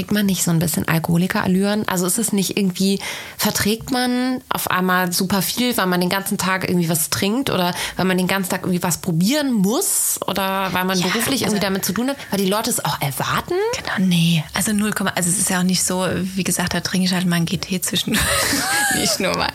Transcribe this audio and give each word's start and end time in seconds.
kriegt 0.00 0.12
man 0.12 0.24
nicht 0.24 0.44
so 0.44 0.50
ein 0.50 0.58
bisschen 0.58 0.88
Alkoholikerallüren? 0.88 1.86
Also 1.86 2.06
ist 2.06 2.16
es 2.16 2.32
nicht 2.32 2.56
irgendwie, 2.56 3.00
verträgt 3.36 3.90
man 3.90 4.40
auf 4.48 4.70
einmal 4.70 5.12
super 5.12 5.42
viel, 5.42 5.76
weil 5.76 5.84
man 5.84 6.00
den 6.00 6.08
ganzen 6.08 6.38
Tag 6.38 6.66
irgendwie 6.66 6.88
was 6.88 7.10
trinkt 7.10 7.50
oder 7.50 7.74
weil 7.96 8.06
man 8.06 8.16
den 8.16 8.26
ganzen 8.26 8.48
Tag 8.48 8.62
irgendwie 8.62 8.82
was 8.82 9.02
probieren 9.02 9.52
muss 9.52 10.18
oder 10.26 10.72
weil 10.72 10.86
man 10.86 10.98
ja, 10.98 11.06
beruflich 11.06 11.42
also, 11.42 11.56
irgendwie 11.56 11.60
damit 11.60 11.84
zu 11.84 11.92
tun 11.92 12.08
hat, 12.08 12.16
weil 12.30 12.40
die 12.40 12.48
Leute 12.48 12.70
es 12.70 12.82
auch 12.82 12.98
erwarten? 13.02 13.52
Genau, 13.76 14.08
nee. 14.08 14.42
Also 14.54 14.72
0, 14.72 14.90
also 15.14 15.28
es 15.28 15.38
ist 15.38 15.50
ja 15.50 15.58
auch 15.58 15.64
nicht 15.64 15.84
so, 15.84 16.06
wie 16.34 16.44
gesagt, 16.44 16.72
da 16.72 16.80
trinke 16.80 17.04
ich 17.04 17.12
halt 17.12 17.26
mal 17.26 17.36
ein 17.36 17.44
GT 17.44 17.84
zwischen. 17.84 18.12
nicht 18.96 19.20
nur 19.20 19.36
mal. 19.36 19.52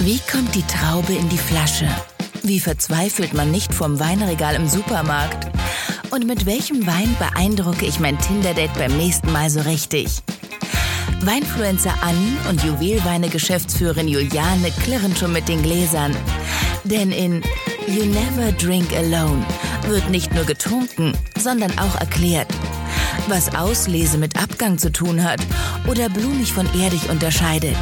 Wie 0.00 0.18
kommt 0.28 0.52
die 0.56 0.64
Traube 0.66 1.12
in 1.12 1.28
die 1.28 1.38
Flasche? 1.38 1.88
Wie 2.46 2.60
verzweifelt 2.60 3.32
man 3.32 3.50
nicht 3.50 3.72
vom 3.72 3.98
Weinregal 3.98 4.54
im 4.54 4.68
Supermarkt? 4.68 5.50
Und 6.10 6.26
mit 6.26 6.44
welchem 6.44 6.86
Wein 6.86 7.16
beeindrucke 7.18 7.86
ich 7.86 8.00
mein 8.00 8.18
Tinder-Date 8.18 8.74
beim 8.74 8.94
nächsten 8.98 9.32
Mal 9.32 9.48
so 9.48 9.62
richtig? 9.62 10.22
Weinfluencer 11.22 11.94
Anni 12.02 12.36
und 12.50 12.62
Juwelweine-Geschäftsführerin 12.62 14.08
Juliane 14.08 14.70
klirren 14.82 15.16
schon 15.16 15.32
mit 15.32 15.48
den 15.48 15.62
Gläsern. 15.62 16.14
Denn 16.84 17.12
in 17.12 17.42
You 17.88 18.04
Never 18.04 18.52
Drink 18.52 18.92
Alone 18.92 19.42
wird 19.86 20.10
nicht 20.10 20.34
nur 20.34 20.44
getrunken, 20.44 21.16
sondern 21.38 21.72
auch 21.78 21.98
erklärt, 21.98 22.48
was 23.26 23.54
Auslese 23.54 24.18
mit 24.18 24.36
Abgang 24.36 24.76
zu 24.76 24.92
tun 24.92 25.24
hat 25.24 25.40
oder 25.86 26.10
blumig 26.10 26.52
von 26.52 26.68
erdig 26.78 27.08
unterscheidet 27.08 27.78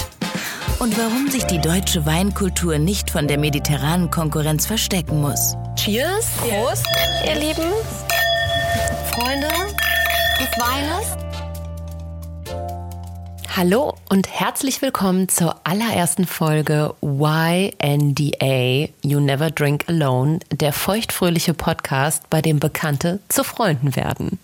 und 0.83 0.99
warum 0.99 1.31
sich 1.31 1.45
die 1.45 1.61
deutsche 1.61 2.05
Weinkultur 2.07 2.77
nicht 2.79 3.09
von 3.09 3.29
der 3.29 3.39
mediterranen 3.39 4.11
Konkurrenz 4.11 4.67
verstecken 4.67 5.21
muss. 5.21 5.55
Cheers, 5.77 6.27
Prost, 6.39 6.85
ihr 7.25 7.37
Lieben, 7.37 7.71
Freunde 9.13 9.47
des 10.41 10.59
Weines. 10.59 11.32
Hallo 13.55 13.95
und 14.09 14.31
herzlich 14.31 14.81
willkommen 14.81 15.29
zur 15.29 15.57
allerersten 15.65 16.27
Folge 16.27 16.95
YNDA 17.03 18.89
You 19.03 19.21
Never 19.21 19.51
Drink 19.51 19.85
Alone, 19.89 20.39
der 20.51 20.73
feuchtfröhliche 20.73 21.53
Podcast, 21.53 22.31
bei 22.31 22.41
dem 22.41 22.61
Bekannte 22.61 23.21
zu 23.29 23.45
Freunden 23.45 23.95
werden. 23.95 24.39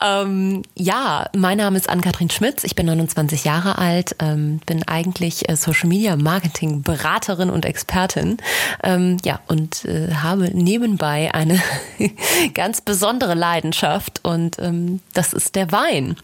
Ähm, 0.00 0.62
ja, 0.76 1.28
mein 1.36 1.58
Name 1.58 1.76
ist 1.76 1.88
Ann-Kathrin 1.88 2.30
Schmitz, 2.30 2.62
ich 2.62 2.76
bin 2.76 2.86
29 2.86 3.44
Jahre 3.44 3.76
alt, 3.78 4.14
ähm, 4.20 4.60
bin 4.66 4.86
eigentlich 4.86 5.48
äh, 5.48 5.56
Social 5.56 5.88
Media 5.88 6.14
Marketing 6.14 6.82
Beraterin 6.82 7.50
und 7.50 7.64
Expertin. 7.64 8.36
Ähm, 8.84 9.16
ja, 9.24 9.40
und 9.48 9.84
äh, 9.84 10.14
habe 10.14 10.50
nebenbei 10.52 11.34
eine 11.34 11.60
ganz 12.54 12.82
besondere 12.82 13.34
Leidenschaft 13.34 14.20
und 14.22 14.60
ähm, 14.60 15.00
das 15.12 15.32
ist 15.32 15.56
der 15.56 15.72
Wein. 15.72 16.16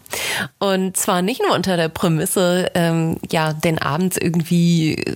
Und 0.59 0.95
zwar 0.95 1.21
nicht 1.21 1.41
nur 1.41 1.53
unter 1.53 1.75
der 1.75 1.89
Prämisse, 2.05 2.69
ähm, 2.75 3.17
ja, 3.31 3.51
den 3.51 3.79
Abend 3.79 4.21
irgendwie 4.21 4.93
äh, 4.93 5.15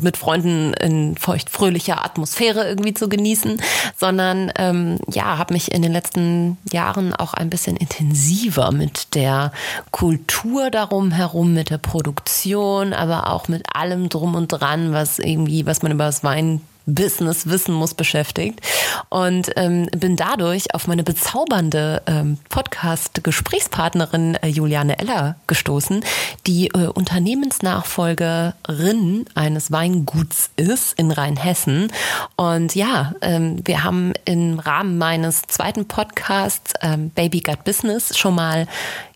mit 0.00 0.16
Freunden 0.16 0.72
in 0.74 1.16
feuchtfröhlicher 1.16 2.04
Atmosphäre 2.04 2.66
irgendwie 2.68 2.94
zu 2.94 3.08
genießen, 3.08 3.62
sondern 3.96 4.50
ähm, 4.58 4.98
ja, 5.12 5.38
habe 5.38 5.54
mich 5.54 5.70
in 5.70 5.82
den 5.82 5.92
letzten 5.92 6.58
Jahren 6.72 7.14
auch 7.14 7.32
ein 7.32 7.48
bisschen 7.48 7.76
intensiver 7.76 8.72
mit 8.72 9.14
der 9.14 9.52
Kultur 9.92 10.70
darum 10.70 11.12
herum, 11.12 11.54
mit 11.54 11.70
der 11.70 11.78
Produktion, 11.78 12.92
aber 12.92 13.30
auch 13.30 13.46
mit 13.46 13.64
allem 13.72 14.08
drum 14.08 14.34
und 14.34 14.48
dran, 14.48 14.92
was 14.92 15.20
irgendwie, 15.20 15.64
was 15.64 15.82
man 15.82 15.92
über 15.92 16.06
das 16.06 16.24
Wein 16.24 16.60
Business 16.94 17.48
wissen 17.48 17.74
muss 17.74 17.94
beschäftigt 17.94 18.60
und 19.08 19.50
ähm, 19.56 19.88
bin 19.96 20.14
dadurch 20.16 20.74
auf 20.74 20.86
meine 20.86 21.02
bezaubernde 21.02 22.02
ähm, 22.06 22.36
Podcast-Gesprächspartnerin 22.48 24.36
äh, 24.36 24.46
Juliane 24.48 24.98
Eller 24.98 25.36
gestoßen, 25.46 26.02
die 26.46 26.68
äh, 26.68 26.86
Unternehmensnachfolgerin 26.86 29.26
eines 29.34 29.72
Weinguts 29.72 30.50
ist 30.56 30.98
in 30.98 31.10
Rheinhessen. 31.10 31.92
Und 32.36 32.74
ja, 32.74 33.14
ähm, 33.20 33.60
wir 33.64 33.84
haben 33.84 34.12
im 34.24 34.58
Rahmen 34.58 34.96
meines 34.98 35.42
zweiten 35.42 35.86
Podcasts 35.86 36.72
ähm, 36.82 37.10
Baby 37.10 37.40
Gut 37.40 37.62
Business 37.64 38.18
schon 38.18 38.34
mal 38.34 38.66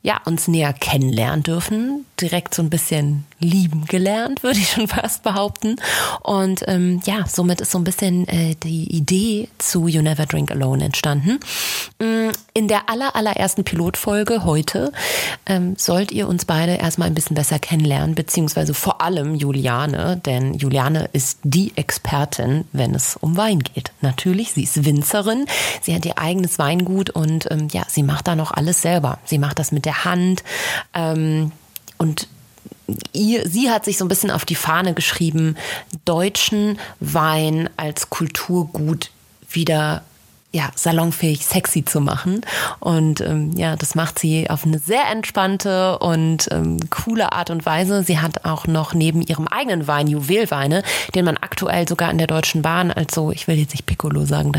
ja, 0.04 0.20
uns 0.26 0.48
näher 0.48 0.74
kennenlernen 0.74 1.42
dürfen, 1.42 2.04
direkt 2.20 2.54
so 2.54 2.60
ein 2.60 2.68
bisschen 2.68 3.24
lieben 3.40 3.86
gelernt, 3.86 4.42
würde 4.42 4.58
ich 4.58 4.68
schon 4.68 4.86
fast 4.86 5.22
behaupten. 5.22 5.76
Und 6.22 6.62
ähm, 6.68 7.00
ja, 7.06 7.24
somit 7.26 7.62
ist 7.62 7.70
so 7.70 7.78
ein 7.78 7.84
bisschen 7.84 8.28
äh, 8.28 8.54
die 8.54 8.94
Idee 8.94 9.48
zu 9.56 9.88
You 9.88 10.02
Never 10.02 10.26
Drink 10.26 10.50
Alone 10.50 10.84
entstanden. 10.84 11.40
Mm, 11.98 12.28
in 12.52 12.68
der 12.68 12.90
aller, 12.90 13.16
allerersten 13.16 13.64
Pilotfolge 13.64 14.44
heute 14.44 14.92
ähm, 15.46 15.74
sollt 15.78 16.12
ihr 16.12 16.28
uns 16.28 16.44
beide 16.44 16.74
erstmal 16.74 17.08
ein 17.08 17.14
bisschen 17.14 17.34
besser 17.34 17.58
kennenlernen, 17.58 18.14
beziehungsweise 18.14 18.74
vor 18.74 19.00
allem 19.00 19.34
Juliane, 19.34 20.20
denn 20.26 20.52
Juliane 20.52 21.08
ist 21.14 21.38
die 21.44 21.72
Expertin, 21.76 22.66
wenn 22.72 22.94
es 22.94 23.16
um 23.16 23.38
Wein 23.38 23.60
geht. 23.60 23.92
Natürlich, 24.02 24.52
sie 24.52 24.64
ist 24.64 24.84
Winzerin, 24.84 25.46
sie 25.80 25.94
hat 25.94 26.04
ihr 26.04 26.18
eigenes 26.18 26.58
Weingut 26.58 27.08
und 27.08 27.50
ähm, 27.50 27.68
ja, 27.72 27.84
sie 27.88 28.02
macht 28.02 28.28
da 28.28 28.36
noch 28.36 28.50
alles 28.50 28.82
selber. 28.82 29.18
Sie 29.24 29.38
macht 29.38 29.58
das 29.58 29.72
mit 29.72 29.86
der 29.86 29.93
der 29.94 30.04
Hand. 30.04 30.42
Ähm, 30.92 31.52
und 31.98 32.28
ihr, 33.12 33.48
sie 33.48 33.70
hat 33.70 33.84
sich 33.84 33.98
so 33.98 34.04
ein 34.04 34.08
bisschen 34.08 34.30
auf 34.30 34.44
die 34.44 34.54
Fahne 34.54 34.94
geschrieben, 34.94 35.56
deutschen 36.04 36.78
Wein 37.00 37.70
als 37.76 38.10
Kulturgut 38.10 39.10
wieder 39.48 40.02
ja, 40.54 40.70
salonfähig 40.76 41.44
sexy 41.44 41.84
zu 41.84 42.00
machen. 42.00 42.42
Und 42.78 43.20
ähm, 43.20 43.50
ja, 43.56 43.74
das 43.74 43.96
macht 43.96 44.20
sie 44.20 44.48
auf 44.48 44.64
eine 44.64 44.78
sehr 44.78 45.08
entspannte 45.10 45.98
und 45.98 46.48
ähm, 46.52 46.78
coole 46.90 47.32
Art 47.32 47.50
und 47.50 47.66
Weise. 47.66 48.04
Sie 48.04 48.20
hat 48.20 48.44
auch 48.44 48.68
noch 48.68 48.94
neben 48.94 49.20
ihrem 49.20 49.48
eigenen 49.48 49.88
Wein 49.88 50.06
Juwelweine, 50.06 50.84
den 51.14 51.24
man 51.24 51.36
aktuell 51.38 51.88
sogar 51.88 52.08
in 52.12 52.18
der 52.18 52.28
Deutschen 52.28 52.62
Bahn, 52.62 52.92
also 52.92 53.32
ich 53.32 53.48
will 53.48 53.58
jetzt 53.58 53.72
nicht 53.72 53.84
Piccolo 53.84 54.24
sagen, 54.26 54.52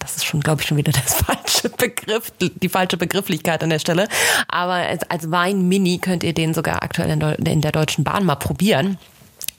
das 0.00 0.16
ist 0.16 0.24
schon, 0.24 0.40
glaube 0.40 0.62
ich, 0.62 0.66
schon 0.66 0.76
wieder 0.78 0.90
das 0.90 1.14
falsche 1.22 1.68
Begriff, 1.68 2.32
die 2.40 2.68
falsche 2.68 2.96
Begrifflichkeit 2.96 3.62
an 3.62 3.70
der 3.70 3.78
Stelle. 3.78 4.08
Aber 4.48 4.74
als, 4.74 5.08
als 5.08 5.30
Wein 5.30 5.68
Mini 5.68 5.98
könnt 5.98 6.24
ihr 6.24 6.34
den 6.34 6.54
sogar 6.54 6.82
aktuell 6.82 7.10
in, 7.10 7.20
in 7.46 7.60
der 7.60 7.72
Deutschen 7.72 8.02
Bahn 8.02 8.24
mal 8.24 8.34
probieren 8.34 8.98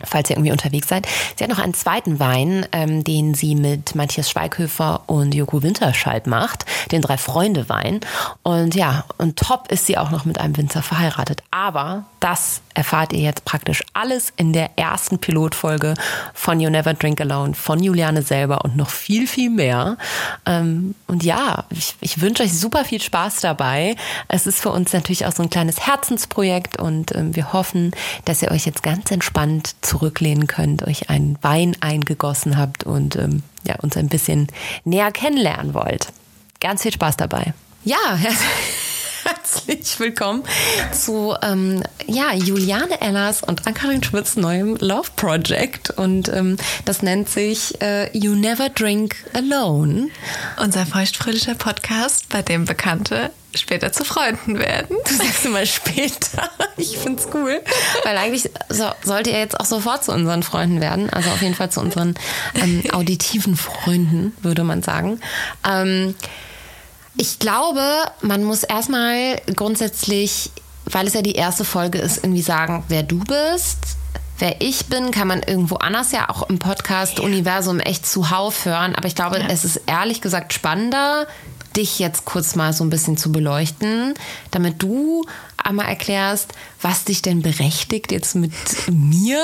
falls 0.04 0.30
ihr 0.30 0.36
irgendwie 0.36 0.52
unterwegs 0.52 0.88
seid. 0.88 1.08
Sie 1.36 1.44
hat 1.44 1.52
noch 1.52 1.60
einen 1.60 1.74
zweiten 1.74 2.20
Wein, 2.20 2.66
ähm, 2.72 3.04
den 3.04 3.34
sie 3.34 3.56
mit 3.56 3.96
Matthias 3.96 4.30
Schweighöfer 4.30 5.02
und 5.08 5.34
Joko 5.34 5.64
Winterscheid 5.64 6.28
macht, 6.28 6.66
den 6.92 7.02
Drei-Freunde-Wein. 7.02 8.02
Und 8.44 8.76
ja, 8.76 9.06
und 9.18 9.38
top 9.38 9.72
ist 9.72 9.86
sie 9.86 9.98
auch 9.98 10.12
noch 10.12 10.26
mit 10.26 10.40
einem 10.40 10.58
Winzer 10.58 10.82
verheiratet. 10.82 11.44
Aber 11.52 12.06
das 12.20 12.62
erfahrt 12.78 13.12
ihr 13.12 13.22
jetzt 13.22 13.44
praktisch 13.44 13.84
alles 13.94 14.32
in 14.38 14.54
der 14.54 14.78
ersten 14.78 15.18
Pilotfolge 15.18 15.96
von 16.34 16.60
You 16.60 16.70
Never 16.70 16.94
Drink 16.94 17.20
Alone, 17.20 17.56
von 17.56 17.82
Juliane 17.82 18.22
selber 18.22 18.64
und 18.64 18.78
noch 18.78 18.90
viel, 18.90 19.28
viel 19.28 19.50
mehr. 19.50 19.98
Ähm, 20.46 20.94
und 21.08 21.24
ja, 21.24 21.66
ich, 21.70 21.96
ich 22.02 22.22
wünsche 22.22 22.44
euch 22.44 22.58
super 22.58 22.86
viel 22.86 23.02
Spaß 23.02 23.42
dabei. 23.42 23.96
Es 24.28 24.46
ist 24.46 24.62
für 24.62 24.70
uns 24.70 24.94
natürlich 24.94 25.26
auch 25.26 25.32
so 25.32 25.42
ein 25.42 25.50
kleines 25.50 25.88
Herzensprojekt 25.88 26.80
und 26.80 27.16
ähm, 27.16 27.36
wir 27.36 27.52
hoffen, 27.52 27.92
dass 28.26 28.44
ihr 28.44 28.52
euch 28.52 28.66
jetzt 28.66 28.84
ganz 28.84 29.10
entspannt 29.10 29.76
zurücklehnen 29.88 30.48
könnt, 30.48 30.86
euch 30.86 31.10
einen 31.10 31.38
Wein 31.42 31.76
eingegossen 31.80 32.58
habt 32.58 32.84
und 32.84 33.16
ähm, 33.16 33.44
ja, 33.66 33.76
uns 33.76 33.98
ein 33.98 34.10
bisschen 34.10 34.48
näher 34.84 35.12
kennenlernen 35.12 35.74
wollt. 35.74 36.08
Ganz 36.60 36.82
viel 36.84 36.94
Spaß 36.94 37.18
dabei. 37.18 37.54
Ja, 37.84 37.98
herzlich 39.28 40.00
willkommen 40.00 40.44
zu 40.94 41.36
ähm, 41.42 41.84
ja, 42.06 42.34
Juliane 42.34 43.02
Ellers 43.02 43.44
und 43.44 43.68
Ankarin 43.68 44.02
Schmitz 44.02 44.38
neuem 44.38 44.78
Love 44.78 45.10
Project. 45.18 45.90
Und 45.90 46.30
ähm, 46.30 46.56
das 46.86 47.02
nennt 47.02 47.28
sich 47.28 47.82
äh, 47.82 48.10
You 48.18 48.36
Never 48.36 48.70
Drink 48.70 49.18
Alone. 49.34 50.08
Unser 50.64 50.86
feuchtfröhlicher 50.86 51.56
Podcast, 51.56 52.30
bei 52.30 52.42
dem 52.42 52.64
Bekannte 52.64 53.32
später 53.54 53.92
zu 53.92 54.06
Freunden 54.06 54.60
werden. 54.60 54.96
Du 55.06 55.14
sagst 55.14 55.46
immer 55.46 55.66
später. 55.66 56.50
Ich 56.80 56.96
find's 57.00 57.28
cool. 57.34 57.60
Weil 58.04 58.18
eigentlich 58.18 58.52
so, 58.70 58.86
sollt 59.04 59.26
ihr 59.26 59.40
jetzt 59.40 59.60
auch 59.60 59.66
sofort 59.66 60.04
zu 60.04 60.12
unseren 60.12 60.44
Freunden 60.44 60.80
werden. 60.80 61.10
Also 61.10 61.32
auf 61.32 61.42
jeden 61.42 61.56
Fall 61.56 61.72
zu 61.72 61.80
unseren 61.80 62.14
ähm, 62.54 62.84
auditiven 62.92 63.58
Freunden, 63.58 64.34
würde 64.44 64.64
man 64.64 64.84
sagen. 64.84 65.20
Ähm, 65.68 66.14
ich 67.18 67.40
glaube, 67.40 67.84
man 68.22 68.44
muss 68.44 68.64
erstmal 68.64 69.42
grundsätzlich, 69.56 70.52
weil 70.86 71.08
es 71.08 71.14
ja 71.14 71.22
die 71.22 71.34
erste 71.34 71.66
Folge 71.66 71.98
ist, 71.98 72.18
irgendwie 72.24 72.42
sagen, 72.42 72.84
wer 72.88 73.04
du 73.04 73.20
bist. 73.20 73.80
Wer 74.40 74.62
ich 74.62 74.86
bin, 74.86 75.10
kann 75.10 75.28
man 75.28 75.42
irgendwo 75.42 75.78
anders 75.78 76.12
ja 76.12 76.30
auch 76.30 76.48
im 76.48 76.60
Podcast-Universum 76.60 77.80
echt 77.80 78.06
zuhauf 78.06 78.66
hören. 78.66 78.94
Aber 78.94 79.08
ich 79.08 79.16
glaube, 79.16 79.40
ja. 79.40 79.48
es 79.50 79.66
ist 79.66 79.82
ehrlich 79.88 80.22
gesagt 80.22 80.54
spannender, 80.54 81.26
dich 81.76 81.98
jetzt 81.98 82.26
kurz 82.26 82.56
mal 82.56 82.72
so 82.72 82.84
ein 82.84 82.92
bisschen 82.92 83.18
zu 83.18 83.32
beleuchten, 83.32 84.14
damit 84.52 84.84
du 84.84 85.26
einmal 85.58 85.88
erklärst, 85.88 86.54
was 86.82 87.04
dich 87.04 87.24
denn 87.24 87.42
berechtigt, 87.42 88.12
jetzt 88.12 88.36
mit 88.36 88.52
mir 88.88 89.42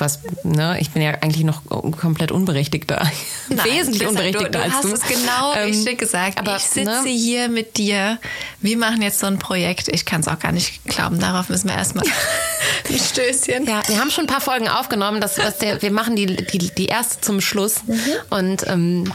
was, 0.00 0.20
ne, 0.42 0.78
ich 0.80 0.90
bin 0.90 1.02
ja 1.02 1.10
eigentlich 1.20 1.44
noch 1.44 1.62
komplett 1.96 2.32
unberechtigter. 2.32 3.10
Nein, 3.48 3.64
Wesentlich 3.64 4.06
unberechtigter 4.06 4.48
du, 4.50 4.58
du 4.58 4.64
als 4.64 4.74
hast 4.74 4.84
du. 4.84 4.92
es 4.92 5.02
genau 5.02 5.54
Ähm, 5.54 5.70
richtig 5.70 5.98
gesagt. 5.98 6.38
aber, 6.38 6.56
ich 6.56 6.62
sitze 6.62 7.02
ne? 7.02 7.02
hier 7.04 7.48
mit 7.48 7.76
dir. 7.76 8.18
Wir 8.60 8.76
machen 8.76 9.02
jetzt 9.02 9.18
so 9.18 9.26
ein 9.26 9.38
Projekt. 9.38 9.88
Ich 9.88 10.04
kann 10.04 10.20
es 10.20 10.28
auch 10.28 10.38
gar 10.38 10.52
nicht 10.52 10.84
glauben. 10.84 11.18
Darauf 11.20 11.48
müssen 11.48 11.68
wir 11.68 11.76
erstmal 11.76 12.04
ein 12.88 12.98
Stößchen. 12.98 13.66
Ja, 13.66 13.82
wir 13.86 13.98
haben 14.00 14.10
schon 14.10 14.24
ein 14.24 14.28
paar 14.28 14.40
Folgen 14.40 14.68
aufgenommen. 14.68 15.20
Das, 15.20 15.38
was 15.38 15.58
der, 15.58 15.80
wir 15.82 15.90
machen 15.90 16.16
die, 16.16 16.26
die, 16.26 16.58
die 16.74 16.86
erste 16.86 17.20
zum 17.20 17.40
Schluss. 17.40 17.76
Und 18.30 18.66
ähm, 18.66 19.12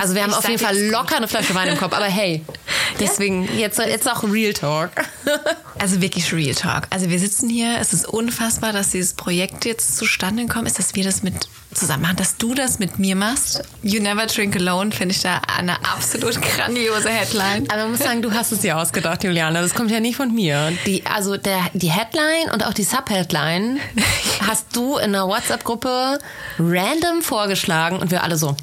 also 0.00 0.14
wir 0.14 0.22
haben 0.22 0.30
ich 0.30 0.36
auf 0.36 0.48
jeden 0.48 0.62
Fall 0.62 0.78
locker 0.78 1.16
eine 1.16 1.28
Flasche 1.28 1.54
Wein 1.54 1.68
im 1.68 1.76
Kopf. 1.76 1.92
Aber 1.92 2.04
hey, 2.04 2.44
deswegen 3.00 3.48
jetzt, 3.56 3.78
jetzt 3.78 4.10
auch 4.10 4.22
Real 4.24 4.52
Talk. 4.52 4.90
Also 5.78 6.00
wirklich 6.00 6.32
Real 6.32 6.54
Talk. 6.54 6.84
Also 6.88 7.10
wir 7.10 7.18
sitzen 7.18 7.50
hier. 7.50 7.76
Es 7.78 7.92
ist 7.92 8.08
unfassbar, 8.08 8.72
dass 8.72 8.92
dieses 8.92 9.12
Projekt 9.12 9.66
jetzt 9.66 9.98
zustande 9.98 10.46
gekommen 10.46 10.66
ist, 10.66 10.78
dass 10.78 10.94
wir 10.94 11.04
das 11.04 11.22
mit 11.22 11.48
zusammen 11.74 12.02
machen, 12.02 12.16
dass 12.16 12.38
du 12.38 12.54
das 12.54 12.78
mit 12.78 12.98
mir 12.98 13.14
machst. 13.14 13.62
You 13.82 14.00
Never 14.00 14.26
Drink 14.26 14.56
Alone 14.56 14.92
finde 14.92 15.14
ich 15.14 15.20
da 15.20 15.42
eine 15.56 15.76
absolut 15.84 16.40
grandiose 16.40 17.10
Headline. 17.10 17.68
Aber 17.68 17.82
man 17.82 17.90
muss 17.90 18.00
sagen, 18.00 18.22
du 18.22 18.32
hast 18.32 18.52
es 18.52 18.60
dir 18.60 18.78
ausgedacht, 18.78 19.22
Juliana. 19.22 19.60
Das 19.60 19.74
kommt 19.74 19.90
ja 19.90 20.00
nicht 20.00 20.16
von 20.16 20.34
mir. 20.34 20.72
Die, 20.86 21.04
also 21.04 21.36
der, 21.36 21.60
die 21.74 21.90
Headline 21.90 22.50
und 22.52 22.64
auch 22.64 22.72
die 22.72 22.84
Subheadline 22.84 23.78
hast 24.46 24.74
du 24.74 24.96
in 24.96 25.14
einer 25.14 25.28
WhatsApp-Gruppe 25.28 26.18
random 26.58 27.20
vorgeschlagen 27.20 27.98
und 27.98 28.10
wir 28.10 28.22
alle 28.22 28.38
so. 28.38 28.56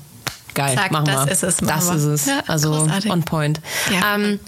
Geil, 0.53 0.75
Zack, 0.75 0.91
machen 0.91 1.05
das 1.05 1.25
wir. 1.25 1.31
ist 1.31 1.43
es, 1.43 1.57
Das 1.57 1.85
ist 1.89 2.03
es. 2.03 2.25
Ja, 2.25 2.43
also 2.47 2.71
großartig. 2.71 3.11
on 3.11 3.23
point. 3.23 3.59
Ja. 3.91 4.15
Ähm, 4.15 4.39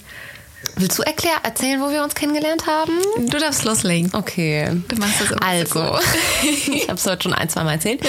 willst 0.75 0.97
du 1.00 1.03
erklären, 1.03 1.39
erzählen, 1.44 1.81
wo 1.81 1.89
wir 1.89 2.03
uns 2.03 2.15
kennengelernt 2.15 2.67
haben? 2.67 2.94
Du 3.17 3.38
darfst 3.38 3.63
loslegen. 3.63 4.12
Okay. 4.13 4.81
Du 4.88 4.95
machst 4.97 5.21
das 5.21 5.31
immer 5.31 5.39
so 5.41 5.79
Also, 5.79 5.91
gut. 5.94 6.01
ich 6.75 6.88
habe 6.88 6.95
es 6.95 7.06
heute 7.06 7.23
schon 7.23 7.33
ein, 7.33 7.50
zwei 7.50 7.63
Mal 7.63 7.73
erzählt. 7.73 8.01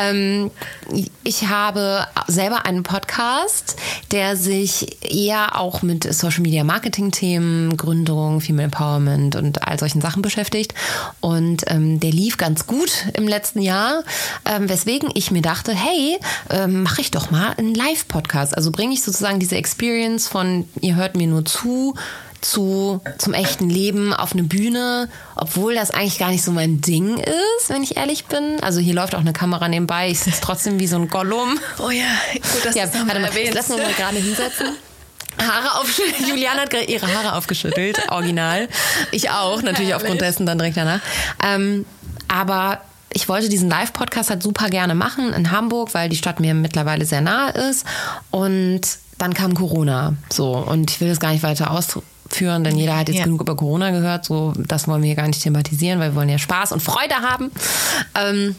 Ähm, 0.00 0.50
ich 1.24 1.46
habe 1.48 2.06
selber 2.26 2.66
einen 2.66 2.82
Podcast, 2.82 3.76
der 4.10 4.36
sich 4.36 4.98
eher 5.02 5.58
auch 5.58 5.82
mit 5.82 6.12
Social 6.12 6.40
Media 6.40 6.64
Marketing 6.64 7.10
Themen, 7.12 7.76
Gründung, 7.76 8.40
Female 8.40 8.64
Empowerment 8.64 9.36
und 9.36 9.66
all 9.66 9.78
solchen 9.78 10.00
Sachen 10.00 10.22
beschäftigt. 10.22 10.74
Und 11.20 11.64
ähm, 11.68 12.00
der 12.00 12.10
lief 12.10 12.36
ganz 12.36 12.66
gut 12.66 13.06
im 13.14 13.28
letzten 13.28 13.62
Jahr, 13.62 14.02
ähm, 14.44 14.68
weswegen 14.68 15.10
ich 15.14 15.30
mir 15.30 15.42
dachte, 15.42 15.72
hey, 15.72 16.18
ähm, 16.50 16.82
mache 16.82 17.00
ich 17.00 17.10
doch 17.10 17.30
mal 17.30 17.54
einen 17.56 17.74
Live-Podcast. 17.74 18.56
Also 18.56 18.70
bringe 18.70 18.94
ich 18.94 19.02
sozusagen 19.02 19.38
diese 19.40 19.56
Experience 19.56 20.28
von, 20.28 20.68
ihr 20.80 20.96
hört 20.96 21.16
mir 21.16 21.26
nur 21.26 21.44
zu, 21.44 21.94
zu 22.40 23.02
zum 23.18 23.34
echten 23.34 23.68
Leben 23.68 24.14
auf 24.14 24.32
eine 24.32 24.44
Bühne, 24.44 25.08
obwohl 25.36 25.74
das 25.74 25.90
eigentlich 25.90 26.18
gar 26.18 26.30
nicht 26.30 26.42
so 26.42 26.50
mein 26.52 26.80
Ding 26.80 27.18
ist, 27.18 27.68
wenn 27.68 27.82
ich 27.82 27.98
ehrlich 27.98 28.26
bin. 28.26 28.58
Also 28.62 28.80
hier 28.80 28.94
läuft 28.94 29.14
auch 29.14 29.20
eine 29.20 29.34
Kamera 29.34 29.68
nebenbei, 29.68 30.10
ich 30.10 30.20
sitze 30.20 30.40
trotzdem 30.40 30.78
wie 30.80 30.86
so 30.86 30.96
ein 30.96 31.08
Gollum. 31.08 31.58
Oh 31.78 31.90
ja, 31.90 32.04
gut, 32.32 32.64
dass 32.64 32.74
Ja, 32.74 32.84
du 32.86 32.92
es 32.92 32.94
nochmal 32.98 33.22
erwähnst. 33.22 33.54
lass 33.54 33.70
uns 33.70 33.82
mal 33.82 33.92
gerade 33.92 34.16
hinsetzen. 34.16 34.68
Haare 35.38 35.80
aufgeschüttelt. 35.80 36.28
Juliane 36.28 36.60
hat 36.62 36.70
gerade 36.70 36.84
ihre 36.84 37.06
Haare 37.14 37.34
aufgeschüttelt, 37.34 38.10
original. 38.10 38.68
Ich 39.10 39.30
auch, 39.30 39.62
natürlich 39.62 39.94
aufgrund 39.94 40.20
dessen 40.20 40.44
dann 40.46 40.58
direkt 40.58 40.76
danach. 40.76 41.00
Ähm, 41.44 41.84
aber 42.28 42.80
ich 43.12 43.28
wollte 43.28 43.48
diesen 43.48 43.68
Live-Podcast 43.68 44.30
halt 44.30 44.42
super 44.42 44.68
gerne 44.70 44.94
machen 44.94 45.32
in 45.32 45.50
Hamburg, 45.50 45.94
weil 45.94 46.08
die 46.08 46.16
Stadt 46.16 46.40
mir 46.40 46.54
mittlerweile 46.54 47.04
sehr 47.04 47.20
nahe 47.20 47.52
ist. 47.52 47.84
Und 48.30 48.82
dann 49.20 49.34
kam 49.34 49.54
Corona. 49.54 50.14
So, 50.32 50.52
und 50.56 50.90
ich 50.90 51.00
will 51.00 51.08
das 51.08 51.20
gar 51.20 51.32
nicht 51.32 51.42
weiter 51.42 51.70
ausführen, 51.70 52.64
denn 52.64 52.76
jeder 52.76 52.96
hat 52.96 53.08
jetzt 53.08 53.18
Ja. 53.18 53.24
genug 53.24 53.42
über 53.42 53.56
Corona 53.56 53.90
gehört. 53.90 54.24
So, 54.24 54.52
das 54.56 54.88
wollen 54.88 55.02
wir 55.02 55.08
hier 55.08 55.16
gar 55.16 55.26
nicht 55.26 55.42
thematisieren, 55.42 56.00
weil 56.00 56.12
wir 56.12 56.16
wollen 56.16 56.28
ja 56.28 56.38
Spaß 56.38 56.72
und 56.72 56.82
Freude 56.82 57.16
haben. 57.16 57.50
Ähm, 58.14 58.56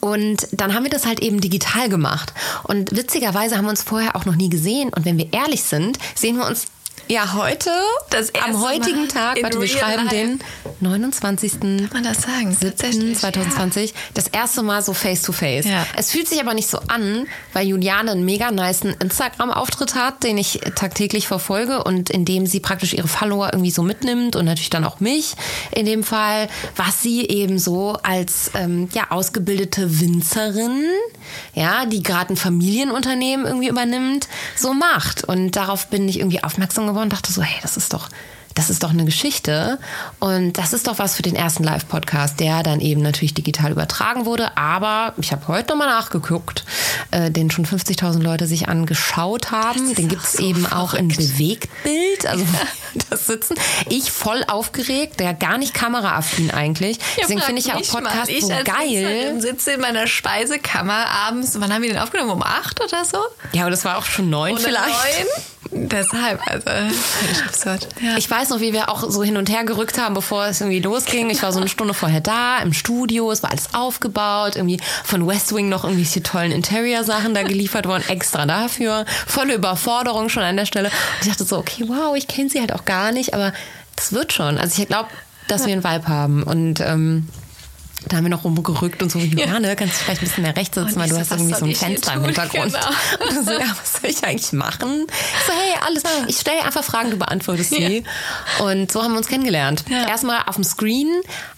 und 0.00 0.48
dann 0.52 0.74
haben 0.74 0.84
wir 0.84 0.90
das 0.90 1.06
halt 1.06 1.20
eben 1.20 1.40
digital 1.40 1.88
gemacht. 1.88 2.32
Und 2.64 2.96
witzigerweise 2.96 3.56
haben 3.56 3.64
wir 3.64 3.70
uns 3.70 3.82
vorher 3.82 4.14
auch 4.16 4.24
noch 4.24 4.36
nie 4.36 4.48
gesehen. 4.48 4.90
Und 4.94 5.04
wenn 5.04 5.16
wir 5.18 5.32
ehrlich 5.32 5.62
sind, 5.62 5.98
sehen 6.14 6.36
wir 6.36 6.46
uns 6.46 6.66
ja 7.08 7.34
heute, 7.34 7.70
am 8.44 8.62
heutigen 8.62 9.02
Mal 9.02 9.08
Tag, 9.08 9.42
warte, 9.42 9.60
wir 9.60 9.68
schreiben 9.68 10.04
life. 10.04 10.14
den 10.14 10.40
29. 10.80 11.60
Kann 11.60 11.88
man 11.92 12.04
das 12.04 12.22
sagen? 12.22 12.52
7. 12.52 12.70
Tatsächlich, 12.70 13.18
2020, 13.18 13.94
das 14.14 14.28
erste 14.28 14.62
Mal 14.62 14.82
so 14.82 14.92
face 14.92 15.22
to 15.22 15.32
face. 15.32 15.66
Ja. 15.66 15.86
Es 15.96 16.10
fühlt 16.10 16.28
sich 16.28 16.40
aber 16.40 16.54
nicht 16.54 16.68
so 16.68 16.78
an, 16.88 17.26
weil 17.52 17.66
Juliane 17.66 18.12
einen 18.12 18.24
mega 18.24 18.50
niceen 18.50 18.94
Instagram-Auftritt 19.00 19.94
hat, 19.94 20.22
den 20.24 20.38
ich 20.38 20.60
tagtäglich 20.74 21.28
verfolge 21.28 21.84
und 21.84 22.10
in 22.10 22.24
dem 22.24 22.46
sie 22.46 22.60
praktisch 22.60 22.92
ihre 22.92 23.08
Follower 23.08 23.50
irgendwie 23.52 23.70
so 23.70 23.82
mitnimmt 23.82 24.36
und 24.36 24.44
natürlich 24.44 24.70
dann 24.70 24.84
auch 24.84 25.00
mich 25.00 25.34
in 25.70 25.86
dem 25.86 26.02
Fall, 26.02 26.48
was 26.74 27.02
sie 27.02 27.26
eben 27.26 27.58
so 27.58 27.96
als 28.02 28.50
ähm, 28.54 28.88
ja, 28.92 29.10
ausgebildete 29.10 30.00
Winzerin, 30.00 30.84
ja, 31.54 31.86
die 31.86 32.02
gerade 32.02 32.34
ein 32.34 32.36
Familienunternehmen 32.36 33.46
irgendwie 33.46 33.68
übernimmt, 33.68 34.28
so 34.56 34.74
macht. 34.74 35.24
Und 35.24 35.52
darauf 35.52 35.88
bin 35.88 36.08
ich 36.08 36.18
irgendwie 36.18 36.42
aufmerksam 36.42 36.86
geworden 36.86 36.95
und 37.02 37.12
dachte 37.12 37.32
so, 37.32 37.42
hey, 37.42 37.58
das 37.62 37.76
ist 37.76 37.92
doch 37.92 38.08
das 38.56 38.70
ist 38.70 38.82
doch 38.82 38.90
eine 38.90 39.04
Geschichte 39.04 39.78
und 40.18 40.54
das 40.54 40.72
ist 40.72 40.86
doch 40.86 40.98
was 40.98 41.14
für 41.14 41.22
den 41.22 41.36
ersten 41.36 41.62
Live-Podcast, 41.62 42.40
der 42.40 42.62
dann 42.62 42.80
eben 42.80 43.02
natürlich 43.02 43.34
digital 43.34 43.70
übertragen 43.70 44.24
wurde. 44.24 44.56
Aber 44.56 45.12
ich 45.18 45.30
habe 45.30 45.46
heute 45.46 45.68
nochmal 45.68 45.88
nachgeguckt, 45.88 46.64
äh, 47.10 47.30
den 47.30 47.50
schon 47.50 47.66
50.000 47.66 48.22
Leute 48.22 48.46
sich 48.46 48.68
angeschaut 48.68 49.50
haben. 49.50 49.94
Den 49.94 50.08
gibt 50.08 50.24
es 50.24 50.32
so 50.34 50.42
eben 50.42 50.66
auch 50.66 50.94
in 50.94 51.10
verrückt. 51.10 51.36
Bewegtbild, 51.36 52.26
also 52.26 52.46
das 53.10 53.26
Sitzen. 53.26 53.56
Ich 53.90 54.10
voll 54.10 54.42
aufgeregt, 54.48 55.20
der 55.20 55.34
gar 55.34 55.58
nicht 55.58 55.74
kameraaffin 55.74 56.50
eigentlich. 56.50 56.98
Deswegen 57.20 57.42
finde 57.42 57.60
ich 57.60 57.66
ja 57.66 57.74
auch. 57.74 57.86
Podcast 57.86 58.30
ich 58.30 58.40
so 58.40 58.48
geil. 58.48 58.64
Winzerin 58.64 59.40
sitze 59.42 59.72
in 59.72 59.80
meiner 59.80 60.06
Speisekammer 60.06 61.06
abends. 61.26 61.60
Wann 61.60 61.72
haben 61.72 61.82
wir 61.82 61.90
den 61.90 61.98
aufgenommen? 61.98 62.30
Um 62.30 62.42
acht 62.42 62.80
oder 62.82 63.04
so? 63.04 63.18
Ja, 63.52 63.62
aber 63.62 63.70
das 63.70 63.84
war 63.84 63.98
auch 63.98 64.04
schon 64.04 64.30
neun 64.30 64.54
Oder 64.54 64.62
vielleicht. 64.62 64.86
neun? 64.86 65.42
Deshalb, 65.70 66.40
also 66.46 66.64
völlig 66.66 67.44
absurd. 67.44 67.88
Ja. 68.00 68.16
Ich 68.16 68.30
weiß 68.30 68.50
noch, 68.50 68.60
wie 68.60 68.72
wir 68.72 68.88
auch 68.88 69.10
so 69.10 69.22
hin 69.22 69.36
und 69.36 69.50
her 69.50 69.64
gerückt 69.64 69.98
haben, 69.98 70.14
bevor 70.14 70.46
es 70.46 70.60
irgendwie 70.60 70.80
losging. 70.80 71.30
Ich 71.30 71.42
war 71.42 71.52
so 71.52 71.58
eine 71.58 71.68
Stunde 71.68 71.94
vorher 71.94 72.20
da 72.20 72.58
im 72.58 72.72
Studio, 72.72 73.30
es 73.30 73.42
war 73.42 73.50
alles 73.50 73.74
aufgebaut, 73.74 74.56
irgendwie 74.56 74.78
von 75.04 75.26
West 75.26 75.54
Wing 75.54 75.68
noch 75.68 75.84
irgendwelche 75.84 76.22
tollen 76.22 76.52
Interior-Sachen 76.52 77.34
da 77.34 77.42
geliefert 77.42 77.86
worden, 77.86 78.04
extra 78.08 78.46
dafür. 78.46 79.04
Volle 79.26 79.54
Überforderung 79.54 80.28
schon 80.28 80.42
an 80.42 80.56
der 80.56 80.66
Stelle. 80.66 80.88
Und 80.88 81.22
ich 81.22 81.28
dachte 81.28 81.44
so, 81.44 81.58
okay, 81.58 81.84
wow, 81.86 82.16
ich 82.16 82.28
kenne 82.28 82.50
sie 82.50 82.60
halt 82.60 82.72
auch 82.72 82.84
gar 82.84 83.12
nicht, 83.12 83.34
aber 83.34 83.52
das 83.96 84.12
wird 84.12 84.32
schon. 84.32 84.58
Also 84.58 84.80
ich 84.80 84.88
glaube, 84.88 85.08
dass 85.48 85.66
wir 85.66 85.72
einen 85.72 85.84
Vibe 85.84 86.08
haben 86.08 86.42
und 86.42 86.80
ähm, 86.80 87.28
da 88.08 88.16
haben 88.18 88.24
wir 88.24 88.30
noch 88.30 88.44
rumgerückt 88.44 89.02
und 89.02 89.10
so, 89.10 89.18
Johanne, 89.18 89.74
kannst 89.74 90.00
du 90.00 90.04
vielleicht 90.04 90.22
ein 90.22 90.28
bisschen 90.28 90.42
mehr 90.44 90.56
rechts 90.56 90.74
sitzen, 90.76 90.96
weil 90.96 91.08
du 91.08 91.18
hast 91.18 91.32
irgendwie 91.32 91.54
so 91.54 91.64
ein 91.64 91.74
Fenster 91.74 92.14
im? 92.14 92.24
Hintergrund. 92.24 92.72
Genau. 92.72 92.86
Und 93.38 93.44
so, 93.44 93.52
ja, 93.52 93.74
was 93.80 94.00
soll 94.00 94.10
ich 94.10 94.24
eigentlich 94.24 94.52
machen? 94.52 95.06
Ich 95.08 95.46
so, 95.46 95.52
hey, 95.52 95.74
alles, 95.86 96.02
ich 96.28 96.36
stelle 96.38 96.62
einfach 96.64 96.84
Fragen, 96.84 97.10
du 97.10 97.16
beantwortest 97.16 97.70
sie. 97.70 98.04
Und 98.60 98.92
so 98.92 99.02
haben 99.02 99.12
wir 99.12 99.18
uns 99.18 99.26
kennengelernt. 99.28 99.84
Ja. 99.90 100.08
Erstmal 100.08 100.42
auf 100.46 100.54
dem 100.54 100.64
Screen, 100.64 101.08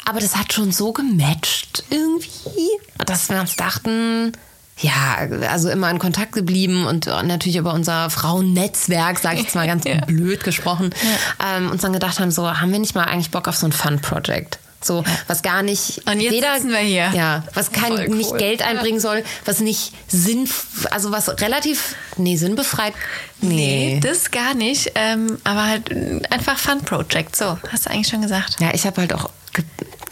aber 0.06 0.20
das 0.20 0.37
hat 0.37 0.52
schon 0.52 0.73
so 0.73 0.92
gematcht 0.92 1.84
irgendwie, 1.90 2.70
dass 3.04 3.28
wir 3.28 3.40
uns 3.40 3.56
dachten, 3.56 4.32
ja, 4.80 5.16
also 5.50 5.68
immer 5.70 5.90
in 5.90 5.99
Kontakt 5.99 6.32
geblieben 6.32 6.87
und 6.87 7.06
natürlich 7.06 7.56
über 7.56 7.75
unser 7.75 8.11
Frauennetzwerk, 8.11 9.18
sage 9.18 9.37
ich 9.37 9.42
jetzt 9.42 9.54
mal 9.54 9.66
ganz 9.66 9.84
Ja. 9.84 10.04
blöd 10.06 10.44
gesprochen, 10.44 10.94
ähm, 11.44 11.70
uns 11.70 11.82
dann 11.82 11.92
gedacht 11.92 12.20
haben, 12.20 12.30
so, 12.30 12.49
haben 12.49 12.73
wir 12.73 12.78
nicht 12.78 12.94
mal 12.94 13.04
eigentlich 13.04 13.30
Bock 13.30 13.49
auf 13.49 13.56
so 13.56 13.66
ein 13.66 13.73
Fun-Project? 13.73 14.58
So, 14.80 15.02
was 15.26 15.42
gar 15.42 15.62
nicht. 15.62 16.02
Und 16.06 16.20
jetzt 16.20 16.35
sitzen 16.35 16.70
wir 16.70 16.78
hier. 16.78 17.11
Ja, 17.12 17.42
was 17.54 17.73
kein, 17.73 17.97
Voll 17.97 18.08
nicht 18.08 18.30
cool. 18.30 18.38
Geld 18.38 18.62
einbringen 18.62 19.00
soll, 19.00 19.25
was 19.44 19.58
nicht 19.58 19.92
Sinn, 20.06 20.49
also 20.92 21.11
was 21.11 21.28
relativ, 21.40 21.97
nee, 22.16 22.37
sinnbefreit, 22.37 22.94
Nee, 23.40 23.94
nee. 23.94 24.00
das 24.00 24.30
gar 24.30 24.54
nicht. 24.54 24.92
Ähm, 24.94 25.38
aber 25.44 25.64
halt 25.64 25.90
einfach 26.32 26.58
Fun 26.58 26.80
Project. 26.82 27.35
So, 27.35 27.58
hast 27.73 27.87
du 27.87 27.90
eigentlich 27.90 28.08
schon 28.08 28.23
gesagt. 28.23 28.56
Ja, 28.61 28.73
ich 28.73 28.87
habe 28.87 29.00
halt 29.00 29.12
auch 29.12 29.30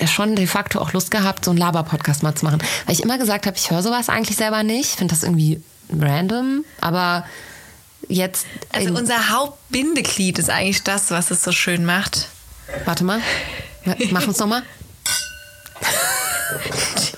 schon 0.06 0.36
de 0.36 0.46
facto 0.46 0.80
auch 0.80 0.92
Lust 0.92 1.10
gehabt, 1.10 1.44
so 1.44 1.52
einen 1.52 1.58
Laber-Podcast 1.58 2.22
mal 2.22 2.34
zu 2.34 2.44
machen. 2.44 2.60
Weil 2.86 2.94
ich 2.94 3.02
immer 3.02 3.18
gesagt 3.18 3.46
habe, 3.46 3.56
ich 3.56 3.70
höre 3.70 3.82
sowas 3.82 4.08
eigentlich 4.08 4.36
selber 4.36 4.62
nicht. 4.62 4.90
Ich 4.90 4.96
finde 4.96 5.14
das 5.14 5.22
irgendwie 5.22 5.62
random, 5.96 6.64
aber 6.80 7.24
jetzt. 8.08 8.46
Also 8.72 8.94
unser 8.94 9.30
Hauptbindeglied 9.30 10.38
ist 10.38 10.50
eigentlich 10.50 10.82
das, 10.82 11.10
was 11.10 11.30
es 11.30 11.42
so 11.42 11.52
schön 11.52 11.84
macht. 11.84 12.28
warte 12.84 13.04
mal. 13.04 13.20
Mach 14.10 14.26
uns 14.26 14.38
nochmal. 14.38 14.62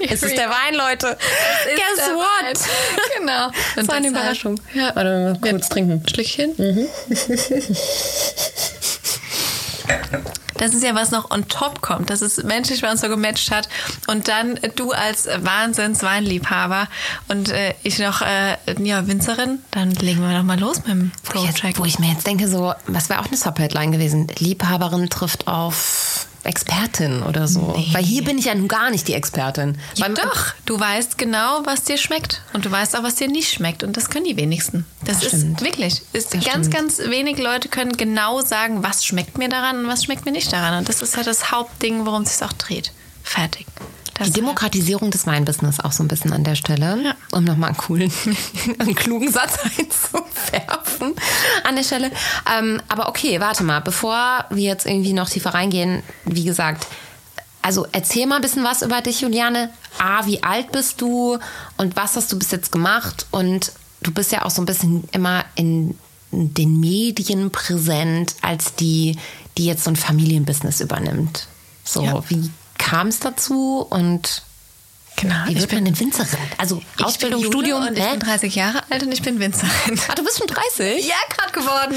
Es 0.00 0.22
ist 0.22 0.36
der 0.38 0.48
Wein, 0.48 0.74
Leute. 0.74 1.18
Guess 1.74 2.06
what? 2.14 2.56
Wein. 2.56 3.18
Genau. 3.18 3.50
Das 3.76 3.88
war 3.88 3.96
eine 3.96 4.08
Überraschung. 4.08 4.60
Ja. 4.72 4.94
Warte 4.94 5.38
mal, 5.42 5.50
kurz 5.50 5.68
trinken. 5.68 6.02
Schlückchen. 6.08 6.54
Das 10.54 10.74
ist 10.74 10.82
ja, 10.82 10.94
was 10.94 11.10
noch 11.12 11.30
on 11.30 11.46
top 11.48 11.82
kommt, 11.82 12.10
dass 12.10 12.20
es 12.20 12.42
menschlich 12.42 12.82
bei 12.82 12.90
uns 12.90 13.00
so 13.00 13.08
gematcht 13.08 13.50
hat. 13.52 13.68
Und 14.08 14.26
dann 14.28 14.58
du 14.74 14.90
als 14.92 15.26
Wahnsinns-Weinliebhaber 15.26 16.88
und 17.28 17.50
äh, 17.50 17.74
ich 17.84 17.98
noch 18.00 18.22
äh, 18.22 18.56
ja, 18.82 19.06
Winzerin, 19.06 19.60
dann 19.70 19.92
legen 19.92 20.20
wir 20.20 20.36
doch 20.36 20.42
mal 20.42 20.58
los 20.58 20.78
mit 20.78 20.88
dem 20.88 21.12
Jetzt, 21.34 21.60
Project. 21.60 21.78
wo 21.78 21.84
ich 21.84 21.98
mir 22.00 22.10
jetzt 22.10 22.26
denke, 22.26 22.48
so, 22.48 22.74
was 22.86 23.08
wäre 23.08 23.20
auch 23.20 23.26
eine 23.26 23.36
Subheadline 23.36 23.92
gewesen? 23.92 24.26
Liebhaberin 24.38 25.08
trifft 25.08 25.46
auf 25.46 26.26
Expertin 26.48 27.22
oder 27.22 27.46
so. 27.46 27.74
Nee. 27.76 27.88
Weil 27.92 28.04
hier 28.04 28.24
bin 28.24 28.38
ich 28.38 28.46
ja 28.46 28.54
nun 28.54 28.68
gar 28.68 28.90
nicht 28.90 29.06
die 29.06 29.14
Expertin. 29.14 29.78
Ja, 29.94 30.06
Beim- 30.06 30.14
doch, 30.16 30.54
du 30.64 30.80
weißt 30.80 31.18
genau, 31.18 31.60
was 31.64 31.84
dir 31.84 31.98
schmeckt. 31.98 32.42
Und 32.52 32.64
du 32.64 32.70
weißt 32.70 32.96
auch, 32.96 33.02
was 33.02 33.16
dir 33.16 33.28
nicht 33.28 33.52
schmeckt. 33.52 33.82
Und 33.82 33.96
das 33.96 34.10
können 34.10 34.24
die 34.24 34.36
wenigsten. 34.36 34.84
Das, 35.04 35.20
Das 35.20 35.32
ist 35.34 35.40
stimmt. 35.40 35.60
wirklich. 35.62 36.02
Ist 36.12 36.34
Das 36.34 36.44
ganz, 36.44 36.66
stimmt. 36.68 36.74
ganz 36.74 36.98
wenig 36.98 37.38
Leute 37.38 37.68
können 37.68 37.92
genau 37.96 38.40
sagen, 38.40 38.82
was 38.82 39.04
schmeckt 39.04 39.38
mir 39.38 39.48
daran 39.48 39.80
und 39.80 39.88
was 39.88 40.04
schmeckt 40.04 40.24
mir 40.24 40.32
nicht 40.32 40.52
daran. 40.52 40.78
Und 40.78 40.88
das 40.88 41.02
ist 41.02 41.16
ja 41.16 41.22
das 41.22 41.52
Hauptding, 41.52 42.06
worum 42.06 42.22
es 42.22 42.38
sich 42.38 42.46
auch 42.48 42.52
dreht. 42.54 42.92
Fertig. 43.22 43.66
Die 44.18 44.24
Das 44.24 44.32
Demokratisierung 44.32 45.10
des 45.10 45.26
Weinbusiness 45.26 45.80
auch 45.80 45.92
so 45.92 46.02
ein 46.02 46.08
bisschen 46.08 46.32
an 46.32 46.44
der 46.44 46.54
Stelle, 46.56 46.98
Ja. 47.04 47.14
um 47.32 47.44
nochmal 47.44 47.68
einen 47.70 47.76
coolen, 47.78 48.12
einen 48.78 48.94
klugen 48.94 49.30
Satz 49.32 49.58
einzuwerfen 49.78 51.14
an 51.64 51.76
der 51.76 51.82
Stelle. 51.84 52.10
Ähm, 52.58 52.80
aber 52.88 53.08
okay, 53.08 53.40
warte 53.40 53.62
mal, 53.64 53.80
bevor 53.80 54.44
wir 54.50 54.62
jetzt 54.64 54.86
irgendwie 54.86 55.12
noch 55.12 55.28
tiefer 55.28 55.54
reingehen, 55.54 56.02
wie 56.24 56.44
gesagt, 56.44 56.86
also 57.62 57.86
erzähl 57.92 58.26
mal 58.26 58.36
ein 58.36 58.42
bisschen 58.42 58.64
was 58.64 58.82
über 58.82 59.00
dich, 59.02 59.20
Juliane. 59.20 59.70
A, 59.98 60.24
wie 60.26 60.42
alt 60.42 60.72
bist 60.72 61.00
du 61.00 61.38
und 61.76 61.96
was 61.96 62.16
hast 62.16 62.32
du 62.32 62.38
bis 62.38 62.50
jetzt 62.50 62.72
gemacht? 62.72 63.26
Und 63.30 63.72
du 64.00 64.12
bist 64.12 64.32
ja 64.32 64.44
auch 64.44 64.50
so 64.50 64.62
ein 64.62 64.66
bisschen 64.66 65.04
immer 65.12 65.44
in 65.54 65.98
den 66.30 66.78
Medien 66.80 67.50
präsent 67.50 68.36
als 68.42 68.74
die, 68.74 69.16
die 69.56 69.66
jetzt 69.66 69.84
so 69.84 69.90
ein 69.90 69.96
Familienbusiness 69.96 70.80
übernimmt. 70.80 71.46
So, 71.84 72.02
Ja. 72.04 72.22
wie 72.28 72.50
kam 72.88 73.08
es 73.08 73.20
dazu 73.20 73.86
und 73.88 74.42
Genau. 75.20 75.34
wie 75.46 75.52
Ich 75.54 75.58
wird 75.58 75.70
bin, 75.70 75.78
man 75.82 75.84
denn 75.86 75.98
Winzerin? 75.98 76.28
Also 76.58 76.80
ich 76.96 77.04
Ausbildung, 77.04 77.40
bin 77.42 77.50
Studium, 77.50 77.82
Und 77.84 77.98
ich 77.98 78.04
bin 78.08 78.20
30 78.20 78.54
Jahre 78.54 78.84
alt 78.88 79.02
und 79.02 79.10
ich 79.10 79.20
bin 79.20 79.40
Winzerin. 79.40 79.98
Ah, 80.08 80.14
du 80.14 80.22
bist 80.22 80.38
schon 80.38 80.46
30? 80.46 81.04
Ja, 81.08 81.16
gerade 81.28 81.50
geworden. 81.52 81.96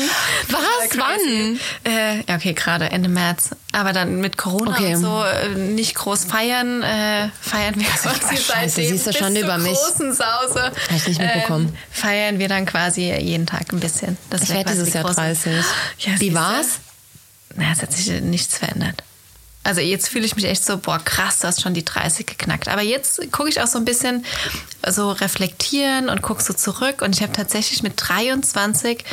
Was? 0.49 0.89
Crazy. 0.89 1.59
Äh, 1.83 2.23
ja, 2.27 2.35
okay, 2.35 2.53
gerade 2.53 2.89
Ende 2.89 3.09
März. 3.09 3.51
Aber 3.73 3.93
dann 3.93 4.21
mit 4.21 4.37
Corona 4.39 4.71
Okay. 4.71 4.95
und 4.95 5.01
so 5.03 5.23
äh, 5.23 5.49
nicht 5.49 5.93
groß 5.93 6.23
feiern. 6.25 6.81
Äh, 6.81 7.29
feiern 7.41 7.75
wir 7.75 7.85
quasi 7.85 8.37
Scheiße, 8.37 8.69
seitdem 8.75 8.89
siehst 8.97 9.05
du 9.05 9.11
bis 9.11 9.19
schon 9.19 9.35
zur 9.35 9.43
über 9.43 9.57
mich. 9.59 9.73
großen 9.77 10.13
Sause. 10.15 10.63
Hab 10.63 10.95
ich 10.95 11.07
nicht 11.09 11.21
mitbekommen. 11.21 11.67
Ähm, 11.67 11.77
feiern 11.91 12.39
wir 12.39 12.47
dann 12.47 12.65
quasi 12.65 13.13
jeden 13.13 13.45
Tag 13.45 13.71
ein 13.71 13.79
bisschen. 13.79 14.17
Das 14.31 14.41
Ich 14.41 14.49
werde 14.49 14.63
quasi 14.63 14.77
dieses 14.79 14.91
die 14.93 14.97
Jahr 14.97 15.05
große- 15.05 15.13
30. 15.15 15.65
Ja, 15.99 16.19
Wie 16.19 16.33
war's? 16.33 16.79
Na, 17.55 17.71
es 17.71 17.83
hat 17.83 17.93
sich 17.93 18.19
nichts 18.21 18.57
verändert. 18.57 19.03
Also 19.63 19.79
jetzt 19.79 20.09
fühle 20.09 20.25
ich 20.25 20.35
mich 20.35 20.45
echt 20.45 20.65
so, 20.65 20.77
boah, 20.77 20.97
krass, 20.97 21.39
du 21.39 21.47
hast 21.47 21.61
schon 21.61 21.75
die 21.75 21.85
30 21.85 22.25
geknackt. 22.25 22.67
Aber 22.67 22.81
jetzt 22.81 23.31
gucke 23.31 23.49
ich 23.49 23.61
auch 23.61 23.67
so 23.67 23.77
ein 23.77 23.85
bisschen 23.85 24.25
so 24.87 25.11
reflektieren 25.11 26.09
und 26.09 26.23
gucke 26.23 26.41
so 26.41 26.53
zurück. 26.53 27.03
Und 27.03 27.15
ich 27.15 27.21
habe 27.21 27.31
tatsächlich 27.31 27.83
mit 27.83 27.93
23 27.97 29.05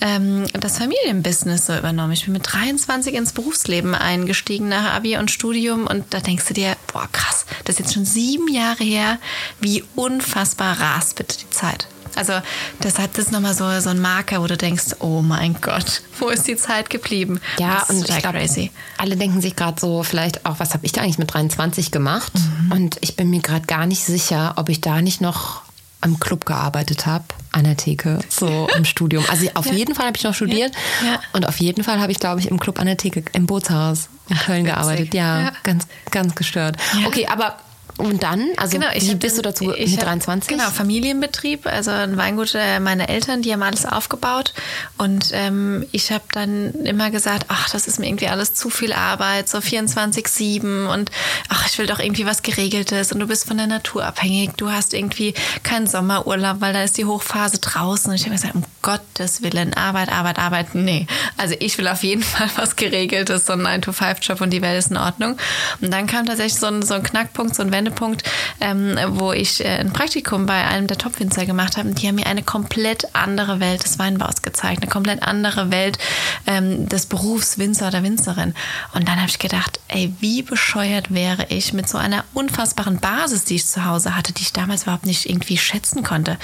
ähm, 0.00 0.46
das 0.52 0.78
Familienbusiness 0.78 1.66
so 1.66 1.76
übernommen. 1.76 2.12
Ich 2.12 2.24
bin 2.24 2.34
mit 2.34 2.52
23 2.52 3.14
ins 3.14 3.32
Berufsleben 3.32 3.96
eingestiegen 3.96 4.68
nach 4.68 4.94
Abi 4.94 5.16
und 5.16 5.30
Studium. 5.30 5.88
Und 5.88 6.14
da 6.14 6.20
denkst 6.20 6.44
du 6.46 6.54
dir, 6.54 6.76
boah, 6.92 7.08
krass, 7.10 7.44
das 7.64 7.74
ist 7.74 7.78
jetzt 7.80 7.94
schon 7.94 8.04
sieben 8.04 8.46
Jahre 8.46 8.84
her. 8.84 9.18
Wie 9.60 9.82
unfassbar 9.96 10.80
rast 10.80 11.16
bitte 11.16 11.36
die 11.38 11.50
Zeit. 11.50 11.88
Also 12.16 12.32
das 12.80 12.94
ist 13.18 13.30
nochmal 13.32 13.54
so, 13.54 13.78
so 13.80 13.90
ein 13.90 14.00
Marker, 14.00 14.42
wo 14.42 14.46
du 14.46 14.56
denkst, 14.56 14.96
oh 15.00 15.22
mein 15.22 15.56
Gott, 15.60 16.02
wo 16.18 16.28
ist 16.28 16.46
die 16.48 16.56
Zeit 16.56 16.90
geblieben? 16.90 17.40
Ja, 17.58 17.78
Das 17.80 17.90
ist 17.90 17.96
und 18.00 18.08
ich 18.10 18.18
glaube, 18.18 18.38
crazy. 18.38 18.70
alle 18.98 19.16
denken 19.16 19.40
sich 19.40 19.54
gerade 19.56 19.80
so, 19.80 20.02
vielleicht 20.02 20.44
auch, 20.46 20.58
was 20.58 20.72
habe 20.74 20.84
ich 20.86 20.92
da 20.92 21.02
eigentlich 21.02 21.18
mit 21.18 21.32
23 21.32 21.90
gemacht? 21.90 22.32
Mhm. 22.34 22.72
Und 22.72 22.96
ich 23.02 23.16
bin 23.16 23.30
mir 23.30 23.40
gerade 23.40 23.66
gar 23.66 23.86
nicht 23.86 24.04
sicher, 24.04 24.54
ob 24.56 24.68
ich 24.68 24.80
da 24.80 25.00
nicht 25.02 25.20
noch 25.20 25.62
im 26.04 26.20
Club 26.20 26.44
gearbeitet 26.46 27.06
habe, 27.06 27.24
an 27.52 27.64
der 27.64 27.76
Theke, 27.76 28.20
so 28.28 28.68
im 28.76 28.84
Studium. 28.86 29.24
Also 29.30 29.48
auf 29.54 29.66
jeden 29.72 29.94
Fall 29.94 30.06
habe 30.06 30.16
ich 30.16 30.22
noch 30.24 30.34
studiert 30.34 30.72
Ja. 31.02 31.12
Ja. 31.14 31.20
und 31.32 31.48
auf 31.48 31.58
jeden 31.58 31.82
Fall 31.84 32.00
habe 32.00 32.12
ich, 32.12 32.20
glaube 32.20 32.38
ich, 32.40 32.48
im 32.48 32.60
Club 32.60 32.78
an 32.78 32.86
der 32.86 32.96
Theke 32.96 33.24
im 33.32 33.46
Bootshaus 33.46 34.08
in 34.28 34.36
Köln 34.38 34.64
witzig. 34.64 34.74
gearbeitet. 34.74 35.14
Ja, 35.14 35.40
Ja. 35.40 35.52
ganz, 35.62 35.86
ganz 36.10 36.34
gestört. 36.34 36.76
Ja. 37.00 37.06
Okay, 37.08 37.26
aber 37.26 37.56
und 37.98 38.22
dann, 38.22 38.48
also 38.56 38.78
wie 38.78 38.84
hab 38.84 39.18
bist 39.20 39.38
du 39.38 39.42
dazu 39.42 39.72
ich 39.74 39.92
mit 39.92 40.00
hab- 40.00 40.06
23? 40.06 40.48
Genau, 40.50 40.70
Familienbetrieb, 40.70 41.66
also 41.66 41.90
ein 41.90 42.16
Weingut, 42.16 42.54
äh, 42.54 42.78
meine 42.78 43.08
Eltern, 43.08 43.40
die 43.42 43.52
haben 43.52 43.62
alles 43.62 43.86
aufgebaut. 43.86 44.52
Und 44.98 45.30
ähm, 45.32 45.86
ich 45.92 46.12
habe 46.12 46.24
dann 46.32 46.72
immer 46.84 47.10
gesagt, 47.10 47.46
ach, 47.48 47.70
das 47.70 47.86
ist 47.88 47.98
mir 47.98 48.06
irgendwie 48.06 48.28
alles 48.28 48.52
zu 48.54 48.68
viel 48.68 48.92
Arbeit, 48.92 49.48
so 49.48 49.58
24-7 49.58 50.86
und 50.86 51.10
ach, 51.48 51.66
ich 51.66 51.78
will 51.78 51.86
doch 51.86 51.98
irgendwie 51.98 52.26
was 52.26 52.42
Geregeltes 52.42 53.12
und 53.12 53.20
du 53.20 53.26
bist 53.26 53.46
von 53.48 53.56
der 53.56 53.66
Natur 53.66 54.04
abhängig, 54.04 54.52
du 54.56 54.70
hast 54.70 54.92
irgendwie 54.94 55.34
keinen 55.62 55.86
Sommerurlaub, 55.86 56.60
weil 56.60 56.72
da 56.72 56.82
ist 56.82 56.98
die 56.98 57.04
Hochphase 57.06 57.58
draußen. 57.58 58.10
Und 58.10 58.16
ich 58.16 58.24
habe 58.24 58.34
gesagt, 58.34 58.54
um 58.54 58.64
Gottes 58.82 59.42
Willen, 59.42 59.74
Arbeit, 59.74 60.10
Arbeit, 60.10 60.38
Arbeit, 60.38 60.74
nee. 60.74 61.06
Also 61.36 61.54
ich 61.60 61.78
will 61.78 61.88
auf 61.88 62.02
jeden 62.02 62.22
Fall 62.22 62.50
was 62.56 62.76
Geregeltes, 62.76 63.46
so 63.46 63.54
ein 63.54 63.60
9-to-5-Job 63.62 64.40
und 64.40 64.50
die 64.50 64.62
Welt 64.62 64.78
ist 64.78 64.90
in 64.90 64.96
Ordnung. 64.96 65.36
Und 65.80 65.90
dann 65.92 66.06
kam 66.06 66.26
tatsächlich 66.26 66.60
so 66.60 66.66
ein, 66.66 66.82
so 66.82 66.94
ein 66.94 67.02
Knackpunkt, 67.02 67.54
so 67.54 67.62
ein 67.62 67.72
Wendepunkt, 67.86 68.22
ähm, 68.60 68.98
wo 69.10 69.32
ich 69.32 69.64
äh, 69.64 69.78
ein 69.78 69.92
Praktikum 69.92 70.46
bei 70.46 70.64
einem 70.64 70.86
der 70.86 70.98
Top-Winzer 70.98 71.46
gemacht 71.46 71.76
habe. 71.76 71.88
Und 71.88 72.02
die 72.02 72.08
haben 72.08 72.16
mir 72.16 72.26
eine 72.26 72.42
komplett 72.42 73.14
andere 73.14 73.60
Welt 73.60 73.84
des 73.84 73.98
Weinbaus 73.98 74.42
gezeigt, 74.42 74.82
eine 74.82 74.90
komplett 74.90 75.22
andere 75.22 75.70
Welt 75.70 75.98
ähm, 76.46 76.88
des 76.88 77.06
Berufs 77.06 77.58
Winzer 77.58 77.88
oder 77.88 78.02
Winzerin. 78.02 78.54
Und 78.94 79.08
dann 79.08 79.16
habe 79.16 79.28
ich 79.28 79.38
gedacht, 79.38 79.80
ey, 79.88 80.12
wie 80.20 80.42
bescheuert 80.42 81.12
wäre 81.14 81.46
ich 81.48 81.72
mit 81.72 81.88
so 81.88 81.98
einer 81.98 82.24
unfassbaren 82.34 82.98
Basis, 82.98 83.44
die 83.44 83.56
ich 83.56 83.66
zu 83.66 83.84
Hause 83.84 84.16
hatte, 84.16 84.32
die 84.32 84.42
ich 84.42 84.52
damals 84.52 84.82
überhaupt 84.82 85.06
nicht 85.06 85.28
irgendwie 85.28 85.58
schätzen 85.58 86.02
konnte 86.02 86.38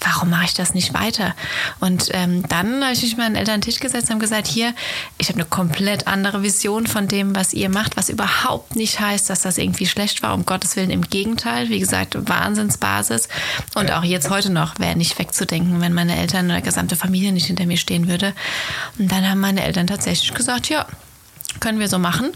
warum 0.00 0.30
mache 0.30 0.44
ich 0.44 0.54
das 0.54 0.74
nicht 0.74 0.94
weiter? 0.94 1.34
Und 1.80 2.08
ähm, 2.12 2.42
dann 2.48 2.82
habe 2.82 2.92
ich 2.92 3.02
mich 3.02 3.12
Eltern 3.18 3.36
an 3.36 3.44
den 3.44 3.60
Tisch 3.60 3.80
gesetzt 3.80 4.10
und 4.10 4.18
gesagt, 4.18 4.46
hier, 4.46 4.74
ich 5.18 5.28
habe 5.28 5.40
eine 5.40 5.48
komplett 5.48 6.06
andere 6.06 6.42
Vision 6.42 6.86
von 6.86 7.08
dem, 7.08 7.34
was 7.34 7.52
ihr 7.52 7.68
macht, 7.68 7.96
was 7.96 8.08
überhaupt 8.08 8.76
nicht 8.76 9.00
heißt, 9.00 9.30
dass 9.30 9.42
das 9.42 9.58
irgendwie 9.58 9.86
schlecht 9.86 10.22
war, 10.22 10.34
um 10.34 10.44
Gottes 10.44 10.76
Willen, 10.76 10.90
im 10.90 11.02
Gegenteil. 11.02 11.68
Wie 11.68 11.80
gesagt, 11.80 12.16
Wahnsinnsbasis. 12.28 13.28
Und 13.74 13.90
auch 13.92 14.04
jetzt 14.04 14.30
heute 14.30 14.50
noch 14.50 14.78
wäre 14.78 14.96
nicht 14.96 15.18
wegzudenken, 15.18 15.80
wenn 15.80 15.92
meine 15.92 16.16
Eltern 16.16 16.46
oder 16.46 16.60
gesamte 16.60 16.96
Familie 16.96 17.32
nicht 17.32 17.46
hinter 17.46 17.66
mir 17.66 17.78
stehen 17.78 18.08
würde. 18.08 18.34
Und 18.98 19.10
dann 19.10 19.28
haben 19.28 19.40
meine 19.40 19.64
Eltern 19.64 19.86
tatsächlich 19.86 20.34
gesagt, 20.34 20.68
ja, 20.68 20.86
können 21.60 21.78
wir 21.78 21.88
so 21.88 21.98
machen. 21.98 22.30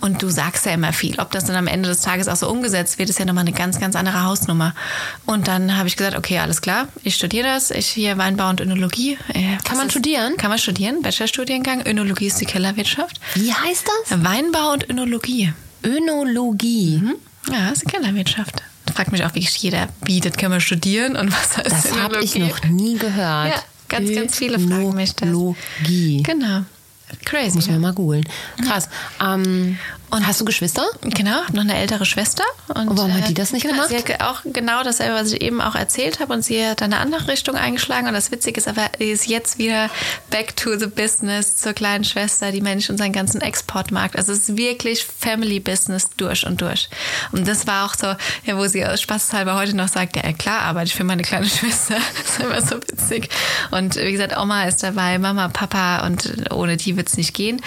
Und 0.00 0.22
du 0.22 0.28
sagst 0.28 0.66
ja 0.66 0.72
immer 0.72 0.92
viel. 0.92 1.18
Ob 1.20 1.30
das 1.32 1.44
dann 1.44 1.56
am 1.56 1.66
Ende 1.66 1.88
des 1.88 2.00
Tages 2.02 2.28
auch 2.28 2.36
so 2.36 2.48
umgesetzt 2.50 2.98
wird, 2.98 3.08
ist 3.10 3.18
ja 3.18 3.24
nochmal 3.24 3.42
eine 3.42 3.52
ganz, 3.52 3.78
ganz 3.80 3.96
andere 3.96 4.24
Hausnummer. 4.24 4.74
Und 5.24 5.48
dann 5.48 5.76
habe 5.76 5.88
ich 5.88 5.96
gesagt, 5.96 6.16
okay, 6.16 6.38
alles 6.38 6.60
klar, 6.60 6.88
ich 7.02 7.14
studiere 7.14 7.46
das. 7.48 7.70
Ich 7.70 7.86
hier 7.88 8.18
Weinbau 8.18 8.48
und 8.50 8.60
Önologie. 8.60 9.18
Äh, 9.32 9.56
was 9.68 9.76
man 9.76 9.86
ist- 9.86 9.92
studieren? 9.92 10.36
Kann 10.36 10.50
man 10.50 10.58
studieren, 10.58 11.02
Bachelorstudiengang. 11.02 11.86
Önologie 11.86 12.26
ist 12.26 12.40
die 12.40 12.46
Kellerwirtschaft. 12.46 13.20
Wie 13.34 13.52
heißt 13.52 13.86
das? 14.08 14.24
Weinbau 14.24 14.72
und 14.72 14.88
Önologie. 14.90 15.52
Önologie. 15.84 17.00
Hm? 17.00 17.14
Ja, 17.52 17.70
ist 17.70 17.82
die 17.82 17.86
Kellerwirtschaft. 17.86 18.62
Fragt 18.94 19.12
mich 19.12 19.22
auch 19.24 19.34
wirklich 19.34 19.54
jeder, 19.58 19.88
wie, 20.04 20.20
das 20.20 20.32
kann 20.34 20.50
man 20.50 20.60
studieren 20.60 21.16
und 21.16 21.32
was 21.32 21.56
heißt 21.58 21.70
Das 21.70 21.98
habe 21.98 22.22
ich 22.22 22.36
noch 22.36 22.62
nie 22.64 22.96
gehört. 22.96 23.48
Ja, 23.54 23.62
ganz, 23.88 24.12
ganz 24.14 24.36
viele 24.36 24.58
fragen 24.58 24.94
mich 24.94 25.14
das. 25.14 25.28
Önologie. 25.28 26.22
Genau. 26.22 26.62
Crazy. 27.24 27.56
Muss 27.56 27.68
man 27.68 27.80
mal 27.80 27.92
googeln. 27.92 28.24
Krass. 28.64 28.88
Ähm, 29.22 29.78
und 30.10 30.26
hast 30.26 30.40
du 30.40 30.44
Geschwister? 30.44 30.84
Genau, 31.02 31.32
habe 31.32 31.54
noch 31.54 31.62
eine 31.62 31.76
ältere 31.76 32.06
Schwester. 32.06 32.44
Und, 32.68 32.88
Und 32.88 32.98
warum 32.98 33.12
hat 33.12 33.28
die 33.28 33.34
das 33.34 33.52
nicht 33.52 33.62
genau, 33.62 33.86
gemacht? 33.86 33.88
Sie 33.88 33.96
hat 33.96 34.20
auch 34.22 34.42
genau 34.44 34.82
dasselbe, 34.84 35.14
was 35.14 35.32
ich 35.32 35.42
eben 35.42 35.60
auch 35.60 35.74
erzählt 35.74 36.20
habe. 36.20 36.32
Und 36.32 36.42
sie 36.42 36.64
hat 36.64 36.80
eine 36.82 36.98
andere 36.98 37.26
Richtung 37.28 37.56
eingeschlagen. 37.56 38.06
Und 38.06 38.14
das 38.14 38.30
Witzige 38.30 38.58
ist 38.60 38.68
aber, 38.68 38.88
sie 38.98 39.10
ist 39.10 39.26
jetzt 39.26 39.58
wieder 39.58 39.90
back 40.30 40.56
to 40.56 40.78
the 40.78 40.86
business 40.86 41.56
zur 41.56 41.72
kleinen 41.72 42.04
Schwester, 42.04 42.52
die 42.52 42.60
managt 42.60 42.88
unseren 42.88 43.12
ganzen 43.12 43.40
Exportmarkt. 43.40 44.16
Also 44.16 44.32
es 44.32 44.48
ist 44.48 44.56
wirklich 44.56 45.04
Family 45.04 45.58
Business 45.58 46.08
durch 46.16 46.46
und 46.46 46.60
durch. 46.60 46.88
Und 47.32 47.48
das 47.48 47.66
war 47.66 47.84
auch 47.86 47.94
so, 47.94 48.06
ja, 48.44 48.56
wo 48.56 48.66
sie 48.68 48.86
aus 48.86 49.00
spaßhalber 49.00 49.56
heute 49.56 49.74
noch 49.74 49.88
sagt, 49.88 50.16
ja 50.16 50.32
klar, 50.32 50.60
arbeite 50.60 50.86
ich 50.86 50.94
für 50.94 51.04
meine 51.04 51.22
kleine 51.22 51.46
Schwester. 51.48 51.96
Das 51.96 52.30
ist 52.30 52.40
immer 52.40 52.62
so 52.62 52.76
witzig. 52.76 53.28
Und 53.72 53.96
wie 53.96 54.12
gesagt, 54.12 54.36
Oma 54.36 54.64
ist 54.64 54.82
dabei, 54.82 55.18
Mama, 55.18 55.48
Papa 55.48 56.06
und 56.06 56.52
ohne 56.52 56.76
die 56.76 56.96
wird 56.96 57.08
es 57.08 57.16
nicht 57.16 57.34
gehen. 57.34 57.60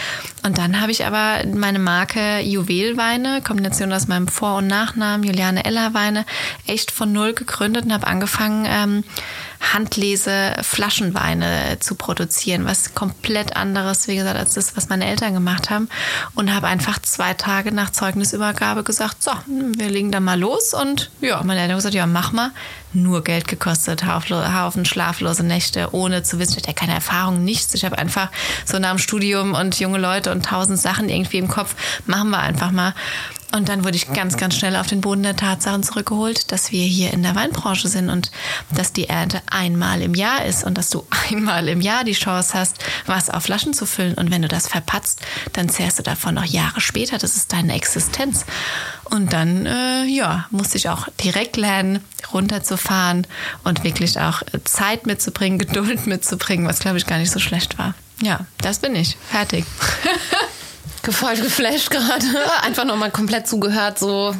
Und 0.44 0.58
dann 0.58 0.80
habe 0.80 0.92
ich 0.92 1.06
aber 1.06 1.46
meine 1.54 1.80
Marke 1.80 2.40
Juwelweine, 2.40 3.42
Kombination 3.42 3.92
aus 3.92 4.08
meinem 4.08 4.28
Vor- 4.28 4.58
und 4.58 4.68
Nachnamen, 4.68 5.26
Juliane 5.26 5.66
Eller 5.66 5.94
Weine, 5.94 6.26
echt 6.66 6.92
von 6.92 7.12
null 7.12 7.34
gegründet 7.34 7.86
und 7.86 7.94
habe 7.94 8.08
angefangen, 8.08 8.66
ähm, 8.68 9.04
Handlese 9.74 10.56
Flaschenweine 10.62 11.78
zu 11.82 11.96
produzieren, 11.96 12.66
was 12.66 12.96
komplett 12.96 13.58
anderes, 13.58 14.08
wie 14.08 14.16
gesagt, 14.16 14.38
als 14.38 14.54
das, 14.54 14.78
was 14.78 14.88
meine 14.88 15.06
Eltern 15.06 15.34
gemacht 15.34 15.70
haben. 15.70 15.90
Und 16.34 16.54
habe 16.54 16.68
einfach 16.68 17.00
zwei 17.00 17.34
Tage 17.34 17.74
nach 17.74 17.90
Zeugnisübergabe 17.90 18.84
gesagt, 18.84 19.22
so, 19.22 19.32
wir 19.48 19.90
legen 19.90 20.12
da 20.12 20.22
mal 20.22 20.40
los. 20.40 20.74
Und 20.74 21.12
ja, 21.20 21.44
meine 21.44 21.60
Eltern 21.60 21.72
haben 21.72 21.80
gesagt, 21.80 21.96
ja, 21.96 22.06
mach 22.06 22.32
mal. 22.32 22.52
Nur 22.92 23.24
Geld 23.24 23.48
gekostet, 23.48 24.06
Haufen 24.06 24.86
schlaflose 24.86 25.44
Nächte, 25.46 25.90
ohne 25.94 26.24
zu 26.24 26.40
wissen, 26.40 26.58
ich 26.58 26.64
hatte 26.64 26.74
keine 26.74 26.96
Erfahrung, 26.96 27.44
nichts. 27.44 27.74
Ich 27.76 27.86
habe 27.86 27.98
einfach 27.98 28.30
so 28.66 28.80
nach 28.80 28.90
dem 28.90 28.98
Studium 28.98 29.54
und 29.54 29.80
junge 29.80 30.00
Leute 30.00 30.32
und 30.32 30.46
tausend 30.46 30.80
Sachen 30.80 31.08
irgendwie 31.08 31.38
im 31.38 31.48
Kopf, 31.48 31.76
machen 32.08 32.32
wir 32.32 32.40
einfach 32.40 32.72
mal. 32.72 32.96
Und 33.52 33.68
dann 33.68 33.84
wurde 33.84 33.96
ich 33.96 34.14
ganz, 34.14 34.38
ganz 34.38 34.56
schnell 34.56 34.76
auf 34.76 34.86
den 34.86 35.02
Boden 35.02 35.24
der 35.24 35.36
Tatsachen 35.36 35.82
zurückgeholt, 35.82 36.52
dass 36.52 36.72
wir 36.72 36.86
hier 36.86 37.12
in 37.14 37.24
der 37.24 37.34
Weinbranche 37.34 37.88
sind 37.88 38.10
und 38.10 38.32
dass 38.70 38.94
die 38.94 39.10
Ernte 39.10 39.42
einmal 39.50 40.04
im 40.04 40.14
Jahr 40.14 40.46
ist 40.46 40.64
und 40.64 40.78
dass 40.78 40.92
du 40.92 41.06
einmal 41.32 41.68
im 41.68 41.82
Jahr 41.82 42.04
die 42.04 42.14
Chance 42.14 42.54
hast, 42.54 42.78
was 43.08 43.30
auf 43.30 43.44
Flaschen 43.44 43.74
zu 43.74 43.88
füllen. 43.88 44.14
Und 44.14 44.30
wenn 44.30 44.44
du 44.44 44.48
das 44.48 44.68
verpatzt, 44.68 45.22
dann 45.54 45.68
zehrst 45.68 45.98
du 45.98 46.04
davon 46.04 46.36
noch 46.36 46.46
Jahre 46.46 46.80
später. 46.80 47.18
Das 47.18 47.36
ist 47.36 47.52
deine 47.52 47.74
Existenz. 47.74 48.46
Und 49.06 49.34
dann, 49.34 49.66
äh, 49.66 50.06
ja, 50.06 50.46
musste 50.52 50.78
ich 50.78 50.88
auch 50.90 51.08
direkt 51.24 51.58
lernen, 51.58 52.06
runterzufahren 52.32 53.26
und 53.64 53.84
wirklich 53.84 54.20
auch 54.20 54.44
Zeit 54.64 55.08
mitzubringen, 55.08 55.58
Geduld 55.58 56.06
mitzubringen, 56.06 56.68
was 56.68 56.80
glaube 56.80 56.98
ich 56.98 57.08
gar 57.08 57.18
nicht 57.18 57.32
so 57.32 57.40
schlecht 57.40 57.80
war. 57.80 57.96
Ja, 58.22 58.46
das 58.60 58.80
bin 58.80 58.96
ich. 58.96 59.18
Fertig. 59.32 59.66
voll 61.04 61.36
geflasht 61.36 61.90
gerade. 61.90 62.26
Einfach 62.62 62.86
nochmal 62.86 63.12
komplett 63.12 63.48
zugehört, 63.48 64.00
so, 64.00 64.36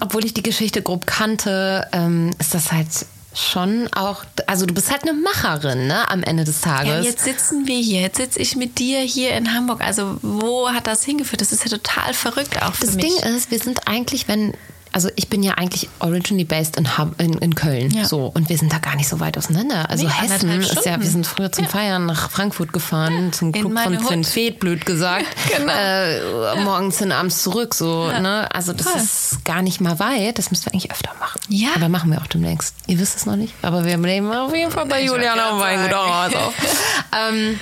obwohl 0.00 0.24
ich 0.24 0.34
die 0.34 0.42
Geschichte 0.42 0.82
grob 0.82 1.06
kannte, 1.06 1.86
ähm, 1.92 2.30
ist 2.38 2.54
das 2.54 2.72
halt 2.72 2.88
schon 3.34 3.88
auch, 3.94 4.24
also 4.46 4.66
du 4.66 4.74
bist 4.74 4.90
halt 4.90 5.02
eine 5.02 5.12
Macherin, 5.12 5.86
ne, 5.86 6.08
am 6.10 6.22
Ende 6.22 6.44
des 6.44 6.60
Tages. 6.60 6.88
Ja, 6.88 7.00
jetzt 7.00 7.24
sitzen 7.24 7.66
wir 7.66 7.78
hier, 7.78 8.00
jetzt 8.00 8.16
sitze 8.16 8.40
ich 8.40 8.56
mit 8.56 8.78
dir 8.78 9.00
hier 9.00 9.32
in 9.32 9.54
Hamburg. 9.54 9.82
Also 9.82 10.18
wo 10.22 10.68
hat 10.70 10.86
das 10.86 11.04
hingeführt? 11.04 11.40
Das 11.40 11.52
ist 11.52 11.62
ja 11.62 11.70
total 11.70 12.12
verrückt 12.12 12.60
auch 12.62 12.74
für 12.74 12.86
das 12.86 12.96
mich. 12.96 13.04
Das 13.04 13.22
Ding 13.22 13.36
ist, 13.36 13.50
wir 13.50 13.60
sind 13.60 13.86
eigentlich, 13.86 14.26
wenn 14.26 14.54
also 14.92 15.08
ich 15.16 15.28
bin 15.28 15.42
ja 15.42 15.54
eigentlich 15.54 15.88
originally 16.00 16.44
based 16.44 16.76
in, 16.76 16.88
in, 17.18 17.34
in 17.34 17.54
Köln. 17.54 17.90
Ja. 17.90 18.04
So. 18.04 18.26
Und 18.26 18.48
wir 18.48 18.58
sind 18.58 18.72
da 18.72 18.78
gar 18.78 18.96
nicht 18.96 19.08
so 19.08 19.20
weit 19.20 19.38
auseinander. 19.38 19.88
Also 19.88 20.06
nee, 20.06 20.12
Hessen 20.12 20.50
ist 20.60 20.84
ja, 20.84 21.00
wir 21.00 21.08
sind 21.08 21.26
früher 21.26 21.52
zum 21.52 21.64
ja. 21.64 21.70
Feiern 21.70 22.06
nach 22.06 22.30
Frankfurt 22.30 22.72
gefahren, 22.72 23.26
ja. 23.26 23.32
zum 23.32 23.52
Club 23.52 23.78
von 23.78 24.00
Finn 24.00 24.24
Fed, 24.24 24.58
blöd 24.58 24.84
gesagt. 24.86 25.26
genau. 25.56 25.72
äh, 25.72 26.60
morgens 26.62 26.98
hin, 26.98 27.12
abends 27.12 27.42
zurück. 27.42 27.74
So, 27.74 28.06
ne? 28.08 28.48
Also 28.52 28.72
das 28.72 28.88
Voll. 28.88 29.00
ist 29.00 29.44
gar 29.44 29.62
nicht 29.62 29.80
mal 29.80 29.98
weit. 29.98 30.38
Das 30.38 30.50
müssten 30.50 30.66
wir 30.66 30.72
eigentlich 30.72 30.90
öfter 30.90 31.12
machen. 31.20 31.40
Ja. 31.48 31.70
Aber 31.76 31.88
machen 31.88 32.10
wir 32.10 32.20
auch 32.20 32.26
demnächst. 32.26 32.74
Ihr 32.86 32.98
wisst 32.98 33.16
es 33.16 33.26
noch 33.26 33.36
nicht. 33.36 33.54
Aber 33.62 33.84
wir 33.84 33.96
nehmen 33.96 34.32
auf 34.32 34.54
jeden 34.54 34.70
Fall 34.70 34.86
bei 34.86 35.04
Juliana 35.04 35.58
Weingut 35.58 35.94
auch 35.94 36.08
was 36.08 36.34
auf. 36.34 36.54
ähm, 37.30 37.60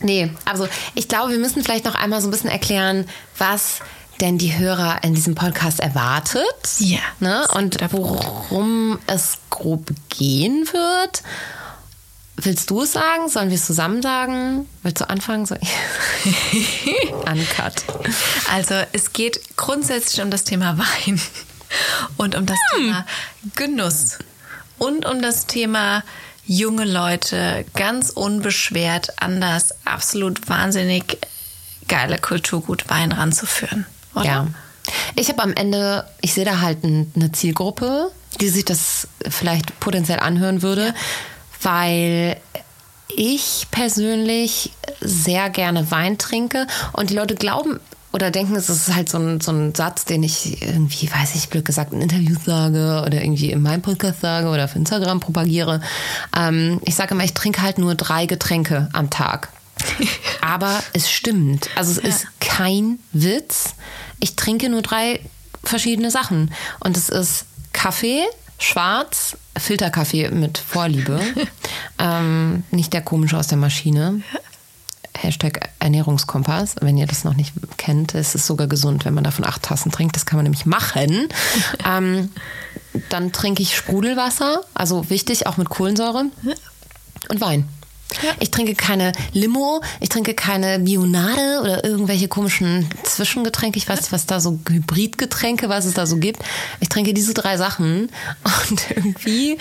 nee, 0.00 0.30
also 0.44 0.66
ich 0.94 1.08
glaube, 1.08 1.32
wir 1.32 1.38
müssen 1.38 1.62
vielleicht 1.62 1.84
noch 1.84 1.94
einmal 1.94 2.20
so 2.22 2.28
ein 2.28 2.30
bisschen 2.30 2.50
erklären, 2.50 3.06
was 3.36 3.80
denn 4.20 4.38
die 4.38 4.58
Hörer 4.58 5.02
in 5.02 5.14
diesem 5.14 5.34
Podcast 5.34 5.80
erwartet. 5.80 6.44
Ja. 6.78 7.00
Ne? 7.20 7.46
Und 7.54 7.78
worum 7.92 8.98
es 9.06 9.38
grob 9.50 9.90
gehen 10.08 10.66
wird. 10.72 11.22
Willst 12.36 12.70
du 12.70 12.82
es 12.82 12.92
sagen? 12.92 13.28
Sollen 13.28 13.50
wir 13.50 13.56
es 13.56 13.66
zusammen 13.66 14.00
sagen? 14.00 14.68
Willst 14.82 15.00
du 15.00 15.08
anfangen? 15.10 15.48
Ich? 16.24 17.12
Uncut. 17.26 17.74
Also 18.52 18.74
es 18.92 19.12
geht 19.12 19.56
grundsätzlich 19.56 20.22
um 20.22 20.30
das 20.30 20.44
Thema 20.44 20.78
Wein 20.78 21.20
und 22.16 22.36
um 22.36 22.46
das 22.46 22.58
hm. 22.72 22.80
Thema 22.80 23.06
Genuss 23.56 24.18
und 24.78 25.04
um 25.04 25.20
das 25.20 25.46
Thema 25.46 26.04
junge 26.46 26.84
Leute 26.84 27.66
ganz 27.74 28.10
unbeschwert 28.10 29.20
an 29.20 29.40
das 29.40 29.74
absolut 29.84 30.48
wahnsinnig 30.48 31.18
geile 31.88 32.18
Kulturgut 32.18 32.88
Wein 32.88 33.12
ranzuführen. 33.12 33.86
Oder? 34.20 34.26
Ja. 34.26 34.46
Ich 35.16 35.28
habe 35.28 35.42
am 35.42 35.52
Ende, 35.52 36.04
ich 36.20 36.32
sehe 36.32 36.44
da 36.44 36.60
halt 36.60 36.84
eine 36.84 37.32
Zielgruppe, 37.32 38.10
die 38.40 38.48
sich 38.48 38.64
das 38.64 39.08
vielleicht 39.28 39.80
potenziell 39.80 40.20
anhören 40.20 40.62
würde, 40.62 40.86
ja. 40.86 40.94
weil 41.62 42.36
ich 43.14 43.66
persönlich 43.70 44.72
sehr 45.00 45.50
gerne 45.50 45.90
Wein 45.90 46.18
trinke 46.18 46.66
und 46.92 47.10
die 47.10 47.14
Leute 47.14 47.34
glauben 47.34 47.80
oder 48.12 48.30
denken, 48.30 48.56
es 48.56 48.68
ist 48.70 48.94
halt 48.94 49.08
so 49.08 49.18
ein, 49.18 49.40
so 49.40 49.52
ein 49.52 49.74
Satz, 49.74 50.04
den 50.04 50.22
ich 50.22 50.62
irgendwie, 50.62 51.10
weiß 51.10 51.34
ich, 51.34 51.50
blöd 51.50 51.64
gesagt, 51.64 51.92
in 51.92 52.00
Interviews 52.00 52.44
sage 52.44 53.02
oder 53.06 53.22
irgendwie 53.22 53.50
in 53.50 53.62
meinem 53.62 53.82
Podcast 53.82 54.20
sage 54.20 54.48
oder 54.48 54.64
auf 54.64 54.76
Instagram 54.76 55.20
propagiere. 55.20 55.82
Ähm, 56.36 56.80
ich 56.84 56.94
sage 56.94 57.14
immer, 57.14 57.24
ich 57.24 57.34
trinke 57.34 57.60
halt 57.62 57.78
nur 57.78 57.94
drei 57.94 58.26
Getränke 58.26 58.88
am 58.92 59.10
Tag. 59.10 59.50
Aber 60.40 60.82
es 60.94 61.10
stimmt. 61.10 61.68
Also 61.76 61.92
es 61.92 62.02
ja. 62.02 62.08
ist 62.08 62.26
kein 62.40 62.98
Witz. 63.12 63.74
Ich 64.20 64.36
trinke 64.36 64.68
nur 64.68 64.82
drei 64.82 65.20
verschiedene 65.62 66.10
Sachen. 66.10 66.52
Und 66.80 66.96
es 66.96 67.08
ist 67.08 67.46
Kaffee, 67.72 68.24
schwarz, 68.58 69.36
Filterkaffee 69.56 70.30
mit 70.30 70.58
Vorliebe. 70.58 71.20
ähm, 71.98 72.64
nicht 72.70 72.92
der 72.92 73.02
komische 73.02 73.36
aus 73.36 73.48
der 73.48 73.58
Maschine. 73.58 74.22
Hashtag 75.16 75.70
Ernährungskompass. 75.80 76.76
Wenn 76.80 76.96
ihr 76.96 77.06
das 77.06 77.24
noch 77.24 77.34
nicht 77.34 77.52
kennt, 77.76 78.14
es 78.14 78.34
ist 78.34 78.46
sogar 78.46 78.68
gesund, 78.68 79.04
wenn 79.04 79.14
man 79.14 79.24
davon 79.24 79.44
acht 79.44 79.62
Tassen 79.62 79.90
trinkt. 79.90 80.16
Das 80.16 80.26
kann 80.26 80.36
man 80.36 80.44
nämlich 80.44 80.66
machen. 80.66 81.28
ähm, 81.86 82.30
dann 83.08 83.32
trinke 83.32 83.62
ich 83.62 83.76
Sprudelwasser, 83.76 84.62
also 84.74 85.10
wichtig, 85.10 85.46
auch 85.46 85.56
mit 85.56 85.68
Kohlensäure. 85.68 86.26
Und 87.28 87.40
Wein. 87.40 87.68
Ja. 88.22 88.32
Ich 88.40 88.50
trinke 88.50 88.74
keine 88.74 89.12
Limo, 89.32 89.82
ich 90.00 90.08
trinke 90.08 90.34
keine 90.34 90.78
Bionade 90.78 91.60
oder 91.62 91.84
irgendwelche 91.84 92.26
komischen 92.26 92.88
Zwischengetränke. 93.04 93.78
Ich 93.78 93.88
weiß 93.88 94.00
nicht, 94.00 94.12
was 94.12 94.26
da 94.26 94.40
so 94.40 94.58
Hybridgetränke, 94.68 95.68
was 95.68 95.84
es 95.84 95.94
da 95.94 96.06
so 96.06 96.16
gibt. 96.16 96.42
Ich 96.80 96.88
trinke 96.88 97.12
diese 97.12 97.34
drei 97.34 97.56
Sachen 97.56 98.10
und 98.70 98.90
irgendwie. 98.96 99.58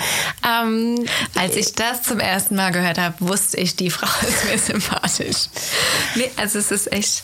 Ähm, 0.48 1.06
Als 1.36 1.56
ich 1.56 1.74
das 1.74 2.04
zum 2.04 2.20
ersten 2.20 2.56
Mal 2.56 2.72
gehört 2.72 2.98
habe, 2.98 3.16
wusste 3.20 3.58
ich, 3.58 3.76
die 3.76 3.90
Frau 3.90 4.08
ist 4.28 4.46
mir 4.46 4.58
sympathisch. 4.58 5.50
Nee, 6.16 6.32
also 6.38 6.60
es 6.60 6.72
ist 6.72 6.92
echt 6.92 7.24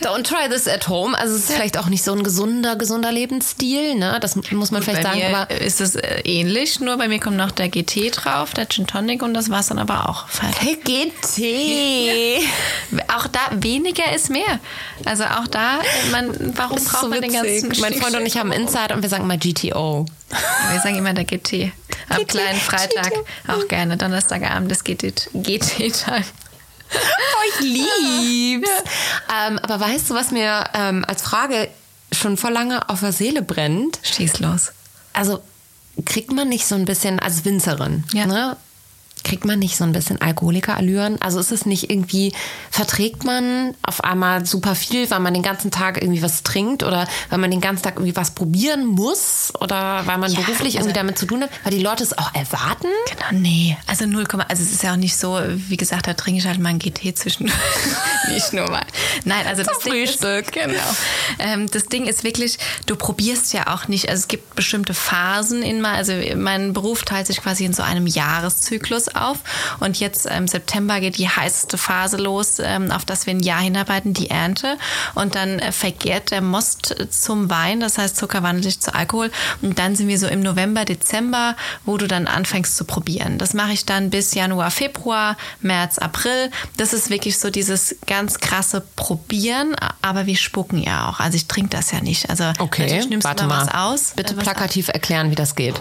don't 0.00 0.24
try 0.24 0.48
this 0.48 0.66
at 0.66 0.88
home. 0.88 1.16
Also 1.16 1.34
es 1.34 1.44
ist 1.44 1.52
vielleicht 1.52 1.76
auch 1.78 1.88
nicht 1.88 2.02
so 2.02 2.12
ein 2.12 2.22
gesunder, 2.22 2.76
gesunder 2.76 3.12
Lebensstil, 3.12 3.96
ne? 3.96 4.18
Das 4.20 4.34
muss 4.36 4.70
man 4.70 4.80
Gut, 4.80 4.90
vielleicht 4.90 5.02
sagen. 5.02 5.22
aber 5.34 5.50
ist 5.50 5.80
es 5.80 5.94
äh, 5.94 6.20
ähnlich, 6.24 6.80
nur 6.80 6.96
bei 6.96 7.08
mir 7.08 7.20
kommt 7.20 7.36
noch 7.36 7.50
der 7.50 7.68
GT 7.68 8.10
drauf, 8.12 8.54
der 8.54 8.68
Gin 8.68 8.86
Tonic 8.86 9.22
und 9.22 9.34
das 9.34 9.50
war 9.50 9.60
es 9.60 9.66
dann 9.66 9.78
aber 9.78 10.08
auch. 10.08 10.26
Der 10.64 10.74
GT! 10.74 11.38
Ja. 11.38 13.08
Auch 13.16 13.26
da 13.26 13.40
weniger 13.52 14.12
ist 14.14 14.30
mehr. 14.30 14.60
Also 15.04 15.24
auch 15.24 15.46
da, 15.46 15.80
man, 16.10 16.56
warum 16.56 16.82
braucht 16.82 17.02
so 17.02 17.08
man 17.08 17.20
den 17.20 17.32
ganzen 17.32 17.72
Mein 17.80 17.94
Freund 17.94 18.16
und 18.16 18.26
ich 18.26 18.36
haben 18.38 18.52
Inside 18.52 18.94
und 18.94 19.02
wir 19.02 19.08
sagen 19.08 19.26
mal 19.26 19.38
GTO. 19.38 20.06
Wir 20.70 20.80
sagen 20.80 20.96
immer 20.96 21.12
der 21.12 21.24
GT. 21.24 21.72
Am 22.08 22.18
GT, 22.18 22.28
kleinen 22.28 22.58
Freitag 22.58 23.10
GT. 23.10 23.24
auch 23.48 23.68
gerne. 23.68 23.96
Donnerstagabend 23.96 24.70
das 24.70 24.84
GT-Tag. 24.84 26.24
oh, 26.24 26.47
ich 27.48 27.60
lieb's. 27.60 28.68
Ja. 29.28 29.48
Ähm, 29.48 29.58
aber 29.58 29.80
weißt 29.80 30.10
du, 30.10 30.14
was 30.14 30.30
mir 30.30 30.64
ähm, 30.74 31.04
als 31.06 31.22
Frage 31.22 31.68
schon 32.12 32.36
vor 32.36 32.50
lange 32.50 32.88
auf 32.88 33.00
der 33.00 33.12
Seele 33.12 33.42
brennt? 33.42 33.98
Schieß 34.02 34.40
los. 34.40 34.72
Also 35.12 35.42
kriegt 36.04 36.32
man 36.32 36.48
nicht 36.48 36.66
so 36.66 36.74
ein 36.74 36.84
bisschen 36.84 37.18
als 37.18 37.44
Winzerin, 37.44 38.04
ja. 38.12 38.26
ne? 38.26 38.56
Kriegt 39.24 39.44
man 39.44 39.58
nicht 39.58 39.76
so 39.76 39.84
ein 39.84 39.92
bisschen 39.92 40.20
Alkoholikerallüren? 40.20 41.20
Also 41.20 41.38
ist 41.38 41.52
es 41.52 41.66
nicht 41.66 41.90
irgendwie, 41.90 42.32
verträgt 42.70 43.24
man 43.24 43.74
auf 43.82 44.04
einmal 44.04 44.46
super 44.46 44.74
viel, 44.74 45.10
weil 45.10 45.20
man 45.20 45.34
den 45.34 45.42
ganzen 45.42 45.70
Tag 45.70 46.00
irgendwie 46.00 46.22
was 46.22 46.42
trinkt 46.42 46.82
oder 46.82 47.06
weil 47.30 47.38
man 47.38 47.50
den 47.50 47.60
ganzen 47.60 47.82
Tag 47.82 47.96
irgendwie 47.96 48.16
was 48.16 48.30
probieren 48.30 48.86
muss 48.86 49.52
oder 49.60 50.06
weil 50.06 50.18
man 50.18 50.32
ja, 50.32 50.40
beruflich 50.40 50.76
also, 50.76 50.88
irgendwie 50.88 50.98
damit 50.98 51.18
zu 51.18 51.26
tun 51.26 51.42
hat, 51.42 51.50
weil 51.64 51.72
die 51.72 51.82
Leute 51.82 52.02
es 52.02 52.16
auch 52.16 52.34
erwarten? 52.34 52.88
Genau, 53.06 53.40
nee. 53.40 53.76
Also 53.86 54.06
0, 54.06 54.24
also 54.48 54.62
es 54.62 54.72
ist 54.72 54.82
ja 54.82 54.92
auch 54.92 54.96
nicht 54.96 55.16
so, 55.16 55.38
wie 55.68 55.76
gesagt, 55.76 56.06
da 56.06 56.14
trinke 56.14 56.40
ich 56.40 56.46
halt 56.46 56.58
mal 56.58 56.70
ein 56.70 56.78
GT 56.78 57.16
zwischen. 57.16 57.50
nicht 58.28 58.52
nur 58.52 58.70
mal. 58.70 58.84
Nein, 59.24 59.46
also 59.46 59.62
das, 59.62 59.74
das 59.74 59.82
Frühstück. 59.82 60.46
Ist, 60.46 60.52
genau. 60.52 60.96
Ähm, 61.38 61.70
das 61.70 61.86
Ding 61.86 62.06
ist 62.06 62.24
wirklich, 62.24 62.58
du 62.86 62.96
probierst 62.96 63.52
ja 63.52 63.74
auch 63.74 63.88
nicht, 63.88 64.08
also 64.08 64.20
es 64.20 64.28
gibt 64.28 64.54
bestimmte 64.54 64.94
Phasen 64.94 65.62
in 65.62 65.80
mal, 65.80 65.94
also 65.94 66.12
mein 66.36 66.72
Beruf 66.72 67.04
teilt 67.04 67.26
sich 67.26 67.40
quasi 67.42 67.64
in 67.64 67.72
so 67.72 67.82
einem 67.82 68.06
Jahreszyklus 68.06 69.07
auf. 69.14 69.38
Und 69.80 69.98
jetzt 70.00 70.26
im 70.26 70.48
September 70.48 71.00
geht 71.00 71.18
die 71.18 71.28
heißeste 71.28 71.78
Phase 71.78 72.16
los, 72.16 72.58
ähm, 72.58 72.90
auf 72.90 73.04
das 73.04 73.26
wir 73.26 73.34
ein 73.34 73.40
Jahr 73.40 73.60
hinarbeiten, 73.60 74.14
die 74.14 74.30
Ernte. 74.30 74.76
Und 75.14 75.34
dann 75.34 75.58
äh, 75.58 75.72
vergärt 75.72 76.30
der 76.30 76.40
Most 76.40 76.94
zum 77.10 77.50
Wein, 77.50 77.80
das 77.80 77.98
heißt 77.98 78.16
Zucker 78.16 78.42
wandelt 78.42 78.64
sich 78.64 78.80
zu 78.80 78.94
Alkohol. 78.94 79.30
Und 79.62 79.78
dann 79.78 79.96
sind 79.96 80.08
wir 80.08 80.18
so 80.18 80.26
im 80.26 80.40
November, 80.40 80.84
Dezember, 80.84 81.56
wo 81.84 81.96
du 81.96 82.06
dann 82.06 82.26
anfängst 82.26 82.76
zu 82.76 82.84
probieren. 82.84 83.38
Das 83.38 83.54
mache 83.54 83.72
ich 83.72 83.84
dann 83.84 84.10
bis 84.10 84.34
Januar, 84.34 84.70
Februar, 84.70 85.36
März, 85.60 85.98
April. 85.98 86.50
Das 86.76 86.92
ist 86.92 87.10
wirklich 87.10 87.38
so 87.38 87.50
dieses 87.50 87.96
ganz 88.06 88.40
krasse 88.40 88.82
Probieren, 88.96 89.76
aber 90.02 90.26
wir 90.26 90.36
spucken 90.36 90.82
ja 90.82 91.08
auch. 91.08 91.20
Also 91.20 91.36
ich 91.36 91.46
trinke 91.46 91.70
das 91.70 91.90
ja 91.90 92.00
nicht. 92.00 92.28
Also 92.30 92.52
okay, 92.58 93.04
warte 93.22 93.46
mal. 93.46 93.68
aus. 93.68 94.12
Bitte 94.16 94.34
plakativ 94.34 94.88
erklären, 94.88 95.30
wie 95.30 95.34
das 95.34 95.54
geht. 95.54 95.80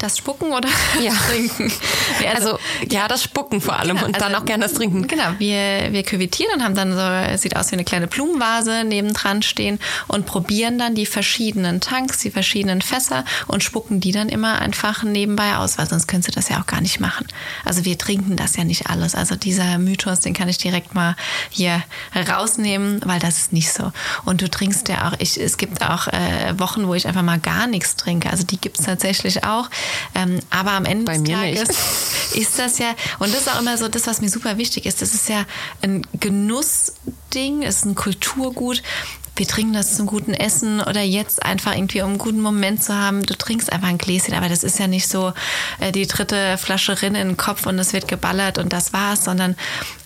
Das 0.00 0.18
Spucken 0.18 0.52
oder 0.52 0.68
Ja. 1.02 1.10
das 1.12 1.26
Trinken? 1.28 1.72
Nee, 2.20 2.28
Also, 2.28 2.58
ja, 2.90 3.08
das 3.08 3.22
Spucken 3.22 3.60
vor 3.60 3.78
allem 3.78 3.96
Genau, 3.96 4.06
und 4.06 4.16
dann 4.20 4.30
also- 4.34 4.38
auch 4.42 4.44
gerne 4.44 4.64
das 4.64 4.74
Trinken. 4.74 5.06
Genau, 5.06 5.24
wir, 5.38 5.92
wir 5.92 6.02
küvetieren 6.02 6.52
und 6.54 6.62
haben 6.64 6.74
dann 6.74 6.92
so, 6.92 7.38
sieht 7.38 7.56
aus 7.56 7.70
wie 7.70 7.76
eine 7.76 7.84
kleine 7.84 8.06
Blumenvase 8.06 8.84
nebendran 8.84 9.42
stehen 9.42 9.78
und 10.08 10.26
probieren 10.26 10.78
dann 10.78 10.94
die 10.94 11.06
verschiedenen 11.06 11.80
Tanks, 11.80 12.18
die 12.18 12.30
verschiedenen 12.30 12.82
Fässer 12.82 13.24
und 13.46 13.62
spucken 13.64 14.00
die 14.00 14.12
dann 14.12 14.28
immer 14.28 14.60
einfach 14.60 15.02
nebenbei 15.02 15.56
aus, 15.56 15.78
weil 15.78 15.88
sonst 15.88 16.06
könntest 16.08 16.28
du 16.36 16.40
das 16.40 16.48
ja 16.48 16.60
auch 16.60 16.66
gar 16.66 16.80
nicht 16.80 17.00
machen. 17.00 17.26
Also 17.64 17.84
wir 17.84 17.96
trinken 17.98 18.36
das 18.36 18.56
ja 18.56 18.64
nicht 18.64 18.88
alles. 18.88 19.14
Also 19.14 19.36
dieser 19.36 19.78
Mythos, 19.78 20.20
den 20.20 20.34
kann 20.34 20.48
ich 20.48 20.58
direkt 20.58 20.94
mal 20.94 21.16
hier 21.50 21.82
rausnehmen, 22.28 23.00
weil 23.04 23.18
das 23.20 23.38
ist 23.38 23.52
nicht 23.52 23.72
so. 23.72 23.92
Und 24.24 24.40
du 24.42 24.48
trinkst 24.50 24.88
ja 24.88 25.08
auch, 25.08 25.14
ich, 25.18 25.40
es 25.40 25.56
gibt 25.56 25.82
auch 25.82 26.06
äh, 26.08 26.58
Wochen, 26.58 26.86
wo 26.86 26.94
ich 26.94 27.06
einfach 27.06 27.22
mal 27.22 27.38
gar 27.38 27.66
nichts 27.66 27.96
trinke. 27.96 28.30
Also 28.30 28.44
die 28.44 28.58
gibt 28.58 28.78
es 28.78 28.86
tatsächlich 28.86 29.43
auch. 29.44 29.70
Ähm, 30.14 30.40
aber 30.50 30.72
am 30.72 30.84
Ende 30.84 31.04
Bei 31.04 31.18
des 31.18 31.28
Tages 31.28 31.68
nicht. 31.68 32.34
ist 32.48 32.58
das 32.58 32.78
ja, 32.78 32.94
und 33.18 33.32
das 33.32 33.42
ist 33.42 33.54
auch 33.54 33.60
immer 33.60 33.76
so 33.78 33.88
das, 33.88 34.06
was 34.06 34.20
mir 34.20 34.28
super 34.28 34.58
wichtig 34.58 34.86
ist, 34.86 35.02
das 35.02 35.14
ist 35.14 35.28
ja 35.28 35.44
ein 35.82 36.06
Genussding, 36.18 37.62
es 37.62 37.76
ist 37.76 37.84
ein 37.86 37.94
Kulturgut. 37.94 38.82
Wir 39.36 39.48
trinken 39.48 39.72
das 39.72 39.96
zum 39.96 40.06
guten 40.06 40.32
Essen 40.32 40.80
oder 40.80 41.02
jetzt 41.02 41.44
einfach 41.44 41.74
irgendwie, 41.74 42.02
um 42.02 42.10
einen 42.10 42.18
guten 42.18 42.40
Moment 42.40 42.84
zu 42.84 42.94
haben. 42.94 43.24
Du 43.24 43.34
trinkst 43.34 43.72
einfach 43.72 43.88
ein 43.88 43.98
Gläschen, 43.98 44.34
aber 44.34 44.48
das 44.48 44.62
ist 44.62 44.78
ja 44.78 44.86
nicht 44.86 45.08
so 45.08 45.32
äh, 45.80 45.90
die 45.90 46.06
dritte 46.06 46.56
Flasche 46.56 47.02
Rin 47.02 47.16
in 47.16 47.28
den 47.28 47.36
Kopf 47.36 47.66
und 47.66 47.76
es 47.80 47.92
wird 47.92 48.06
geballert 48.06 48.58
und 48.58 48.72
das 48.72 48.92
war's, 48.92 49.24
sondern 49.24 49.56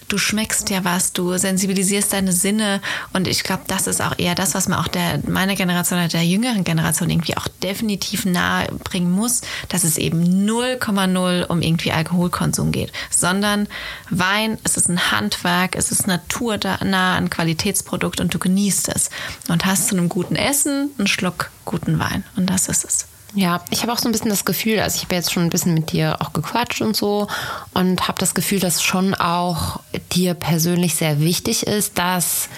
du 0.08 0.18
schmeckst 0.18 0.70
ja 0.70 0.84
was, 0.84 1.12
du 1.12 1.36
sensibilisierst 1.36 2.12
deine 2.12 2.32
Sinne 2.32 2.80
und 3.12 3.28
ich 3.28 3.42
glaube, 3.42 3.62
das 3.66 3.86
ist 3.86 4.00
auch 4.00 4.18
eher 4.18 4.34
das, 4.34 4.54
was 4.54 4.68
man 4.68 4.78
auch 4.78 4.88
der 4.88 5.20
meiner 5.28 5.54
Generation 5.54 5.98
oder 5.98 6.08
der 6.08 6.24
jüngeren 6.24 6.64
Generation 6.64 7.10
irgendwie 7.10 7.36
auch 7.36 7.48
definitiv 7.62 8.24
nahe 8.24 8.68
bringen 8.84 9.10
muss, 9.10 9.42
dass 9.68 9.84
es 9.84 9.98
eben 9.98 10.48
0,0 10.48 11.46
um 11.46 11.62
irgendwie 11.62 11.92
Alkoholkonsum 11.92 12.72
geht, 12.72 12.92
sondern 13.10 13.68
Wein, 14.10 14.58
es 14.64 14.76
ist 14.76 14.88
ein 14.88 15.12
Handwerk, 15.12 15.76
es 15.76 15.90
ist 15.90 16.06
naturnah, 16.06 17.16
ein 17.16 17.30
Qualitätsprodukt 17.30 18.20
und 18.20 18.32
du 18.32 18.38
genießt 18.38 18.88
es 18.88 19.10
und 19.48 19.66
hast 19.66 19.88
zu 19.88 19.96
einem 19.96 20.08
guten 20.08 20.36
Essen 20.36 20.90
einen 20.98 21.06
Schluck 21.06 21.50
guten 21.64 21.98
Wein 21.98 22.24
und 22.36 22.48
das 22.48 22.68
ist 22.68 22.84
es. 22.84 23.07
Ja, 23.34 23.60
ich 23.70 23.82
habe 23.82 23.92
auch 23.92 23.98
so 23.98 24.08
ein 24.08 24.12
bisschen 24.12 24.30
das 24.30 24.44
Gefühl, 24.44 24.80
also 24.80 24.96
ich 24.96 25.04
habe 25.04 25.14
jetzt 25.14 25.32
schon 25.32 25.42
ein 25.42 25.50
bisschen 25.50 25.74
mit 25.74 25.92
dir 25.92 26.16
auch 26.20 26.32
gequatscht 26.32 26.80
und 26.80 26.96
so 26.96 27.28
und 27.74 28.08
habe 28.08 28.18
das 28.18 28.34
Gefühl, 28.34 28.58
dass 28.58 28.82
schon 28.82 29.14
auch 29.14 29.80
dir 30.12 30.34
persönlich 30.34 30.94
sehr 30.94 31.20
wichtig 31.20 31.66
ist, 31.66 31.98
dass 31.98 32.48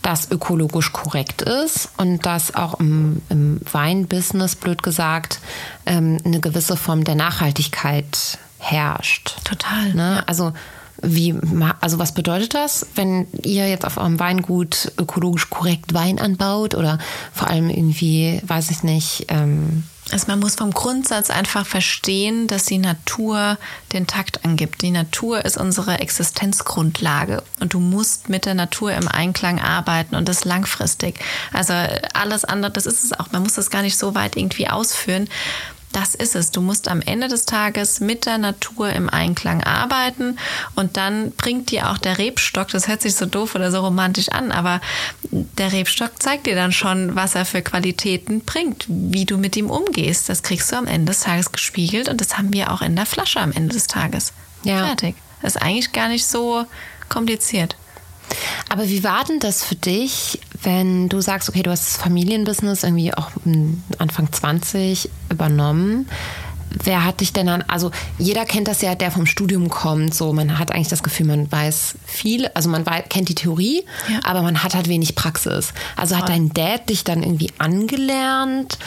das 0.00 0.30
ökologisch 0.30 0.92
korrekt 0.92 1.42
ist 1.42 1.88
und 1.96 2.26
dass 2.26 2.54
auch 2.54 2.78
im, 2.78 3.22
im 3.30 3.60
Weinbusiness, 3.70 4.54
blöd 4.54 4.82
gesagt, 4.82 5.40
ähm, 5.86 6.18
eine 6.24 6.40
gewisse 6.40 6.76
Form 6.76 7.04
der 7.04 7.14
Nachhaltigkeit 7.14 8.38
herrscht. 8.58 9.36
Total. 9.44 9.94
Ne? 9.94 10.22
Also 10.26 10.52
wie, 11.02 11.34
also 11.80 11.98
was 11.98 12.12
bedeutet 12.12 12.54
das, 12.54 12.86
wenn 12.94 13.26
ihr 13.42 13.68
jetzt 13.68 13.84
auf 13.84 13.96
eurem 13.96 14.20
Weingut 14.20 14.92
ökologisch 14.98 15.50
korrekt 15.50 15.92
Wein 15.94 16.18
anbaut 16.18 16.74
oder 16.74 16.98
vor 17.32 17.48
allem 17.48 17.68
irgendwie, 17.68 18.40
weiß 18.46 18.70
ich 18.70 18.82
nicht, 18.82 19.26
ähm, 19.28 19.84
Also 20.12 20.26
man 20.28 20.38
muss 20.38 20.54
vom 20.54 20.70
Grundsatz 20.70 21.30
einfach 21.30 21.66
verstehen, 21.66 22.46
dass 22.46 22.66
die 22.66 22.78
Natur 22.78 23.56
den 23.92 24.06
Takt 24.06 24.44
angibt. 24.44 24.82
Die 24.82 24.90
Natur 24.90 25.44
ist 25.44 25.56
unsere 25.56 25.98
Existenzgrundlage 25.98 27.42
und 27.60 27.72
du 27.72 27.80
musst 27.80 28.28
mit 28.28 28.44
der 28.44 28.54
Natur 28.54 28.92
im 28.92 29.08
Einklang 29.08 29.60
arbeiten 29.60 30.14
und 30.14 30.28
das 30.28 30.44
langfristig. 30.44 31.20
Also 31.52 31.72
alles 32.12 32.44
andere, 32.44 32.70
das 32.70 32.84
ist 32.86 33.02
es 33.02 33.12
auch. 33.12 33.32
Man 33.32 33.42
muss 33.42 33.54
das 33.54 33.70
gar 33.70 33.82
nicht 33.82 33.96
so 33.96 34.14
weit 34.14 34.36
irgendwie 34.36 34.68
ausführen. 34.68 35.28
Das 35.94 36.16
ist 36.16 36.34
es. 36.34 36.50
Du 36.50 36.60
musst 36.60 36.88
am 36.88 37.00
Ende 37.00 37.28
des 37.28 37.44
Tages 37.44 38.00
mit 38.00 38.26
der 38.26 38.36
Natur 38.36 38.90
im 38.90 39.08
Einklang 39.08 39.62
arbeiten 39.62 40.36
und 40.74 40.96
dann 40.96 41.30
bringt 41.30 41.70
dir 41.70 41.88
auch 41.88 41.98
der 41.98 42.18
Rebstock, 42.18 42.66
das 42.68 42.88
hört 42.88 43.00
sich 43.00 43.14
so 43.14 43.26
doof 43.26 43.54
oder 43.54 43.70
so 43.70 43.78
romantisch 43.78 44.28
an, 44.30 44.50
aber 44.50 44.80
der 45.22 45.70
Rebstock 45.70 46.20
zeigt 46.20 46.46
dir 46.46 46.56
dann 46.56 46.72
schon, 46.72 47.14
was 47.14 47.36
er 47.36 47.44
für 47.44 47.62
Qualitäten 47.62 48.40
bringt, 48.40 48.86
wie 48.88 49.24
du 49.24 49.38
mit 49.38 49.56
ihm 49.56 49.70
umgehst. 49.70 50.28
Das 50.28 50.42
kriegst 50.42 50.72
du 50.72 50.76
am 50.76 50.88
Ende 50.88 51.12
des 51.12 51.20
Tages 51.20 51.52
gespiegelt 51.52 52.08
und 52.08 52.20
das 52.20 52.36
haben 52.36 52.52
wir 52.52 52.72
auch 52.72 52.82
in 52.82 52.96
der 52.96 53.06
Flasche 53.06 53.38
am 53.38 53.52
Ende 53.52 53.72
des 53.72 53.86
Tages. 53.86 54.32
Ja. 54.64 54.86
Fertig. 54.86 55.14
Das 55.42 55.54
ist 55.54 55.62
eigentlich 55.62 55.92
gar 55.92 56.08
nicht 56.08 56.26
so 56.26 56.66
kompliziert. 57.08 57.76
Aber 58.68 58.88
wie 58.88 59.04
war 59.04 59.24
denn 59.24 59.38
das 59.40 59.64
für 59.64 59.74
dich, 59.76 60.40
wenn 60.62 61.08
du 61.08 61.20
sagst, 61.20 61.48
okay, 61.48 61.62
du 61.62 61.70
hast 61.70 61.86
das 61.86 61.96
Familienbusiness 62.02 62.82
irgendwie 62.82 63.14
auch 63.14 63.30
Anfang 63.98 64.32
20 64.32 65.08
übernommen? 65.30 66.08
Wer 66.82 67.04
hat 67.04 67.20
dich 67.20 67.32
denn 67.32 67.46
dann, 67.46 67.62
also 67.68 67.92
jeder 68.18 68.44
kennt 68.44 68.66
das 68.66 68.82
ja, 68.82 68.96
der 68.96 69.12
vom 69.12 69.26
Studium 69.26 69.68
kommt, 69.68 70.12
so 70.12 70.32
man 70.32 70.58
hat 70.58 70.72
eigentlich 70.72 70.88
das 70.88 71.04
Gefühl, 71.04 71.26
man 71.26 71.52
weiß 71.52 71.94
viel, 72.04 72.48
also 72.54 72.68
man 72.68 72.84
wei- 72.84 73.02
kennt 73.02 73.28
die 73.28 73.36
Theorie, 73.36 73.84
Ja. 74.08 74.18
aber 74.24 74.42
man 74.42 74.64
hat 74.64 74.74
halt 74.74 74.88
wenig 74.88 75.14
Praxis. 75.14 75.72
Also 75.94 76.16
hat 76.16 76.28
dein 76.28 76.52
Dad 76.52 76.88
dich 76.88 77.04
dann 77.04 77.22
irgendwie 77.22 77.52
angelernt? 77.58 78.78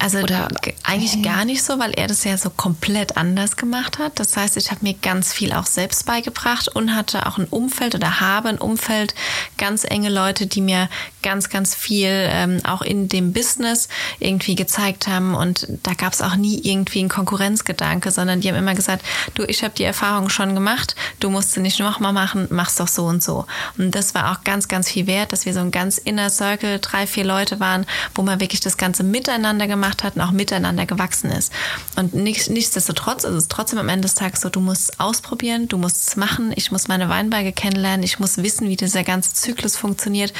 Also 0.00 0.18
Oder- 0.20 0.48
eigentlich 0.82 1.22
gar 1.22 1.44
nicht 1.44 1.62
so, 1.62 1.78
weil 1.78 1.92
er 1.92 2.06
das 2.06 2.24
ja 2.24 2.36
so 2.38 2.48
komplett 2.48 3.18
anders 3.18 3.56
gemacht 3.56 3.98
hat. 3.98 4.18
Das 4.18 4.34
heißt, 4.34 4.56
ich 4.56 4.70
habe 4.70 4.80
mir 4.82 4.94
ganz 4.94 5.32
viel 5.32 5.52
auch 5.52 5.66
selbst 5.66 6.06
beigebracht 6.06 6.68
und 6.68 6.96
hatte 6.96 7.26
auch 7.26 7.36
ein 7.36 7.44
Umfeld 7.44 7.94
oder 7.94 8.18
habe 8.20 8.48
ein 8.48 8.58
Umfeld, 8.58 9.14
ganz 9.58 9.84
enge 9.84 10.08
Leute, 10.08 10.46
die 10.46 10.62
mir 10.62 10.88
ganz, 11.22 11.50
ganz 11.50 11.74
viel 11.74 12.08
ähm, 12.10 12.60
auch 12.64 12.80
in 12.80 13.08
dem 13.08 13.34
Business 13.34 13.88
irgendwie 14.20 14.54
gezeigt 14.54 15.06
haben. 15.06 15.34
Und 15.34 15.66
da 15.82 15.92
gab 15.92 16.14
es 16.14 16.22
auch 16.22 16.36
nie 16.36 16.58
irgendwie 16.62 17.00
einen 17.00 17.10
Konkurrenzgedanke, 17.10 18.10
sondern 18.10 18.40
die 18.40 18.48
haben 18.48 18.56
immer 18.56 18.74
gesagt, 18.74 19.04
du, 19.34 19.44
ich 19.44 19.62
habe 19.62 19.74
die 19.76 19.84
Erfahrung 19.84 20.30
schon 20.30 20.54
gemacht, 20.54 20.96
du 21.20 21.28
musst 21.28 21.52
sie 21.52 21.60
nicht 21.60 21.78
nochmal 21.78 22.14
machen, 22.14 22.48
mach's 22.50 22.76
doch 22.76 22.88
so 22.88 23.04
und 23.04 23.22
so. 23.22 23.44
Und 23.76 23.94
das 23.94 24.14
war 24.14 24.32
auch 24.32 24.44
ganz, 24.44 24.66
ganz 24.68 24.88
viel 24.90 25.06
wert, 25.06 25.32
dass 25.32 25.44
wir 25.44 25.52
so 25.52 25.60
ein 25.60 25.70
ganz 25.70 25.98
inner 25.98 26.30
Circle, 26.30 26.78
drei, 26.78 27.06
vier 27.06 27.24
Leute 27.24 27.60
waren, 27.60 27.84
wo 28.14 28.22
man 28.22 28.40
wirklich 28.40 28.60
das 28.60 28.78
Ganze 28.78 29.02
miteinander 29.02 29.66
gemacht 29.66 29.89
hat 30.02 30.16
und 30.16 30.22
auch 30.22 30.30
miteinander 30.30 30.86
gewachsen 30.86 31.30
ist. 31.30 31.52
Und 31.96 32.14
nicht, 32.14 32.50
nichtsdestotrotz 32.50 33.24
ist 33.24 33.34
es 33.34 33.48
trotzdem 33.48 33.78
am 33.78 33.88
Ende 33.88 34.02
des 34.02 34.14
Tages 34.14 34.40
so, 34.40 34.48
du 34.48 34.60
musst 34.60 34.90
es 34.90 35.00
ausprobieren, 35.00 35.68
du 35.68 35.78
musst 35.78 36.08
es 36.08 36.16
machen, 36.16 36.52
ich 36.54 36.72
muss 36.72 36.88
meine 36.88 37.08
Weinberge 37.08 37.52
kennenlernen, 37.52 38.02
ich 38.02 38.18
muss 38.18 38.38
wissen, 38.38 38.68
wie 38.68 38.76
dieser 38.76 39.04
ganze 39.04 39.34
Zyklus 39.34 39.76
funktioniert. 39.76 40.32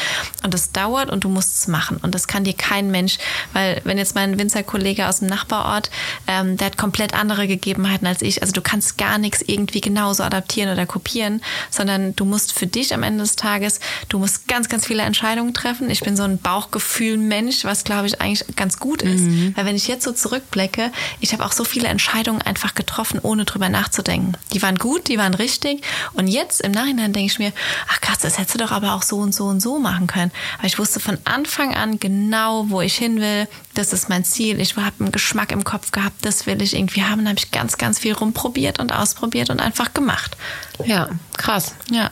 Und 0.45 0.55
das 0.55 0.73
dauert 0.73 1.11
und 1.11 1.25
du 1.25 1.29
musst 1.29 1.59
es 1.59 1.69
machen. 1.69 1.99
Und 2.03 2.15
das 2.15 2.27
kann 2.27 2.45
dir 2.45 2.55
kein 2.55 2.91
Mensch, 2.91 3.19
weil 3.53 3.81
wenn 3.85 3.99
jetzt 3.99 4.15
mein 4.15 4.39
Winzerkollege 4.39 5.09
aus 5.09 5.21
dem 5.21 5.29
Nachbarort, 5.29 5.91
ähm, 6.27 6.57
der 6.57 6.67
hat 6.67 6.77
komplett 6.79 7.15
andere 7.15 7.47
Gegebenheiten 7.47 8.07
als 8.07 8.23
ich. 8.23 8.41
Also 8.43 8.53
du 8.53 8.63
kannst 8.63 8.99
gar 8.99 9.19
nichts 9.19 9.43
irgendwie 9.43 9.81
genauso 9.81 10.23
adaptieren 10.23 10.73
oder 10.73 10.87
kopieren, 10.87 11.43
sondern 11.71 12.15
du 12.17 12.25
musst 12.25 12.53
für 12.53 12.67
dich 12.67 12.95
am 12.95 13.03
Ende 13.03 13.21
des 13.21 13.37
Tages, 13.37 13.81
du 14.09 14.19
musst 14.19 14.49
ganz, 14.49 14.69
ganz 14.69 14.87
viele 14.87 15.03
Entscheidungen 15.03 15.55
treffen. 15.55 15.91
Ich 15.91 16.01
bin 16.01 16.17
so 16.17 16.23
ein 16.23 16.39
Bauchgefühl-Mensch, 16.39 17.65
was 17.65 17.85
glaube 17.85 18.07
ich 18.07 18.21
eigentlich 18.21 18.45
ganz 18.57 18.79
gut 18.79 19.03
ist. 19.03 19.25
Weil 19.55 19.67
wenn 19.67 19.77
ich 19.77 19.89
jetzt 19.89 20.05
so 20.05 20.13
zurückblicke, 20.13 20.93
ich 21.21 21.33
habe 21.33 21.45
auch 21.45 21.53
so 21.53 21.65
viele 21.65 21.89
Entscheidungen 21.89 22.43
einfach 22.43 22.75
getroffen, 22.75 23.21
ohne 23.23 23.45
drüber 23.45 23.69
nachzudenken. 23.69 24.37
Die 24.53 24.63
waren 24.63 24.77
gut, 24.77 25.09
die 25.09 25.19
waren 25.19 25.35
richtig. 25.35 25.83
Und 26.15 26.29
jetzt 26.29 26.61
im 26.61 26.73
Nachhinein 26.73 27.13
denke 27.13 27.33
ich 27.33 27.39
mir, 27.39 27.53
ach 27.89 28.01
krass, 28.01 28.19
das 28.19 28.39
hättest 28.39 28.55
du 28.55 28.59
doch 28.59 28.73
aber 28.73 28.95
auch 28.95 29.03
so 29.03 29.19
und 29.19 29.35
so 29.35 29.47
und 29.47 29.61
so 29.61 29.79
machen 29.79 30.07
können. 30.07 30.33
Aber 30.59 30.67
ich 30.67 30.79
wusste 30.79 31.01
von 31.01 31.19
Anfang 31.25 31.75
an 31.75 31.99
genau, 31.99 32.67
wo 32.69 32.81
ich 32.81 32.97
hin 32.97 33.21
will. 33.21 33.49
Das 33.75 33.93
ist 33.93 34.09
mein 34.09 34.25
Ziel. 34.25 34.61
Ich 34.61 34.77
habe 34.77 34.93
einen 35.01 35.13
Geschmack 35.13 35.53
im 35.53 35.65
Kopf 35.65 35.93
gehabt, 35.93 36.25
das 36.25 36.47
will 36.47 36.61
ich 36.63 36.75
irgendwie 36.75 37.05
haben. 37.05 37.25
Da 37.25 37.31
habe 37.31 37.39
ich 37.39 37.51
ganz, 37.51 37.79
ganz 37.79 37.99
viel 37.99 38.13
rumprobiert 38.13 38.79
und 38.79 38.93
ausprobiert 38.93 39.51
und 39.51 39.61
einfach 39.61 39.95
gemacht. 39.95 40.37
Ja, 40.85 41.09
krass. 41.37 41.75
Ja. 41.91 42.11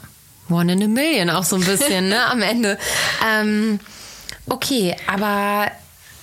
One 0.50 0.72
in 0.72 0.82
a 0.82 0.86
Million 0.88 1.30
auch 1.30 1.44
so 1.44 1.56
ein 1.56 1.64
bisschen, 1.64 2.08
ne, 2.08 2.24
am 2.26 2.42
Ende. 2.42 2.78
Ähm, 3.26 3.80
okay, 4.46 4.96
aber 5.06 5.70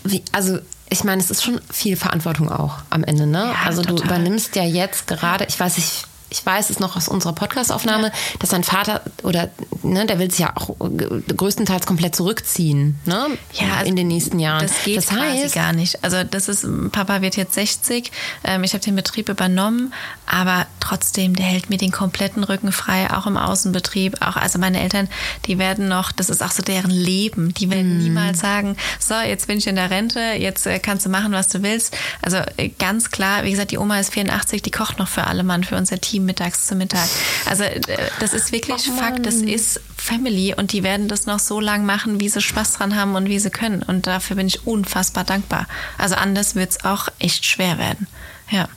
wie, 0.03 0.23
also 0.31 0.59
ich 0.89 1.03
meine, 1.03 1.21
es 1.21 1.31
ist 1.31 1.43
schon 1.43 1.59
viel 1.71 1.95
Verantwortung 1.95 2.51
auch 2.51 2.77
am 2.89 3.03
Ende, 3.03 3.25
ne? 3.25 3.51
Ja, 3.53 3.67
also 3.67 3.81
du 3.81 3.95
total. 3.95 4.05
übernimmst 4.07 4.55
ja 4.55 4.63
jetzt 4.63 5.07
gerade, 5.07 5.45
ich 5.45 5.59
weiß, 5.59 5.77
ich, 5.77 6.03
ich 6.35 6.45
weiß 6.45 6.69
es 6.69 6.79
noch 6.79 6.97
aus 6.97 7.07
unserer 7.07 7.33
Podcastaufnahme, 7.33 8.11
dass 8.39 8.49
dein 8.49 8.63
Vater 8.63 9.01
oder 9.23 9.49
ne, 9.83 10.05
der 10.05 10.19
will 10.19 10.29
sich 10.29 10.41
ja 10.41 10.53
auch 10.55 10.71
äh, 10.81 11.33
größtenteils 11.33 11.85
komplett 11.85 12.15
zurückziehen, 12.15 12.99
ne? 13.05 13.27
Ja, 13.53 13.75
also 13.77 13.89
in 13.89 13.95
den 13.95 14.07
nächsten 14.07 14.39
Jahren. 14.39 14.61
Das 14.61 14.83
geht 14.83 14.97
das 14.97 15.07
quasi 15.07 15.43
heißt, 15.43 15.55
gar 15.55 15.71
nicht. 15.73 16.03
Also 16.03 16.23
das 16.23 16.49
ist, 16.49 16.65
Papa 16.91 17.21
wird 17.21 17.37
jetzt 17.37 17.53
60. 17.53 18.11
Ähm, 18.43 18.63
ich 18.65 18.73
habe 18.73 18.83
den 18.83 18.95
Betrieb 18.95 19.29
übernommen, 19.29 19.93
aber 20.25 20.65
trotzdem, 20.81 21.35
der 21.35 21.45
hält 21.45 21.69
mir 21.69 21.77
den 21.77 21.91
kompletten 21.91 22.43
Rücken 22.43 22.71
frei, 22.73 23.09
auch 23.13 23.27
im 23.27 23.37
Außenbetrieb. 23.37 24.21
Auch 24.21 24.35
also 24.35 24.59
meine 24.59 24.81
Eltern, 24.81 25.07
die 25.45 25.57
werden 25.57 25.87
noch, 25.87 26.11
das 26.11 26.29
ist 26.29 26.43
auch 26.43 26.51
so 26.51 26.61
deren 26.63 26.91
Leben. 26.91 27.53
Die 27.53 27.69
werden 27.69 27.97
Mhm. 27.97 28.03
niemals 28.03 28.39
sagen, 28.39 28.75
so 28.99 29.13
jetzt 29.15 29.47
bin 29.47 29.57
ich 29.59 29.67
in 29.67 29.75
der 29.75 29.89
Rente, 29.89 30.19
jetzt 30.37 30.65
äh, 30.67 30.79
kannst 30.79 31.05
du 31.05 31.09
machen, 31.09 31.31
was 31.31 31.47
du 31.47 31.63
willst. 31.63 31.95
Also 32.21 32.37
äh, 32.57 32.69
ganz 32.69 33.11
klar, 33.11 33.43
wie 33.45 33.51
gesagt, 33.51 33.71
die 33.71 33.77
Oma 33.77 33.99
ist 33.99 34.13
84, 34.13 34.61
die 34.61 34.71
kocht 34.71 34.99
noch 34.99 35.07
für 35.07 35.25
alle 35.25 35.43
Mann, 35.43 35.63
für 35.63 35.75
unser 35.77 35.99
Team 36.01 36.24
mittags 36.25 36.67
zu 36.67 36.75
Mittag. 36.75 37.07
Also 37.49 37.63
äh, 37.63 37.81
das 38.19 38.33
ist 38.33 38.51
wirklich 38.51 38.89
Oh 38.89 38.97
Fakt. 38.97 39.25
Das 39.25 39.35
ist 39.35 39.79
Family 39.95 40.53
und 40.55 40.71
die 40.71 40.83
werden 40.83 41.07
das 41.07 41.25
noch 41.25 41.39
so 41.39 41.59
lang 41.59 41.85
machen, 41.85 42.19
wie 42.19 42.29
sie 42.29 42.41
Spaß 42.41 42.73
dran 42.73 42.95
haben 42.95 43.15
und 43.15 43.27
wie 43.29 43.39
sie 43.39 43.49
können. 43.49 43.81
Und 43.83 44.07
dafür 44.07 44.35
bin 44.35 44.47
ich 44.47 44.67
unfassbar 44.67 45.23
dankbar. 45.23 45.67
Also 45.97 46.15
anders 46.15 46.55
wird 46.55 46.71
es 46.71 46.85
auch 46.85 47.07
echt 47.19 47.45
schwer 47.45 47.77
werden. 47.77 48.07
Ja. 48.49 48.67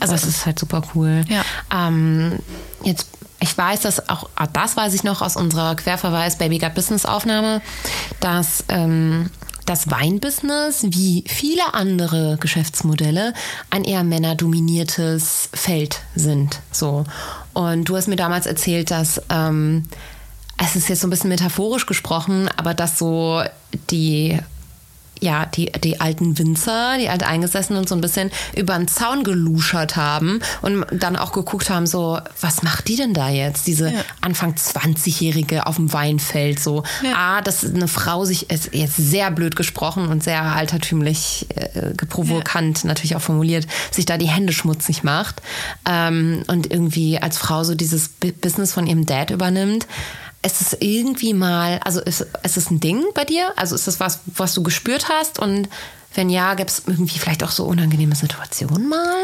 Also 0.00 0.12
das 0.12 0.24
ist 0.24 0.46
halt 0.46 0.58
super 0.58 0.82
cool. 0.94 1.24
Ja. 1.28 1.42
Ähm, 1.74 2.38
jetzt, 2.84 3.08
ich 3.40 3.56
weiß, 3.56 3.80
dass 3.80 4.08
auch, 4.08 4.28
auch 4.36 4.46
das 4.52 4.76
weiß 4.76 4.94
ich 4.94 5.02
noch 5.02 5.22
aus 5.22 5.36
unserer 5.36 5.74
Querverweis 5.74 6.38
Baby 6.38 6.58
Got 6.58 6.74
Business 6.74 7.04
Aufnahme, 7.04 7.60
dass 8.20 8.64
ähm, 8.68 9.30
das 9.68 9.90
Weinbusiness 9.90 10.86
wie 10.88 11.24
viele 11.26 11.74
andere 11.74 12.38
Geschäftsmodelle 12.40 13.34
ein 13.70 13.84
eher 13.84 14.02
männerdominiertes 14.02 15.50
Feld 15.52 16.00
sind. 16.14 16.60
So. 16.72 17.04
Und 17.52 17.84
du 17.88 17.96
hast 17.96 18.08
mir 18.08 18.16
damals 18.16 18.46
erzählt, 18.46 18.90
dass 18.90 19.20
ähm, 19.30 19.84
es 20.56 20.74
ist 20.74 20.88
jetzt 20.88 21.00
so 21.00 21.06
ein 21.06 21.10
bisschen 21.10 21.28
metaphorisch 21.28 21.86
gesprochen, 21.86 22.48
aber 22.56 22.74
dass 22.74 22.98
so 22.98 23.42
die 23.90 24.38
ja, 25.20 25.46
die, 25.46 25.72
die 25.72 26.00
alten 26.00 26.38
Winzer, 26.38 26.96
die 26.98 27.08
alteingesessenen 27.08 27.86
so 27.86 27.94
ein 27.94 28.00
bisschen 28.00 28.30
über 28.56 28.76
den 28.76 28.88
Zaun 28.88 29.24
geluschert 29.24 29.96
haben 29.96 30.40
und 30.62 30.86
dann 30.92 31.16
auch 31.16 31.32
geguckt 31.32 31.70
haben, 31.70 31.86
so, 31.86 32.18
was 32.40 32.62
macht 32.62 32.88
die 32.88 32.96
denn 32.96 33.14
da 33.14 33.28
jetzt? 33.28 33.66
Diese 33.66 33.90
ja. 33.90 34.00
Anfang 34.20 34.54
20-Jährige 34.54 35.66
auf 35.66 35.76
dem 35.76 35.92
Weinfeld, 35.92 36.60
so, 36.60 36.82
ja. 37.02 37.12
ah, 37.14 37.40
dass 37.40 37.64
eine 37.64 37.88
Frau 37.88 38.24
sich, 38.24 38.50
ist 38.50 38.74
jetzt 38.74 38.96
sehr 38.96 39.30
blöd 39.30 39.56
gesprochen 39.56 40.08
und 40.08 40.22
sehr 40.22 40.42
altertümlich 40.42 41.46
äh, 41.54 41.94
provokant 42.08 42.82
ja. 42.82 42.88
natürlich 42.88 43.16
auch 43.16 43.22
formuliert, 43.22 43.66
sich 43.90 44.06
da 44.06 44.16
die 44.16 44.28
Hände 44.28 44.52
schmutzig 44.52 45.02
macht 45.02 45.42
ähm, 45.88 46.42
und 46.46 46.70
irgendwie 46.70 47.18
als 47.18 47.38
Frau 47.38 47.64
so 47.64 47.74
dieses 47.74 48.08
Business 48.08 48.72
von 48.72 48.86
ihrem 48.86 49.06
Dad 49.06 49.30
übernimmt 49.30 49.86
ist 50.42 50.60
es 50.60 50.76
irgendwie 50.80 51.34
mal, 51.34 51.80
also 51.84 52.00
ist, 52.00 52.26
ist 52.42 52.56
es 52.56 52.70
ein 52.70 52.80
Ding 52.80 53.04
bei 53.14 53.24
dir? 53.24 53.52
Also 53.56 53.74
ist 53.74 53.88
es 53.88 54.00
was, 54.00 54.20
was 54.26 54.54
du 54.54 54.62
gespürt 54.62 55.08
hast? 55.08 55.38
Und 55.38 55.68
wenn 56.14 56.30
ja, 56.30 56.54
gäbe 56.54 56.68
es 56.68 56.82
irgendwie 56.86 57.18
vielleicht 57.18 57.42
auch 57.42 57.50
so 57.50 57.64
unangenehme 57.64 58.14
Situationen 58.14 58.88
mal? 58.88 59.16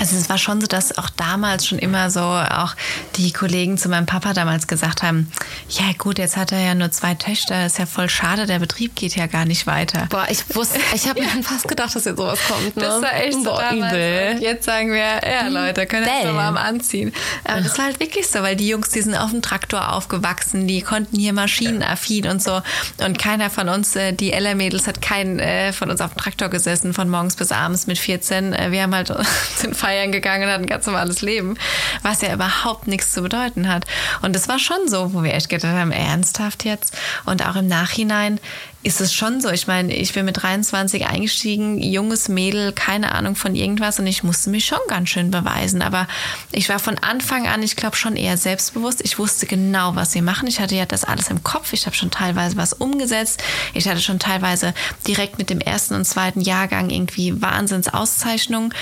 Also 0.00 0.16
es 0.16 0.30
war 0.30 0.38
schon 0.38 0.62
so, 0.62 0.66
dass 0.66 0.96
auch 0.96 1.10
damals 1.10 1.66
schon 1.66 1.78
immer 1.78 2.10
so 2.10 2.20
auch 2.20 2.74
die 3.16 3.32
Kollegen 3.32 3.76
zu 3.76 3.90
meinem 3.90 4.06
Papa 4.06 4.32
damals 4.32 4.66
gesagt 4.66 5.02
haben, 5.02 5.30
ja 5.68 5.92
gut, 5.98 6.18
jetzt 6.18 6.38
hat 6.38 6.52
er 6.52 6.60
ja 6.60 6.74
nur 6.74 6.90
zwei 6.90 7.14
Töchter, 7.14 7.66
ist 7.66 7.78
ja 7.78 7.84
voll 7.84 8.08
schade, 8.08 8.46
der 8.46 8.58
Betrieb 8.58 8.96
geht 8.96 9.14
ja 9.14 9.26
gar 9.26 9.44
nicht 9.44 9.66
weiter. 9.66 10.06
Boah, 10.08 10.26
ich 10.30 10.42
wusste, 10.56 10.80
ich 10.94 11.06
habe 11.06 11.20
mir 11.20 11.28
fast 11.42 11.68
gedacht, 11.68 11.94
dass 11.94 12.06
jetzt 12.06 12.16
sowas 12.16 12.38
kommt. 12.48 12.76
Ne? 12.76 12.82
Das 12.82 13.02
war 13.02 13.14
echt 13.14 13.34
so 13.34 13.44
Boah, 13.44 13.72
übel. 13.72 14.38
Jetzt 14.40 14.64
sagen 14.64 14.90
wir, 14.90 14.98
ja 14.98 15.48
Leute, 15.48 15.86
können 15.86 16.06
wir 16.06 16.32
mal 16.32 16.44
warm 16.44 16.56
anziehen. 16.56 17.12
Aber 17.44 17.60
das 17.60 17.76
war 17.76 17.84
halt 17.84 18.00
wirklich 18.00 18.26
so, 18.26 18.40
weil 18.40 18.56
die 18.56 18.68
Jungs, 18.68 18.88
die 18.88 19.02
sind 19.02 19.14
auf 19.14 19.30
dem 19.30 19.42
Traktor 19.42 19.92
aufgewachsen, 19.92 20.66
die 20.66 20.80
konnten 20.80 21.18
hier 21.18 21.34
maschinenaffin 21.34 22.26
und 22.26 22.42
so 22.42 22.62
und 23.04 23.18
keiner 23.18 23.50
von 23.50 23.68
uns, 23.68 23.94
äh, 23.96 24.12
die 24.12 24.32
Ella-Mädels, 24.32 24.86
hat 24.86 25.02
keinen 25.02 25.38
äh, 25.38 25.74
von 25.74 25.90
uns 25.90 26.00
auf 26.00 26.14
dem 26.14 26.18
Traktor 26.18 26.48
gesessen, 26.48 26.94
von 26.94 27.08
morgens 27.10 27.36
bis 27.36 27.52
abends 27.52 27.86
mit 27.86 27.98
14. 27.98 28.54
Äh, 28.54 28.70
wir 28.70 28.82
haben 28.82 28.94
halt 28.94 29.12
den 29.62 29.74
feiern 29.90 30.12
gegangen 30.12 30.44
und 30.44 30.50
hatten 30.50 30.64
ein 30.64 30.68
ganz 30.68 30.86
normales 30.86 31.20
Leben, 31.20 31.56
was 32.02 32.22
ja 32.22 32.32
überhaupt 32.32 32.86
nichts 32.86 33.12
zu 33.12 33.22
bedeuten 33.22 33.68
hat. 33.68 33.86
Und 34.22 34.36
das 34.36 34.46
war 34.46 34.60
schon 34.60 34.86
so, 34.86 35.12
wo 35.12 35.24
wir 35.24 35.34
echt 35.34 35.48
gedacht 35.48 35.74
haben, 35.74 35.90
ernsthaft 35.90 36.64
jetzt? 36.64 36.96
Und 37.26 37.44
auch 37.44 37.56
im 37.56 37.66
Nachhinein 37.66 38.38
ist 38.82 39.00
es 39.00 39.12
schon 39.12 39.42
so. 39.42 39.50
Ich 39.50 39.66
meine, 39.66 39.94
ich 39.94 40.14
bin 40.14 40.24
mit 40.24 40.42
23 40.42 41.06
eingestiegen, 41.06 41.78
junges 41.82 42.28
Mädel, 42.28 42.72
keine 42.72 43.12
Ahnung 43.14 43.36
von 43.36 43.54
irgendwas 43.54 43.98
und 43.98 44.06
ich 44.06 44.22
musste 44.22 44.48
mich 44.48 44.64
schon 44.64 44.78
ganz 44.88 45.10
schön 45.10 45.30
beweisen. 45.30 45.82
Aber 45.82 46.06
ich 46.50 46.68
war 46.70 46.78
von 46.78 46.96
Anfang 46.98 47.46
an, 47.46 47.62
ich 47.62 47.76
glaube, 47.76 47.96
schon 47.96 48.16
eher 48.16 48.38
selbstbewusst. 48.38 49.02
Ich 49.04 49.18
wusste 49.18 49.44
genau, 49.44 49.96
was 49.96 50.12
sie 50.12 50.22
machen. 50.22 50.48
Ich 50.48 50.60
hatte 50.60 50.76
ja 50.76 50.86
das 50.86 51.04
alles 51.04 51.28
im 51.28 51.42
Kopf. 51.42 51.74
Ich 51.74 51.84
habe 51.84 51.96
schon 51.96 52.10
teilweise 52.10 52.56
was 52.56 52.72
umgesetzt. 52.72 53.42
Ich 53.74 53.86
hatte 53.86 54.00
schon 54.00 54.18
teilweise 54.18 54.72
direkt 55.06 55.36
mit 55.36 55.50
dem 55.50 55.60
ersten 55.60 55.94
und 55.94 56.06
zweiten 56.06 56.40
Jahrgang 56.40 56.88
irgendwie 56.88 57.42
Wahnsinnsauszeichnungen. 57.42 58.72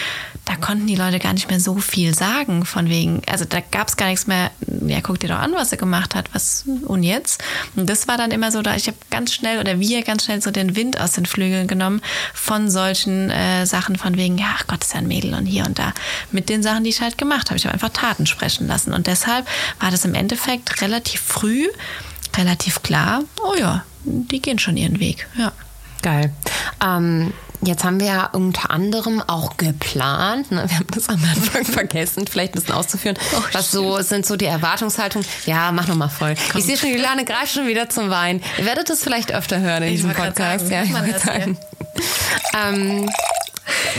Da 0.49 0.57
konnten 0.57 0.87
die 0.87 0.97
Leute 0.97 1.19
gar 1.19 1.35
nicht 1.35 1.51
mehr 1.51 1.61
so 1.61 1.77
viel 1.77 2.15
sagen, 2.15 2.65
von 2.65 2.89
wegen, 2.89 3.21
also 3.31 3.45
da 3.45 3.61
gab 3.61 3.89
es 3.89 3.99
gar 3.99 4.09
nichts 4.09 4.27
mehr, 4.27 4.51
ja, 4.87 5.03
guck 5.03 5.21
dir 5.21 5.29
doch 5.29 5.39
an, 5.39 5.53
was 5.53 5.73
er 5.73 5.77
gemacht 5.77 6.15
hat, 6.15 6.31
was 6.33 6.65
und 6.87 7.03
jetzt. 7.03 7.45
Und 7.77 7.91
das 7.91 8.09
war 8.09 8.17
dann 8.17 8.31
immer 8.31 8.51
so, 8.51 8.63
da 8.63 8.75
ich 8.75 8.87
habe 8.87 8.97
ganz 9.11 9.35
schnell 9.35 9.59
oder 9.59 9.79
wir 9.79 10.03
ganz 10.05 10.25
schnell 10.25 10.41
so 10.41 10.51
den 10.51 10.75
Wind 10.75 10.99
aus 10.99 11.13
den 11.13 11.27
Flügeln 11.27 11.67
genommen 11.67 12.01
von 12.33 12.71
solchen 12.71 13.29
äh, 13.29 13.67
Sachen 13.67 13.97
von 13.97 14.17
wegen, 14.17 14.39
ja, 14.39 14.55
ach 14.57 14.67
Gott, 14.69 14.83
ist 14.83 14.95
ja 14.95 15.01
ein 15.01 15.07
Mädel 15.07 15.35
und 15.35 15.45
hier 15.45 15.67
und 15.67 15.79
da. 15.79 15.93
Mit 16.33 16.49
den 16.49 16.63
Sachen, 16.63 16.83
die 16.83 16.91
ich 16.91 17.03
halt 17.03 17.19
gemacht 17.19 17.51
habe. 17.51 17.59
Ich 17.59 17.67
habe 17.67 17.75
einfach 17.75 17.91
Taten 17.91 18.25
sprechen 18.25 18.67
lassen. 18.67 18.95
Und 18.95 19.07
deshalb 19.07 19.47
war 19.81 19.91
das 19.91 20.07
im 20.07 20.15
Endeffekt 20.15 20.81
relativ 20.81 21.21
früh, 21.21 21.69
relativ 22.39 22.83
klar, 22.83 23.23
oh 23.43 23.55
ja, 23.55 23.85
die 24.05 24.41
gehen 24.41 24.59
schon 24.59 24.79
ihren 24.79 24.99
Weg. 24.99 25.29
Ja. 25.37 25.53
Geil. 26.01 26.33
Ähm, 26.83 27.35
Jetzt 27.61 27.83
haben 27.83 27.99
wir 27.99 28.07
ja 28.07 28.27
unter 28.27 28.71
anderem 28.71 29.21
auch 29.27 29.57
geplant, 29.57 30.53
ne, 30.53 30.65
wir 30.69 30.77
haben 30.77 30.87
das 30.95 31.09
am 31.09 31.23
Anfang 31.25 31.65
vergessen, 31.73 32.27
vielleicht 32.29 32.55
ein 32.55 32.61
bisschen 32.61 32.75
auszuführen, 32.75 33.19
oh, 33.35 33.43
was 33.53 33.73
so 33.73 34.01
sind 34.01 34.25
so 34.27 34.37
die 34.37 34.45
Erwartungshaltungen. 34.45 35.27
Ja, 35.45 35.73
mach 35.73 35.89
nochmal 35.89 36.09
voll. 36.09 36.35
Komm. 36.53 36.61
Ich 36.61 36.67
sehe 36.67 36.77
schon, 36.77 36.91
Juliane 36.91 37.25
greift 37.25 37.53
schon 37.53 37.67
wieder 37.67 37.89
zum 37.89 38.11
Wein. 38.11 38.43
Ihr 38.59 38.65
werdet 38.65 38.91
das 38.91 39.03
vielleicht 39.03 39.33
öfter 39.33 39.61
hören 39.61 39.83
in 39.83 39.89
ich 39.89 39.97
diesem 39.97 40.13
Podcast. 40.13 40.69
Sagen, 40.69 40.73
ja, 40.73 40.83
ich 40.85 40.93
wollte 40.93 41.19
sagen. 41.19 41.59
Ähm, 42.55 43.11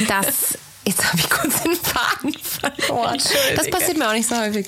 das 0.07 0.57
Jetzt 0.85 1.05
habe 1.05 1.19
ich 1.19 1.29
kurz 1.29 1.61
den 1.61 1.75
Faden 1.75 2.33
verloren. 2.41 3.21
Das 3.55 3.69
passiert 3.69 3.97
mir 3.97 4.07
auch 4.07 4.13
nicht 4.13 4.27
so 4.27 4.35
häufig. 4.35 4.67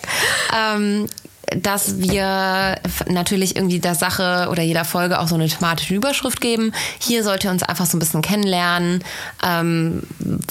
Ähm, 0.56 1.08
dass 1.56 2.00
wir 2.00 2.80
natürlich 3.08 3.56
irgendwie 3.56 3.80
der 3.80 3.96
Sache 3.96 4.48
oder 4.50 4.64
jeder 4.64 4.86
Folge 4.86 5.20
auch 5.20 5.28
so 5.28 5.36
eine 5.36 5.48
thematische 5.48 5.96
Überschrift 5.96 6.40
geben. 6.40 6.72
Hier 7.00 7.24
sollt 7.24 7.44
ihr 7.44 7.52
uns 7.52 7.64
einfach 7.64 7.86
so 7.86 7.98
ein 7.98 8.00
bisschen 8.00 8.22
kennenlernen, 8.22 9.04
ähm, 9.44 10.04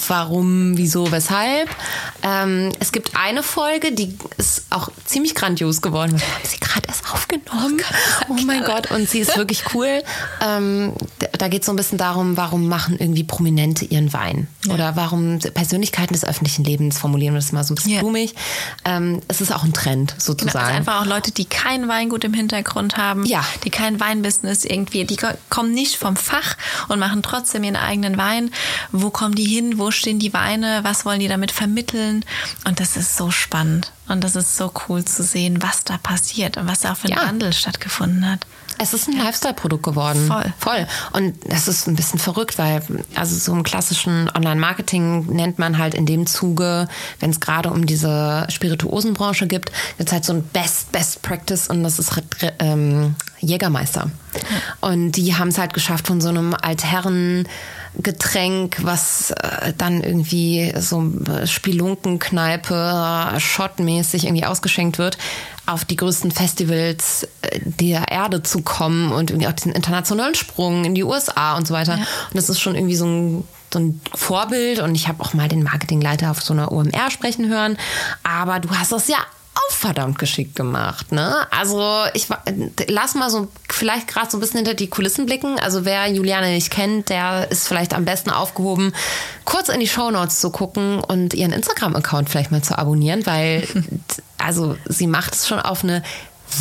warum, 0.07 0.77
wieso, 0.77 1.11
weshalb. 1.11 1.71
Ähm, 2.23 2.73
es 2.81 2.93
gibt 2.93 3.13
eine 3.15 3.43
Folge, 3.43 3.93
die 3.93 4.17
ist 4.37 4.65
auch 4.71 4.91
ziemlich 5.07 5.35
grandios 5.35 5.81
geworden. 5.81 6.13
Wir 6.21 6.27
haben 6.27 6.45
sie 6.45 6.59
gerade 6.59 6.87
erst 6.89 7.11
aufgenommen. 7.13 7.81
Oh, 8.29 8.35
oh 8.35 8.43
mein 8.45 8.65
Gott, 8.65 8.91
und 8.91 9.09
sie 9.09 9.21
ist 9.21 9.37
wirklich 9.37 9.75
cool. 9.75 10.03
Ähm, 10.45 10.93
da 11.39 11.49
geht 11.49 11.63
es 11.63 11.67
so 11.67 11.73
ein 11.73 11.77
bisschen 11.77 11.99
darum, 11.99 12.37
warum 12.37 12.69
machen 12.69 12.97
irgendwie 12.99 13.25
Prominente 13.25 13.85
ihren 13.85 14.13
Wein? 14.13 14.49
Ja. 14.67 14.75
Oder 14.75 14.97
warum 14.97 15.39
Persönlichkeiten 15.39 16.13
des 16.13 16.25
öffentlichen 16.25 16.65
Lebens 16.65 16.99
formulieren 16.99 17.35
wir 17.35 17.41
das 17.41 17.53
mal 17.53 17.65
so 17.65 17.73
ein 17.73 17.77
bisschen 17.77 17.93
ja. 17.93 18.01
blumig. 18.01 18.35
Ähm, 18.85 19.21
es 19.29 19.41
ist 19.41 19.53
auch 19.53 19.65
ein 19.65 19.73
Trend 19.73 20.15
sozusagen. 20.19 20.80
Einfach 20.81 21.03
auch 21.03 21.07
Leute, 21.07 21.33
die 21.33 21.45
kein 21.45 21.89
Weingut 21.89 22.25
im 22.25 22.35
Hintergrund 22.35 22.97
haben, 22.97 23.25
ja. 23.25 23.45
die 23.65 23.71
kein 23.71 24.01
Weinbusiness 24.01 24.65
irgendwie, 24.65 25.05
die 25.05 25.17
kommen 25.49 25.73
nicht 25.73 25.97
vom 25.97 26.17
Fach 26.17 26.57
und 26.89 26.99
machen 26.99 27.23
trotzdem 27.23 27.65
ihren 27.65 27.77
eigenen 27.77 28.17
Wein. 28.17 28.51
Wo 28.93 29.11
kommen 29.11 29.35
die 29.35 29.45
hin? 29.45 29.79
Wo 29.79 29.91
stehen 29.91 30.19
die 30.19 30.33
Weine? 30.33 30.81
Was 30.83 31.05
wollen 31.05 31.21
die 31.21 31.29
damit 31.29 31.53
vermitteln? 31.53 32.25
Und 32.65 32.81
das 32.81 32.97
ist 32.97 33.17
so 33.17 33.31
spannend. 33.31 33.93
Und 34.09 34.25
das 34.25 34.35
ist 34.35 34.57
so 34.57 34.73
cool 34.89 35.05
zu 35.05 35.23
sehen, 35.23 35.63
was 35.63 35.85
da 35.85 35.99
passiert 35.99 36.57
und 36.57 36.67
was 36.67 36.81
da 36.81 36.93
auch 36.93 36.97
für 36.97 37.09
ein 37.09 37.15
ja. 37.15 37.27
Wandel 37.27 37.53
stattgefunden 37.53 38.29
hat. 38.29 38.47
Es 38.83 38.95
ist 38.95 39.09
ein 39.09 39.19
Lifestyle-Produkt 39.19 39.83
geworden. 39.83 40.27
Voll. 40.27 40.55
Voll. 40.59 40.87
Und 41.13 41.35
das 41.47 41.69
ist 41.69 41.87
ein 41.87 41.97
bisschen 41.97 42.19
verrückt, 42.19 42.57
weil 42.57 42.81
also 43.15 43.37
so 43.37 43.53
im 43.53 43.63
klassischen 43.63 44.31
Online-Marketing 44.35 45.27
nennt 45.27 45.59
man 45.59 45.77
halt 45.77 45.95
in 45.95 46.07
dem 46.07 46.27
Zuge, 46.27 46.89
wenn 47.19 47.29
es 47.29 47.41
gerade 47.41 47.71
um 47.71 47.85
diese 47.85 48.47
Spirituosenbranche 48.49 49.47
gibt, 49.47 49.71
jetzt 49.99 50.13
halt 50.13 50.25
so 50.25 50.33
ein 50.33 50.45
Best, 50.45 50.93
Best 50.93 51.21
Practice 51.21 51.69
und 51.69 51.83
das 51.83 51.99
ist 51.99 52.11
ähm, 52.59 53.17
Jägermeister. 53.41 54.11
Und 54.81 55.13
die 55.13 55.37
haben 55.37 55.49
es 55.49 55.59
halt 55.59 55.75
geschafft 55.75 56.07
von 56.07 56.23
so 56.23 56.31
einem 56.31 56.55
Altherren 56.55 57.47
Getränk, 57.99 58.77
was 58.83 59.33
äh, 59.33 59.73
dann 59.77 60.03
irgendwie 60.03 60.73
so 60.79 61.13
Spelunkenkneipe, 61.45 63.35
schottmäßig 63.39 64.25
irgendwie 64.25 64.47
ausgeschenkt 64.47 64.99
wird, 64.99 65.19
auf 65.71 65.85
die 65.85 65.97
größten 65.97 66.31
Festivals 66.31 67.29
äh, 67.43 67.61
der 67.65 68.09
Erde 68.11 68.43
zu 68.43 68.63
kommen 68.63 69.13
und 69.13 69.31
irgendwie 69.31 69.49
auch 69.49 69.53
diesen 69.53 69.73
internationalen 69.73 70.35
Sprung 70.35 70.85
in 70.85 70.95
die 70.95 71.05
USA 71.05 71.57
und 71.57 71.67
so 71.67 71.75
weiter. 71.75 71.97
Ja. 71.97 72.03
Und 72.03 72.35
das 72.35 72.49
ist 72.49 72.61
schon 72.61 72.75
irgendwie 72.75 72.97
so 72.97 73.07
ein, 73.07 73.49
so 73.73 73.79
ein 73.79 74.01
Vorbild 74.15 74.81
und 74.81 74.95
ich 74.95 75.09
habe 75.09 75.23
auch 75.23 75.35
mal 75.35 75.49
den 75.49 75.63
Marketingleiter 75.63 76.31
auf 76.31 76.43
so 76.43 76.53
einer 76.53 76.73
OMR 76.73 77.11
sprechen 77.11 77.49
hören. 77.49 77.77
Aber 78.23 78.61
du 78.61 78.71
hast 78.71 78.93
das 78.93 79.09
ja 79.09 79.19
auch 79.55 79.75
verdammt 79.75 80.19
geschickt 80.19 80.55
gemacht, 80.55 81.13
ne? 81.13 81.47
Also 81.51 82.05
ich 82.15 82.29
lass 82.89 83.15
mal 83.15 83.31
so 83.31 83.49
vielleicht 83.69 84.07
gerade 84.07 84.31
so 84.31 84.37
ein 84.37 84.41
bisschen 84.41 84.59
hinter 84.59 84.75
die 84.75 84.89
Kulissen 84.89 85.27
blicken. 85.27 85.59
Also 85.59 85.85
wer 85.85 86.07
Juliane 86.09 86.53
nicht 86.53 86.71
kennt, 86.71 87.09
der 87.09 87.51
ist 87.51 87.67
vielleicht 87.67 87.95
am 87.95 88.05
besten 88.05 88.31
aufgehoben, 88.31 88.93
kurz 89.45 89.69
in 89.69 89.81
die 89.81 89.89
Shownotes 89.89 90.41
zu 90.41 90.51
gucken 90.51 91.01
und 91.01 91.35
ihren 91.35 91.53
Instagram-Account 91.53 92.31
vielleicht 92.31 92.53
mal 92.53 92.63
zu 92.63 92.79
abonnieren, 92.79 93.27
weil 93.27 93.67
also 94.51 94.77
sie 94.85 95.07
macht 95.07 95.35
es 95.35 95.47
schon 95.47 95.61
auf 95.61 95.85
eine 95.85 96.03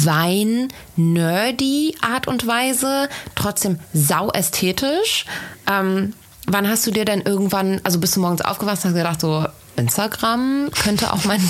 Wein-nerdy 0.04 1.96
Art 2.02 2.28
und 2.28 2.46
Weise, 2.46 3.10
trotzdem 3.34 3.80
sau 3.94 4.30
ästhetisch. 4.30 5.26
Ähm, 5.68 6.14
wann 6.46 6.70
hast 6.70 6.86
du 6.86 6.92
dir 6.92 7.04
denn 7.04 7.22
irgendwann, 7.22 7.82
also 7.84 8.00
bist 8.00 8.16
du 8.16 8.20
morgens 8.20 8.42
aufgewacht 8.42 8.86
und 8.86 8.92
hast 8.92 8.96
gedacht 8.96 9.22
so, 9.22 9.44
Instagram 9.76 10.70
könnte 10.84 11.12
auch 11.12 11.24
mein 11.26 11.42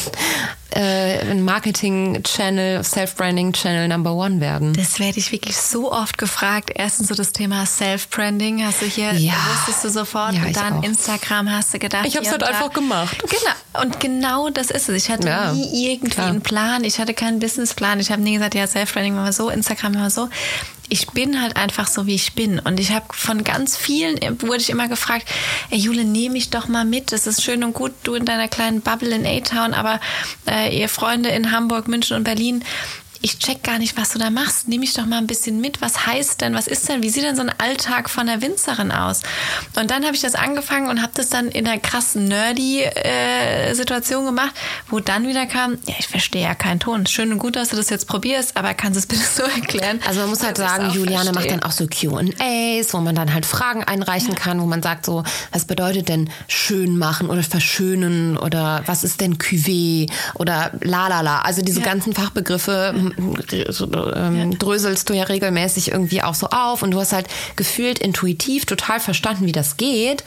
äh, 0.76 1.34
Marketing-Channel, 1.36 2.84
Self-Branding-Channel 2.84 3.88
Number 3.88 4.14
One 4.14 4.40
werden. 4.40 4.74
Das 4.74 5.00
werde 5.00 5.18
ich 5.20 5.32
wirklich 5.32 5.58
so 5.58 5.92
oft 5.92 6.18
gefragt. 6.18 6.72
Erstens 6.76 7.08
so 7.08 7.16
das 7.16 7.32
Thema 7.32 7.66
Self-Branding 7.66 8.64
hast 8.66 8.82
du 8.82 8.86
hier, 8.86 9.14
Ja. 9.14 9.34
wusstest 9.52 9.84
du 9.84 9.90
sofort. 9.90 10.34
Ja, 10.34 10.42
und 10.42 10.48
ich 10.50 10.54
dann 10.56 10.74
auch. 10.74 10.84
Instagram 10.84 11.52
hast 11.52 11.74
du 11.74 11.80
gedacht. 11.80 12.06
Ich 12.06 12.16
hab's 12.16 12.28
hier 12.28 12.34
halt 12.34 12.44
einfach 12.44 12.72
gemacht. 12.74 13.18
Genau. 13.20 13.84
Und 13.84 14.00
genau 14.00 14.50
das 14.50 14.70
ist 14.72 14.90
es. 14.90 15.04
Ich 15.06 15.10
hatte 15.12 15.28
Ja, 15.28 15.52
nie 15.54 15.92
irgendwie 15.92 16.10
klar. 16.12 16.28
einen 16.28 16.42
Plan. 16.42 16.84
Ich 16.84 17.00
hatte 17.00 17.14
keinen 17.14 17.40
Businessplan. 17.40 18.00
Ich 18.00 18.12
habe 18.12 18.22
nie 18.22 18.34
gesagt, 18.34 18.56
ja, 18.56 18.68
Self-Branding 18.68 19.14
machen 19.16 19.26
wir 19.26 19.34
so, 19.34 19.50
Instagram 19.50 19.94
machen 19.94 20.04
wir 20.04 20.10
so. 20.10 20.30
Ich 20.92 21.06
bin 21.12 21.40
halt 21.40 21.56
einfach 21.56 21.86
so, 21.86 22.08
wie 22.08 22.16
ich 22.16 22.34
bin. 22.34 22.58
Und 22.58 22.80
ich 22.80 22.92
habe 22.92 23.06
von 23.12 23.44
ganz 23.44 23.78
vielen, 23.78 24.18
wurde 24.42 24.58
ich 24.58 24.72
immer 24.72 24.88
gefragt, 24.88 25.28
ey 25.70 25.78
Jule, 25.78 26.04
nehme 26.04 26.34
mich 26.34 26.50
doch 26.50 26.68
mal 26.68 26.84
mit. 26.84 27.12
Das 27.12 27.28
ist 27.28 27.44
schön 27.44 27.64
und 27.64 27.74
gut, 27.74 27.92
du 28.02 28.16
in 28.16 28.26
deiner 28.26 28.48
kleinen 28.48 28.82
Bubble 28.82 29.10
in 29.14 29.24
A-Town, 29.24 29.76
aber 29.76 30.00
äh, 30.48 30.59
ihr 30.68 30.90
Freunde 30.90 31.30
in 31.30 31.52
Hamburg, 31.52 31.88
München 31.88 32.18
und 32.18 32.24
Berlin, 32.24 32.64
ich 33.22 33.38
check 33.40 33.64
gar 33.64 33.80
nicht, 33.80 33.98
was 33.98 34.10
du 34.12 34.20
da 34.20 34.30
machst. 34.30 34.68
Nimm 34.70 34.80
mich 34.80 34.94
doch 34.94 35.06
mal 35.06 35.18
ein 35.18 35.28
bisschen 35.28 35.60
mit. 35.60 35.82
Was 35.82 36.06
heißt 36.06 36.40
denn, 36.42 36.54
was 36.56 36.68
ist 36.68 36.88
denn, 36.88 37.04
wie 37.04 37.10
sieht 37.10 37.24
denn 37.24 37.36
so 37.36 37.42
ein 37.42 37.52
Alltag 37.58 38.10
von 38.10 38.28
der 38.28 38.42
Winzerin 38.42 38.92
aus? 38.92 39.22
Und 39.76 39.92
dann 39.92 40.06
habe 40.06 40.16
ich 40.16 40.22
das 40.22 40.36
angefangen 40.36 40.90
und 40.90 41.02
habe 41.02 41.12
das 41.16 41.30
dann 41.30 41.50
in 41.50 41.68
einer 41.68 41.80
krassen 41.80 42.28
Nerdy-Situation 42.30 44.26
gemacht, 44.26 44.52
wo 44.90 45.00
dann 45.00 45.28
wieder 45.28 45.46
kam, 45.46 45.78
ja, 45.86 45.96
ich 46.00 46.08
verstehe 46.08 46.44
ja 46.44 46.56
keinen 46.56 46.80
Ton. 46.80 47.06
Schön 47.08 47.32
und 47.32 47.40
gut, 47.40 47.56
dass 47.56 47.70
du 47.70 47.76
das 47.76 47.90
jetzt 47.90 48.08
probierst, 48.08 48.56
aber 48.58 48.74
kannst 48.74 48.96
du 48.96 49.00
es 49.00 49.06
bitte 49.08 49.22
so 49.22 49.44
erklären? 49.44 50.00
Also 50.08 50.22
man 50.22 50.30
muss 50.30 50.44
halt 50.44 50.58
ich's 50.58 50.68
sagen, 50.68 50.90
Juliane 50.92 51.26
macht 51.32 51.46
verstehe? 51.46 51.52
dann 51.58 51.64
auch 51.64 51.72
so 51.72 51.88
Q&As, 51.88 52.94
wo 52.94 53.00
man 53.00 53.16
dann 53.16 53.34
halt 53.34 53.46
Fragen 53.46 53.84
einreichen 53.84 54.36
kann, 54.36 54.62
wo 54.62 54.66
man 54.66 54.82
sagt 54.82 55.06
so, 55.06 55.24
was 55.52 55.66
bedeutet 55.66 56.10
denn 56.10 56.30
schön 56.48 56.98
machen 56.98 57.30
oder 57.30 57.44
verschönen 57.44 58.38
oder 58.38 58.84
was 58.86 59.04
ist 59.04 59.22
denn 59.22 59.38
Cuvée 59.38 60.10
oder 60.36 60.72
lalala. 60.82 61.42
Also 61.42 61.62
diese 61.62 61.80
Ja. 61.82 61.86
ganzen 61.86 62.14
Fachbegriffe 62.14 62.94
m, 62.96 63.09
ähm, 63.18 64.58
dröselst 64.58 65.10
du 65.10 65.14
ja 65.14 65.24
regelmäßig 65.24 65.92
irgendwie 65.92 66.22
auch 66.24 66.36
so 66.36 66.48
auf 66.48 66.84
und 66.84 66.92
du 66.92 67.00
hast 67.00 67.14
halt 67.14 67.28
gefühlt 67.56 68.00
intuitiv 68.00 68.66
total 68.66 69.00
verstanden, 69.00 69.46
wie 69.46 69.52
das 69.52 69.78
geht, 69.78 70.24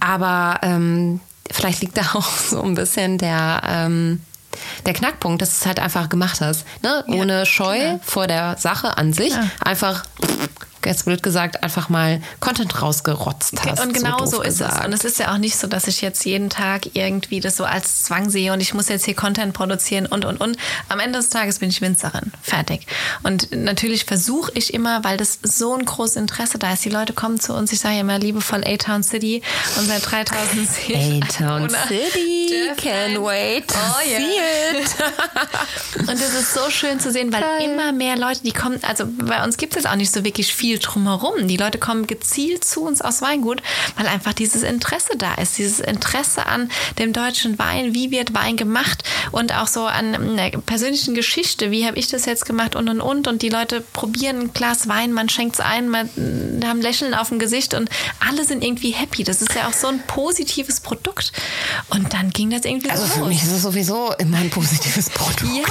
aber 0.00 0.60
ähm, 0.62 1.20
vielleicht 1.50 1.80
liegt 1.82 1.96
da 1.96 2.02
auch 2.14 2.28
so 2.28 2.62
ein 2.62 2.74
bisschen 2.74 3.18
der... 3.18 3.62
Ähm, 3.66 4.20
der 4.86 4.92
Knackpunkt, 4.94 5.42
dass 5.42 5.50
du 5.50 5.62
es 5.62 5.66
halt 5.66 5.80
einfach 5.80 6.08
gemacht 6.08 6.40
hast. 6.40 6.64
Ne? 6.80 7.04
Ja, 7.08 7.14
Ohne 7.14 7.44
Scheu 7.44 7.76
genau. 7.76 8.00
vor 8.04 8.28
der 8.28 8.56
Sache 8.56 8.96
an 8.96 9.12
sich. 9.12 9.32
Ja. 9.32 9.50
Einfach, 9.58 10.04
jetzt 10.86 11.04
blöd 11.04 11.22
gesagt, 11.22 11.62
einfach 11.62 11.88
mal 11.88 12.20
Content 12.40 12.80
rausgerotzt 12.82 13.54
hast. 13.64 13.80
Und 13.80 13.92
genau 13.94 14.18
doof 14.18 14.28
so 14.28 14.42
ist 14.42 14.60
es. 14.60 14.66
gesagt. 14.68 14.86
Und 14.86 14.92
es 14.92 15.04
ist 15.04 15.18
ja 15.18 15.32
auch 15.32 15.38
nicht 15.38 15.56
so, 15.56 15.66
dass 15.66 15.86
ich 15.86 16.00
jetzt 16.00 16.24
jeden 16.24 16.50
Tag 16.50 16.94
irgendwie 16.94 17.40
das 17.40 17.56
so 17.56 17.64
als 17.64 18.02
Zwang 18.04 18.30
sehe 18.30 18.52
und 18.52 18.60
ich 18.60 18.74
muss 18.74 18.88
jetzt 18.88 19.04
hier 19.04 19.14
Content 19.14 19.52
produzieren 19.54 20.06
und, 20.06 20.24
und, 20.24 20.40
und. 20.40 20.56
Am 20.88 21.00
Ende 21.00 21.18
des 21.18 21.30
Tages 21.30 21.58
bin 21.58 21.68
ich 21.70 21.80
Winzerin. 21.80 22.32
Fertig. 22.42 22.86
Und 23.22 23.50
natürlich 23.52 24.04
versuche 24.04 24.52
ich 24.54 24.74
immer, 24.74 25.04
weil 25.04 25.16
das 25.16 25.38
so 25.42 25.74
ein 25.74 25.84
großes 25.84 26.16
Interesse 26.16 26.58
da 26.58 26.72
ist. 26.72 26.84
Die 26.84 26.90
Leute 26.90 27.12
kommen 27.12 27.40
zu 27.40 27.54
uns, 27.54 27.72
ich 27.72 27.80
sage 27.80 27.94
ja 27.94 28.00
immer 28.00 28.18
liebevoll 28.18 28.64
A-Town 28.64 29.02
City 29.02 29.42
und 29.78 29.86
seit 29.86 30.10
3010. 30.10 31.22
A-Town 31.24 31.70
City, 31.70 32.70
can 32.76 33.22
wait 33.22 33.68
to 33.68 33.74
Oh, 33.76 34.08
yeah. 34.08 34.18
see 34.18 34.78
it. 34.80 34.94
Und 36.08 36.14
es 36.14 36.34
ist 36.34 36.54
so 36.54 36.70
schön 36.70 36.98
zu 37.00 37.10
sehen, 37.10 37.32
weil 37.32 37.40
Geil. 37.40 37.70
immer 37.70 37.92
mehr 37.92 38.16
Leute, 38.16 38.40
die 38.42 38.52
kommen, 38.52 38.78
also 38.82 39.04
bei 39.06 39.42
uns 39.44 39.56
gibt 39.56 39.76
es 39.76 39.86
auch 39.86 39.94
nicht 39.94 40.12
so 40.12 40.24
wirklich 40.24 40.54
viel 40.54 40.73
drumherum. 40.78 41.48
Die 41.48 41.56
Leute 41.56 41.78
kommen 41.78 42.06
gezielt 42.06 42.64
zu 42.64 42.82
uns 42.82 43.00
aus 43.02 43.22
Weingut, 43.22 43.62
weil 43.96 44.06
einfach 44.06 44.32
dieses 44.32 44.62
Interesse 44.62 45.16
da 45.16 45.34
ist, 45.34 45.58
dieses 45.58 45.80
Interesse 45.80 46.46
an 46.46 46.70
dem 46.98 47.12
deutschen 47.12 47.58
Wein, 47.58 47.94
wie 47.94 48.10
wird 48.10 48.34
Wein 48.34 48.56
gemacht 48.56 49.04
und 49.32 49.54
auch 49.54 49.66
so 49.68 49.86
an 49.86 50.14
einer 50.14 50.50
persönlichen 50.60 51.14
Geschichte, 51.14 51.70
wie 51.70 51.86
habe 51.86 51.98
ich 51.98 52.08
das 52.08 52.26
jetzt 52.26 52.46
gemacht 52.46 52.76
und 52.76 52.88
und 52.88 53.00
und. 53.00 53.28
Und 53.28 53.42
die 53.42 53.48
Leute 53.48 53.80
probieren 53.92 54.38
ein 54.40 54.52
Glas 54.52 54.88
Wein, 54.88 55.12
man 55.12 55.28
schenkt 55.28 55.54
es 55.56 55.60
ein, 55.60 55.88
man 55.88 56.10
haben 56.64 56.80
Lächeln 56.80 57.14
auf 57.14 57.28
dem 57.28 57.38
Gesicht 57.38 57.74
und 57.74 57.88
alle 58.26 58.44
sind 58.44 58.62
irgendwie 58.64 58.90
happy. 58.90 59.24
Das 59.24 59.42
ist 59.42 59.54
ja 59.54 59.68
auch 59.68 59.72
so 59.72 59.86
ein 59.88 60.00
positives 60.06 60.80
Produkt. 60.80 61.32
Und 61.90 62.12
dann 62.12 62.30
ging 62.30 62.50
das 62.50 62.64
irgendwie 62.64 62.90
Also 62.90 63.06
so 63.06 63.12
für 63.14 63.18
los. 63.20 63.28
mich 63.28 63.42
ist 63.42 63.52
es 63.52 63.62
sowieso 63.62 64.12
immer 64.18 64.38
ein 64.38 64.50
positives 64.50 65.10
Produkt. 65.10 65.42
Ja, 65.42 65.64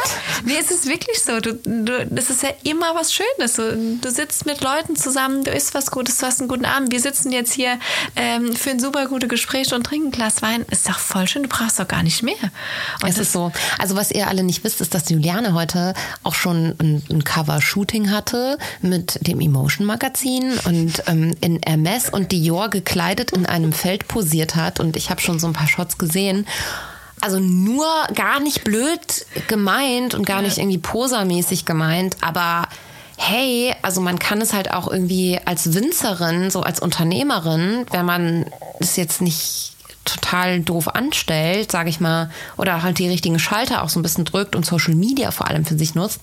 nee, 0.46 0.58
es 0.60 0.72
ist 0.72 0.86
wirklich 0.88 1.22
so. 1.22 1.40
Du, 1.40 1.54
du, 1.54 2.06
das 2.10 2.30
ist 2.30 2.44
ja 2.44 2.50
immer 2.64 2.96
was 2.96 3.14
Schönes. 3.14 3.54
Du, 3.54 3.98
du 4.02 4.12
sitzt 4.12 4.46
mit 4.46 4.62
Leuten 4.62 4.93
zusammen, 4.96 5.44
du 5.44 5.52
isst 5.52 5.74
was 5.74 5.92
Gutes, 5.92 6.18
du 6.18 6.26
hast 6.26 6.40
einen 6.40 6.50
guten 6.50 6.66
Abend. 6.66 6.92
Wir 6.92 7.00
sitzen 7.00 7.32
jetzt 7.32 7.54
hier 7.54 7.80
ähm, 8.16 8.54
für 8.56 8.72
ein 8.72 8.80
super 8.80 9.08
gute 9.08 9.28
Gespräch 9.28 9.74
und 9.74 9.86
trinken 9.86 10.08
ein 10.08 10.12
Glas 10.12 10.42
Wein. 10.42 10.66
Ist 10.70 10.88
doch 10.88 11.00
voll 11.00 11.28
schön, 11.28 11.44
du 11.44 11.50
brauchst 11.50 11.80
doch 11.80 11.88
gar 11.88 12.04
nicht 12.04 12.24
mehr. 12.24 12.36
Und 13.02 13.10
Es 13.10 13.18
ist 13.18 13.32
so. 13.32 13.52
Also 13.78 13.96
was 13.96 14.12
ihr 14.12 14.28
alle 14.28 14.44
nicht 14.44 14.64
wisst, 14.64 14.82
ist, 14.82 14.94
dass 14.94 15.10
Juliane 15.10 15.54
heute 15.54 15.94
auch 16.24 16.36
schon 16.36 16.76
ein, 16.80 17.04
ein 17.10 17.24
Cover-Shooting 17.24 18.12
hatte 18.12 18.58
mit 18.82 19.26
dem 19.28 19.40
Emotion 19.40 19.86
Magazin 19.86 20.54
und 20.66 21.04
ähm, 21.08 21.36
in 21.42 21.60
Hermes 21.66 22.10
und 22.10 22.32
Dior 22.32 22.70
gekleidet 22.70 23.32
in 23.32 23.46
einem 23.46 23.74
Feld 23.74 24.08
posiert 24.08 24.56
hat. 24.56 24.80
Und 24.80 24.96
ich 24.96 25.10
habe 25.10 25.22
schon 25.22 25.40
so 25.40 25.48
ein 25.48 25.54
paar 25.54 25.68
Shots 25.68 25.98
gesehen. 25.98 26.46
Also 27.22 27.40
nur 27.40 27.86
gar 28.14 28.42
nicht 28.42 28.66
blöd 28.66 29.00
gemeint 29.48 30.14
und 30.14 30.26
gar 30.26 30.42
nicht 30.42 30.58
irgendwie 30.58 30.78
posermäßig 30.78 31.64
gemeint, 31.64 32.18
aber 32.20 32.68
hey, 33.28 33.74
also 33.82 34.02
man 34.02 34.20
kann 34.20 34.42
es 34.42 34.54
halt 34.54 34.72
auch 34.72 34.88
irgendwie 34.90 35.40
als 35.46 35.74
Winzerin, 35.74 36.50
so 36.52 36.62
als 36.62 36.80
Unternehmerin, 36.80 37.86
wenn 37.92 38.06
man 38.06 38.46
es 38.80 38.96
jetzt 38.96 39.22
nicht 39.22 39.72
total 40.06 40.60
doof 40.60 40.90
anstellt, 40.90 41.72
sage 41.72 41.90
ich 41.90 42.02
mal, 42.02 42.30
oder 42.58 42.84
halt 42.84 43.00
die 43.00 43.08
richtigen 43.08 43.40
Schalter 43.40 43.84
auch 43.84 43.88
so 43.90 44.00
ein 44.00 44.04
bisschen 44.04 44.26
drückt 44.26 44.54
und 44.54 44.66
Social 44.66 44.96
Media 44.96 45.32
vor 45.32 45.48
allem 45.48 45.64
für 45.64 45.78
sich 45.78 45.96
nutzt, 45.96 46.20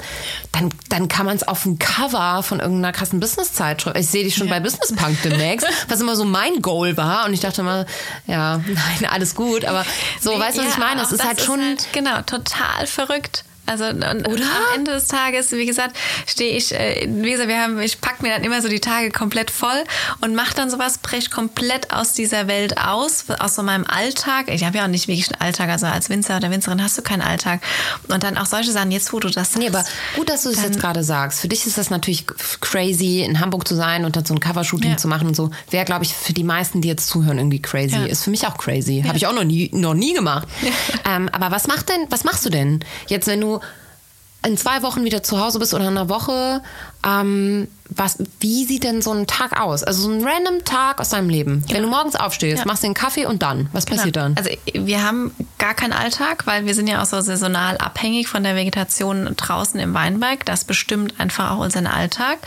dann, 0.52 0.68
dann 0.90 1.08
kann 1.08 1.24
man 1.24 1.34
es 1.34 1.48
auf 1.48 1.62
dem 1.62 1.78
Cover 1.78 2.42
von 2.42 2.60
irgendeiner 2.60 2.92
krassen 2.92 3.20
Business-Zeitschrift. 3.20 3.96
Ich 3.96 4.08
sehe 4.08 4.22
dich 4.24 4.34
schon 4.34 4.50
bei 4.50 4.60
Business 4.60 4.94
Punk 4.94 5.22
demnächst, 5.22 5.66
was 5.88 5.98
immer 6.02 6.14
so 6.14 6.26
mein 6.26 6.60
Goal 6.60 6.98
war. 6.98 7.24
Und 7.24 7.32
ich 7.32 7.40
dachte 7.40 7.62
immer, 7.62 7.86
ja, 8.26 8.58
nein, 8.66 9.10
alles 9.10 9.34
gut. 9.34 9.64
Aber 9.64 9.86
so, 10.20 10.38
weißt 10.38 10.58
du, 10.58 10.62
was 10.62 10.68
ich 10.72 10.76
Ja, 10.78 10.84
meine? 10.84 11.00
Es 11.00 11.08
auch 11.08 11.12
ist 11.12 11.20
das 11.20 11.26
halt 11.26 11.40
schon. 11.40 11.76
genau, 11.92 12.20
total 12.20 12.86
verrückt. 12.86 13.44
Also 13.70 13.85
und 13.85 14.02
Oder? 14.02 14.42
am 14.42 14.74
Ende 14.74 14.90
des 14.90 15.06
Tages, 15.06 15.52
wie 15.52 15.64
gesagt, 15.64 15.96
stehe 16.26 16.56
ich, 16.56 16.74
äh, 16.74 17.06
wie 17.09 17.30
gesagt, 17.30 17.48
wir 17.48 17.61
haben, 17.61 17.80
ich 17.80 18.00
pack 18.00 18.20
mir 18.20 18.30
dann 18.30 18.42
immer 18.42 18.61
so 18.62 18.68
die 18.68 18.80
Tage 18.80 19.11
komplett 19.12 19.50
voll 19.52 19.85
und 20.20 20.35
mache 20.35 20.54
dann 20.54 20.70
sowas, 20.70 20.98
brech 20.98 21.30
komplett 21.30 21.92
aus 21.92 22.12
dieser 22.12 22.48
Welt 22.48 22.78
aus, 22.78 23.26
aus 23.38 23.54
so 23.54 23.62
meinem 23.62 23.87
Alltag. 23.87 24.46
Ich 24.48 24.64
habe 24.64 24.78
ja 24.78 24.85
auch 24.85 24.88
nicht 24.88 25.06
wirklich 25.06 25.28
einen 25.33 25.40
Alltag, 25.40 25.68
also 25.70 25.87
als 25.87 26.09
Winzer 26.11 26.37
oder 26.38 26.50
Winzerin 26.50 26.83
hast 26.83 26.98
du 26.98 27.02
keinen 27.02 27.22
Alltag. 27.22 27.61
Und 28.09 28.24
dann 28.24 28.37
auch 28.38 28.46
solche 28.46 28.72
Sachen, 28.72 28.90
jetzt 28.90 29.12
wo 29.12 29.20
du 29.20 29.30
das 29.30 29.54
Nee, 29.54 29.68
sagst, 29.70 29.88
aber 29.92 30.16
gut, 30.18 30.28
dass 30.30 30.42
du 30.42 30.50
das 30.50 30.62
jetzt 30.64 30.80
gerade 30.80 31.04
sagst. 31.04 31.40
Für 31.40 31.48
dich 31.48 31.64
ist 31.66 31.78
das 31.78 31.90
natürlich 31.90 32.26
crazy, 32.61 33.20
in 33.20 33.38
Hamburg 33.40 33.66
zu 33.68 33.74
sein 33.76 34.04
und 34.04 34.16
dann 34.16 34.24
so 34.24 34.35
ein 34.35 34.40
Covershooting 34.40 34.90
Ja. 34.92 34.96
zu 34.96 35.06
machen 35.09 35.28
und 35.28 35.37
so. 35.37 35.50
Wäre, 35.70 35.85
glaube 35.85 36.04
ich, 36.04 36.12
für 36.14 36.33
die 36.33 36.44
meisten, 36.44 36.80
die 36.80 36.88
jetzt 36.88 37.06
zuhören, 37.09 37.38
irgendwie 37.38 37.62
crazy. 37.62 37.94
Ja. 37.96 38.04
Ist 38.06 38.24
für 38.24 38.30
mich 38.30 38.46
auch 38.46 38.59
crazy. 38.59 39.04
Habe 39.06 39.16
ich 39.16 39.26
auch 39.26 39.33
noch 39.35 39.44
nie, 39.44 39.70
noch 39.72 39.94
nie 39.94 40.14
gemacht. 40.14 40.48
ähm, 41.09 41.28
aber 41.33 41.50
was 41.50 41.66
macht 41.66 41.88
denn, 41.88 42.06
was 42.11 42.24
machst 42.24 42.44
du 42.44 42.50
denn 42.50 42.80
jetzt, 43.06 43.26
wenn 43.26 43.40
du 43.40 43.59
in 44.42 44.56
zwei 44.56 44.80
Wochen 44.82 45.04
wieder 45.04 45.22
zu 45.22 45.38
Hause 45.38 45.58
bist 45.58 45.74
oder 45.74 45.84
in 45.84 45.90
einer 45.98 46.08
Woche? 46.08 46.62
Ähm, 47.06 47.68
was, 47.90 48.16
wie 48.38 48.64
sieht 48.64 48.84
denn 48.84 49.02
so 49.02 49.12
ein 49.12 49.26
Tag 49.26 49.60
aus? 49.60 49.82
Also 49.82 50.02
so 50.04 50.10
ein 50.10 50.24
random 50.26 50.64
Tag 50.64 50.98
aus 50.98 51.10
deinem 51.10 51.28
Leben. 51.28 51.62
Wenn 51.68 51.82
du 51.82 51.88
morgens 51.88 52.16
aufstehst, 52.16 52.60
Ja. 52.60 52.64
machst 52.64 52.82
du 52.82 52.86
einen 52.86 52.94
Kaffee 52.94 53.26
und 53.26 53.42
dann? 53.42 53.68
Was 53.72 53.84
passiert 53.84 54.16
dann? 54.16 54.36
Also 54.38 54.48
wir 54.72 55.02
haben 55.02 55.34
gar 55.58 55.74
keinen 55.74 55.92
Alltag, 55.92 56.46
weil 56.46 56.64
wir 56.64 56.74
sind 56.74 56.86
ja 56.88 57.02
auch 57.02 57.06
so 57.06 57.20
saisonal 57.20 57.76
abhängig 57.76 58.28
von 58.28 58.42
der 58.42 58.56
Vegetation 58.56 59.34
draußen 59.36 59.78
im 59.78 59.92
Weinberg. 59.92 60.46
Das 60.46 60.64
bestimmt 60.64 61.20
einfach 61.20 61.50
auch 61.50 61.58
unseren 61.58 61.86
Alltag. 61.86 62.38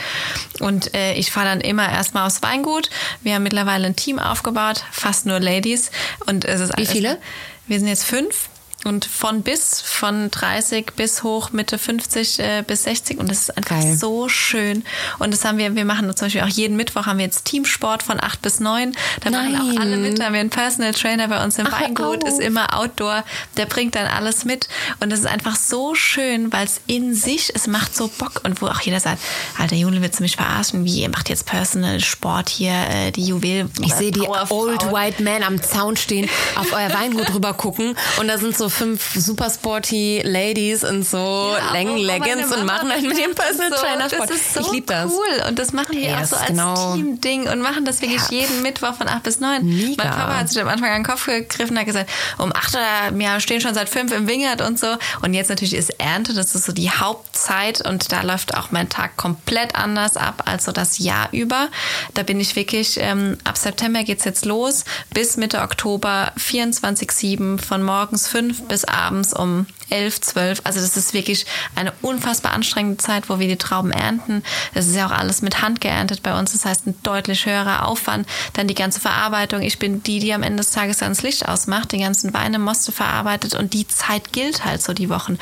Und 0.62 0.96
äh, 0.96 1.14
ich 1.14 1.32
fahre 1.32 1.46
dann 1.48 1.62
immer 1.62 1.88
erstmal 1.92 2.26
aufs 2.26 2.42
Weingut. 2.42 2.90
Wir 3.22 3.36
haben 3.36 3.44
mittlerweile 3.44 3.86
ein 3.86 3.96
Team 3.96 4.18
aufgebaut, 4.18 4.84
fast 4.92 5.28
nur 5.28 5.40
Ladies. 5.40 5.92
Und 6.26 6.44
es 6.46 6.60
ist 6.60 6.76
Wie 6.76 6.88
viele? 6.88 7.20
Wir 7.68 7.78
sind 7.78 7.88
jetzt 7.88 8.06
fünf. 8.06 8.50
Und 8.86 9.06
von 9.06 9.42
bis, 9.44 9.82
von 9.82 10.30
30 10.32 10.94
bis 10.96 11.24
hoch 11.24 11.52
Mitte 11.52 11.78
50 11.78 12.40
äh, 12.40 12.64
bis 12.66 12.84
60. 12.84 13.20
Und 13.20 13.30
das 13.30 13.42
ist 13.42 13.58
einfach 13.58 13.80
Geil. 13.80 13.98
so 13.98 14.30
schön. 14.30 14.84
Und 15.20 15.32
das 15.32 15.46
haben 15.46 15.58
wir, 15.58 15.76
wir 15.76 15.86
machen 15.86 16.14
zum 16.16 16.26
Beispiel 16.26 16.42
auch 16.42 16.48
jeden 16.48 16.76
Mittwoch 16.76 17.06
haben 17.06 17.18
wir 17.18 17.26
jetzt 17.26 17.46
Teamsport 17.46 18.04
von 18.04 18.22
8 18.22 18.42
bis 18.42 18.60
9. 18.60 18.94
Da 19.22 19.30
machen 19.30 19.56
auch 19.56 19.74
Nein. 19.74 19.78
alle 19.78 19.98
mit. 19.98 20.20
Da 20.20 20.26
haben 20.26 20.34
wir 20.34 20.42
einen 20.42 20.50
Personal 20.50 20.94
Trainer 20.94 21.28
bei 21.28 21.44
uns 21.44 21.58
im 21.58 21.68
Ach, 21.68 21.82
Weingut, 21.82 22.24
ist 22.24 22.40
immer 22.40 22.78
Outdoor. 22.78 23.24
Der 23.58 23.66
bringt 23.66 23.96
dann 23.96 24.08
alles 24.08 24.46
mit. 24.46 24.68
Und 25.00 25.12
das 25.12 25.20
ist 25.20 25.28
einfach 25.28 25.56
so 25.56 25.96
schön, 25.96 26.52
weil 26.52 26.66
es 26.66 26.82
in 26.88 27.16
sich, 27.16 27.52
es 27.56 27.68
macht 27.68 27.96
so 27.96 28.10
Bock. 28.18 28.42
Und 28.44 28.62
wo 28.62 28.68
auch 28.68 28.82
jeder 28.82 29.00
sagt, 29.00 29.22
alter 29.58 29.76
Jule, 29.76 30.02
willst 30.02 30.20
du 30.20 30.24
mich 30.24 30.36
verarschen? 30.36 30.86
Wie, 30.86 31.02
ihr 31.02 31.10
macht 31.10 31.30
jetzt 31.30 31.46
Personal 31.46 32.00
Sport 32.00 32.50
hier, 32.50 32.74
äh, 32.74 33.12
die 33.12 33.26
Juwel. 33.26 33.70
Ich 33.82 33.94
sehe 33.94 34.12
die. 34.12 34.22
Old 34.50 34.92
White 34.92 35.24
Men 35.24 35.44
am 35.44 35.62
Zaun 35.62 35.96
stehen, 35.96 36.30
auf 36.56 36.74
euer 36.74 36.94
Weingut 36.94 37.34
rüber 37.34 37.54
gucken 37.54 37.96
und 38.20 38.28
da 38.28 38.38
sind 38.38 38.58
so 38.58 38.70
fünf 38.74 39.14
super 39.16 39.50
sporty 39.50 40.22
Ladies 40.26 40.84
und 40.84 41.08
so 41.08 41.56
ja, 41.58 41.72
Längen-Leggings 41.72 42.52
und 42.52 42.66
machen 42.66 42.92
halt 42.92 43.04
mit 43.04 43.18
dem 43.18 43.36
Personal 43.36 43.70
so, 43.70 43.76
Trainer 43.76 44.10
Sport. 44.10 44.30
Das 44.30 44.36
ist 44.38 44.54
so 44.54 44.62
ich 44.62 44.72
liebe 44.72 44.88
das. 44.88 45.12
cool. 45.12 45.44
Und 45.48 45.60
das 45.60 45.74
machen 45.74 45.96
wir 45.96 46.02
yes, 46.02 46.16
auch 46.16 46.26
so 46.26 46.36
als 46.38 46.48
genau. 46.48 46.96
Team-Ding 46.96 47.50
und 47.50 47.62
machen 47.62 47.86
das 47.86 48.02
wirklich 48.02 48.22
ja. 48.30 48.42
jeden 48.42 48.62
Mittwoch 48.64 48.96
von 48.96 49.08
8 49.08 49.24
bis 49.24 49.40
9. 49.40 49.64
Mega. 49.64 50.04
Mein 50.04 50.12
Papa 50.12 50.40
hat 50.40 50.50
sich 50.50 50.62
am 50.62 50.68
Anfang 50.68 50.90
an 50.90 51.04
den 51.04 51.06
Kopf 51.06 51.26
gegriffen 51.26 51.72
und 51.72 51.80
hat 51.80 51.86
gesagt, 51.86 52.10
um 52.38 52.52
8 52.52 52.76
oder 52.76 53.18
wir 53.18 53.40
stehen 53.40 53.62
schon 53.62 53.74
seit 53.74 53.90
5 53.90 54.12
im 54.12 54.28
Wingert 54.28 54.62
und 54.62 54.80
so. 54.80 54.88
Und 55.22 55.34
jetzt 55.34 55.50
natürlich 55.50 55.76
ist 55.76 55.92
Ernte, 56.00 56.34
das 56.34 56.56
ist 56.56 56.66
so 56.66 56.72
die 56.72 56.90
Hauptzeit 56.90 57.88
und 57.88 58.12
da 58.12 58.22
läuft 58.22 58.56
auch 58.56 58.72
mein 58.72 58.90
Tag 58.90 59.18
komplett 59.18 59.76
anders 59.76 60.18
ab 60.18 60.44
als 60.46 60.66
so 60.66 60.72
das 60.72 60.98
Jahr 60.98 61.30
über. 61.32 61.70
Da 62.14 62.24
bin 62.24 62.40
ich 62.40 62.56
wirklich, 62.56 62.98
ähm, 63.00 63.38
ab 63.44 63.58
September 63.58 64.04
geht 64.04 64.20
es 64.20 64.26
jetzt 64.26 64.46
los, 64.46 64.84
bis 65.14 65.38
Mitte 65.38 65.62
Oktober 65.62 66.32
24-7 66.38 67.62
von 67.62 67.84
morgens 67.84 68.28
5 68.28 68.63
bis 68.68 68.86
abends 68.86 69.34
um 69.34 69.66
11, 69.90 70.22
12. 70.22 70.62
Also 70.64 70.80
das 70.80 70.98
ist 70.98 71.14
wirklich 71.14 71.46
eine 71.76 71.94
unfassbar 72.02 72.54
anstrengende 72.54 72.98
Zeit, 72.98 73.30
wo 73.30 73.40
wir 73.40 73.48
die 73.48 73.58
Trauben 73.58 73.92
ernten. 73.92 74.44
Das 74.74 74.88
ist 74.88 74.96
ja 74.96 75.08
auch 75.08 75.12
alles 75.12 75.42
mit 75.42 75.62
Hand 75.62 75.82
geerntet 75.82 76.24
bei 76.24 76.38
uns. 76.38 76.52
Das 76.52 76.66
heißt, 76.66 76.88
ein 76.88 76.96
deutlich 77.04 77.46
höherer 77.46 77.88
Aufwand. 77.88 78.28
Dann 78.54 78.68
die 78.68 78.76
ganze 78.76 79.00
Verarbeitung. 79.00 79.62
Ich 79.62 79.80
bin 79.80 80.04
die, 80.04 80.20
die 80.20 80.34
am 80.34 80.44
Ende 80.44 80.58
des 80.58 80.72
Tages 80.72 81.02
ans 81.02 81.22
Licht 81.22 81.48
ausmacht, 81.48 81.92
die 81.92 82.00
ganzen 82.00 82.34
Weine, 82.34 82.60
Moste 82.60 82.92
verarbeitet 82.92 83.56
und 83.56 83.74
die 83.74 83.88
Zeit 83.88 84.32
gilt 84.32 84.66
halt 84.66 84.82
so 84.82 84.94
die 84.94 85.10
Wochen. 85.10 85.38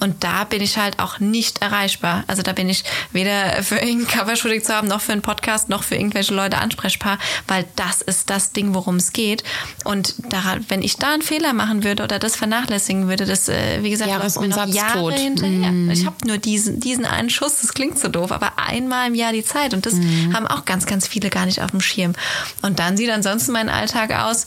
Und 0.00 0.24
da 0.24 0.44
bin 0.44 0.62
ich 0.62 0.76
halt 0.76 0.98
auch 0.98 1.20
nicht 1.20 1.62
erreichbar. 1.62 2.24
Also 2.26 2.42
da 2.42 2.52
bin 2.52 2.68
ich 2.68 2.84
weder 3.12 3.62
für 3.62 3.76
irgendein 3.76 4.08
Covershooting 4.08 4.62
zu 4.62 4.74
haben, 4.74 4.88
noch 4.88 5.00
für 5.00 5.12
einen 5.12 5.22
Podcast, 5.22 5.68
noch 5.68 5.82
für 5.82 5.94
irgendwelche 5.94 6.34
Leute 6.34 6.58
ansprechbar, 6.58 7.18
weil 7.46 7.64
das 7.76 8.02
ist 8.02 8.30
das 8.30 8.52
Ding, 8.52 8.74
worum 8.74 8.96
es 8.96 9.12
geht. 9.12 9.44
Und 9.84 10.14
daran, 10.32 10.64
wenn 10.68 10.82
ich 10.82 10.96
da 10.96 11.14
einen 11.14 11.22
Fehler 11.22 11.52
machen 11.52 11.84
würde 11.84 12.02
oder 12.02 12.18
das 12.18 12.36
vernachlässigen 12.36 13.08
würde, 13.08 13.26
das, 13.26 13.48
äh, 13.48 13.82
wie 13.84 13.90
gesagt, 13.90 14.10
Jahresumsatz 14.10 14.74
Jahre 14.74 14.98
tot. 14.98 15.14
hinterher. 15.14 15.70
Mm. 15.70 15.90
Ich 15.90 16.06
habe 16.06 16.16
nur 16.26 16.38
diesen, 16.38 16.80
diesen 16.80 17.04
einen 17.04 17.30
Schuss, 17.30 17.60
das 17.60 17.74
klingt 17.74 17.98
so 17.98 18.08
doof, 18.08 18.32
aber 18.32 18.58
einmal 18.58 19.08
im 19.08 19.14
Jahr 19.14 19.32
die 19.32 19.44
Zeit. 19.44 19.74
Und 19.74 19.86
das 19.86 19.94
mm. 19.94 20.34
haben 20.34 20.46
auch 20.46 20.64
ganz, 20.64 20.86
ganz 20.86 21.06
viele 21.06 21.30
gar 21.30 21.46
nicht 21.46 21.62
auf 21.62 21.70
dem 21.70 21.80
Schirm. 21.80 22.14
Und 22.62 22.78
dann 22.78 22.96
sieht 22.96 23.10
ansonsten 23.10 23.52
mein 23.52 23.68
Alltag 23.68 24.12
aus 24.12 24.46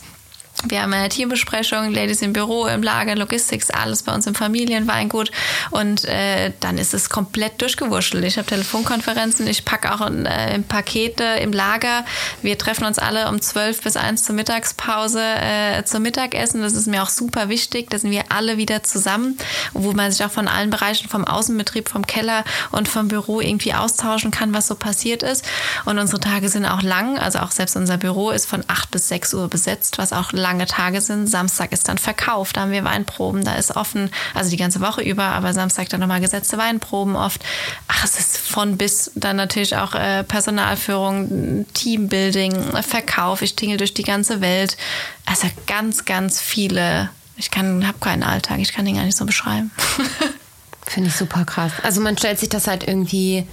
wir 0.66 0.82
haben 0.82 0.92
eine 0.92 1.08
Teambesprechung, 1.10 1.94
Ladies 1.94 2.24
im 2.24 2.34
Büro, 2.34 2.66
im 2.66 2.82
Lager, 2.82 3.16
Logistics, 3.16 3.70
alles 3.70 4.02
bei 4.02 4.14
uns 4.14 4.26
im 4.26 4.34
Familienweingut. 4.34 5.32
Und 5.70 6.06
äh, 6.06 6.52
dann 6.60 6.80
ist 6.80 6.96
es 6.96 7.10
komplett 7.10 7.62
durchgewurschtelt. 7.62 8.24
Ich 8.24 8.38
habe 8.38 8.48
Telefonkonferenzen, 8.48 9.46
ich 9.48 9.66
packe 9.66 9.94
auch 9.94 10.10
äh, 10.10 10.60
Pakete 10.68 11.24
im 11.42 11.54
Lager. 11.54 12.06
Wir 12.42 12.58
treffen 12.58 12.86
uns 12.86 12.98
alle 12.98 13.30
um 13.30 13.40
12 13.40 13.84
bis 13.84 13.98
1 13.98 14.24
zur 14.24 14.34
Mittagspause 14.34 15.22
äh, 15.22 15.84
zum 15.84 16.02
Mittagessen. 16.02 16.64
Das 16.64 16.74
ist 16.74 16.88
mir 16.88 17.04
auch 17.04 17.10
super 17.10 17.50
wichtig. 17.50 17.92
Da 17.92 18.00
sind 18.00 18.10
wir 18.10 18.24
alle 18.30 18.58
wieder 18.58 18.82
zusammen, 18.82 19.38
wo 19.74 19.92
man 19.92 20.12
sich 20.12 20.26
auch 20.26 20.32
von 20.32 20.48
allen 20.48 20.72
Bereichen, 20.72 21.08
vom 21.08 21.24
Außenbetrieb, 21.24 21.88
vom 21.88 22.08
Keller 22.08 22.44
und 22.72 22.88
vom 22.88 23.10
Büro 23.10 23.42
irgendwie 23.42 23.76
austauschen 23.76 24.32
kann, 24.32 24.56
was 24.56 24.66
so 24.66 24.74
passiert 24.74 25.22
ist. 25.22 25.46
Und 25.86 26.00
unsere 26.00 26.20
Tage 26.20 26.50
sind 26.50 26.66
auch 26.66 26.82
lang. 26.82 27.20
Also 27.20 27.40
auch 27.40 27.52
selbst 27.52 27.76
unser 27.76 27.98
Büro 27.98 28.32
ist 28.32 28.48
von 28.48 28.64
8 28.68 28.90
bis 28.90 29.08
6 29.10 29.36
Uhr 29.36 29.50
besetzt, 29.50 30.00
was 30.00 30.14
auch 30.14 30.32
lang 30.32 30.47
lange 30.48 30.66
Tage 30.66 31.02
sind. 31.02 31.28
Samstag 31.28 31.74
ist 31.74 31.90
dann 31.90 31.98
Verkauf, 31.98 32.54
da 32.54 32.62
haben 32.62 32.72
wir 32.72 32.84
Weinproben, 32.86 33.44
da 33.44 33.56
ist 33.56 33.76
offen, 33.76 34.10
also 34.34 34.50
die 34.50 34.58
ganze 34.58 34.80
Woche 34.80 35.02
über, 35.02 35.24
aber 35.24 35.54
Samstag 35.54 35.90
dann 35.90 36.00
nochmal 36.00 36.22
gesetzte 36.22 36.58
Weinproben 36.58 37.16
oft. 37.16 37.44
Ach, 37.88 38.04
es 38.06 38.18
ist 38.18 38.38
von 38.38 38.78
bis 38.78 39.12
dann 39.16 39.36
natürlich 39.36 39.76
auch 39.76 39.94
äh, 39.94 40.24
Personalführung, 40.24 41.66
Teambuilding, 41.74 42.54
Verkauf. 42.82 43.42
Ich 43.42 43.56
tingel 43.56 43.78
durch 43.78 43.94
die 43.94 44.04
ganze 44.04 44.40
Welt. 44.40 44.78
Also 45.26 45.50
ganz, 45.66 46.06
ganz 46.06 46.40
viele. 46.40 47.10
Ich 47.36 47.52
habe 47.52 48.00
keinen 48.00 48.24
Alltag, 48.24 48.60
ich 48.60 48.72
kann 48.72 48.86
den 48.86 48.96
gar 48.96 49.04
nicht 49.04 49.18
so 49.18 49.26
beschreiben. 49.26 49.72
Finde 50.88 51.10
ich 51.10 51.16
super 51.16 51.44
krass. 51.44 51.74
Also 51.84 52.00
man 52.00 52.18
stellt 52.18 52.40
sich 52.40 52.50
das 52.50 52.68
halt 52.68 52.88
irgendwie 52.88 53.46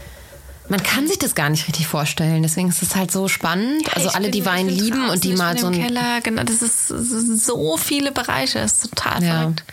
man 0.69 0.83
kann 0.83 1.07
sich 1.07 1.19
das 1.19 1.35
gar 1.35 1.51
nicht 1.51 1.69
richtig 1.69 1.87
vorstellen. 1.87 2.43
Deswegen 2.43 2.69
ist 2.69 2.83
es 2.83 2.97
halt 2.97 3.11
so 3.11 3.29
spannend. 3.29 3.87
Ja, 3.87 3.93
also 3.95 4.09
alle, 4.11 4.31
die 4.31 4.47
Wein 4.47 4.69
lieben 4.69 5.09
und 5.09 5.25
die 5.25 5.35
mal 5.35 5.59
so 5.59 5.67
ein 5.67 5.75
Keller, 5.75 6.21
genau, 6.23 6.43
das 6.43 6.62
ist, 6.62 6.91
das 6.91 7.11
ist 7.11 7.45
so 7.45 7.77
viele 7.77 8.12
Bereiche, 8.12 8.61
das 8.61 8.73
ist 8.73 8.91
total 8.91 9.23
ja. 9.23 9.41
verrückt. 9.41 9.65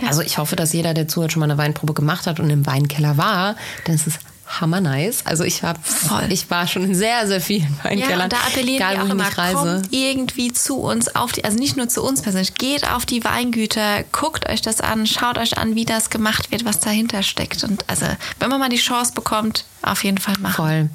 Ja. 0.00 0.08
Also 0.08 0.22
ich 0.22 0.38
hoffe, 0.38 0.56
dass 0.56 0.72
jeder, 0.72 0.94
der 0.94 1.08
zuhört, 1.08 1.32
schon 1.32 1.40
mal 1.40 1.50
eine 1.50 1.58
Weinprobe 1.58 1.94
gemacht 1.94 2.26
hat 2.26 2.40
und 2.40 2.50
im 2.50 2.66
Weinkeller 2.66 3.16
war, 3.16 3.56
denn 3.86 3.94
es 3.94 4.06
ist 4.06 4.18
hammer 4.60 4.80
nice. 4.80 5.24
Also 5.24 5.44
ich 5.44 5.62
war, 5.62 5.74
ich 6.28 6.50
war 6.50 6.66
schon 6.66 6.84
in 6.84 6.94
sehr, 6.94 7.26
sehr 7.26 7.40
vielen 7.40 7.78
Weinkellern. 7.82 8.20
Ja, 8.20 8.28
da 8.28 8.36
appellieren 8.38 8.76
egal, 8.76 8.96
wir 8.96 9.04
auch 9.04 9.08
immer, 9.10 9.38
reise. 9.38 9.54
kommt 9.54 9.88
irgendwie 9.92 10.52
zu 10.52 10.78
uns 10.78 11.14
auf 11.14 11.32
die, 11.32 11.44
also 11.44 11.58
nicht 11.58 11.76
nur 11.76 11.88
zu 11.88 12.02
uns 12.02 12.22
persönlich, 12.22 12.54
geht 12.54 12.88
auf 12.88 13.06
die 13.06 13.22
Weingüter, 13.24 14.02
guckt 14.12 14.48
euch 14.48 14.60
das 14.60 14.80
an, 14.80 15.06
schaut 15.06 15.38
euch 15.38 15.58
an, 15.58 15.74
wie 15.74 15.84
das 15.84 16.10
gemacht 16.10 16.50
wird, 16.50 16.64
was 16.64 16.80
dahinter 16.80 17.22
steckt. 17.22 17.62
Und 17.64 17.84
also, 17.88 18.06
wenn 18.38 18.48
man 18.48 18.58
mal 18.58 18.68
die 18.68 18.76
Chance 18.76 19.12
bekommt, 19.14 19.64
auf 19.82 20.04
jeden 20.04 20.18
Fall 20.18 20.34
machen. 20.38 20.54
Voll. 20.54 20.90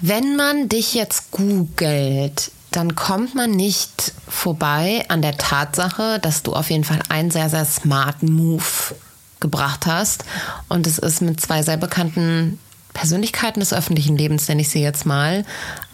Wenn 0.00 0.36
man 0.36 0.68
dich 0.68 0.94
jetzt 0.94 1.30
googelt, 1.30 2.50
dann 2.72 2.94
kommt 2.96 3.34
man 3.34 3.50
nicht 3.50 4.12
vorbei 4.28 5.04
an 5.08 5.22
der 5.22 5.36
Tatsache, 5.36 6.18
dass 6.20 6.42
du 6.42 6.54
auf 6.54 6.70
jeden 6.70 6.84
Fall 6.84 7.00
einen 7.08 7.30
sehr, 7.30 7.48
sehr 7.48 7.64
smarten 7.64 8.32
Move 8.32 8.94
gebracht 9.42 9.84
hast. 9.84 10.24
Und 10.70 10.86
es 10.86 10.98
ist 10.98 11.20
mit 11.20 11.38
zwei 11.40 11.62
sehr 11.62 11.76
bekannten 11.76 12.58
Persönlichkeiten 12.94 13.60
des 13.60 13.74
öffentlichen 13.74 14.16
Lebens, 14.16 14.48
nenne 14.48 14.62
ich 14.62 14.70
sie 14.70 14.82
jetzt 14.82 15.04
mal, 15.04 15.44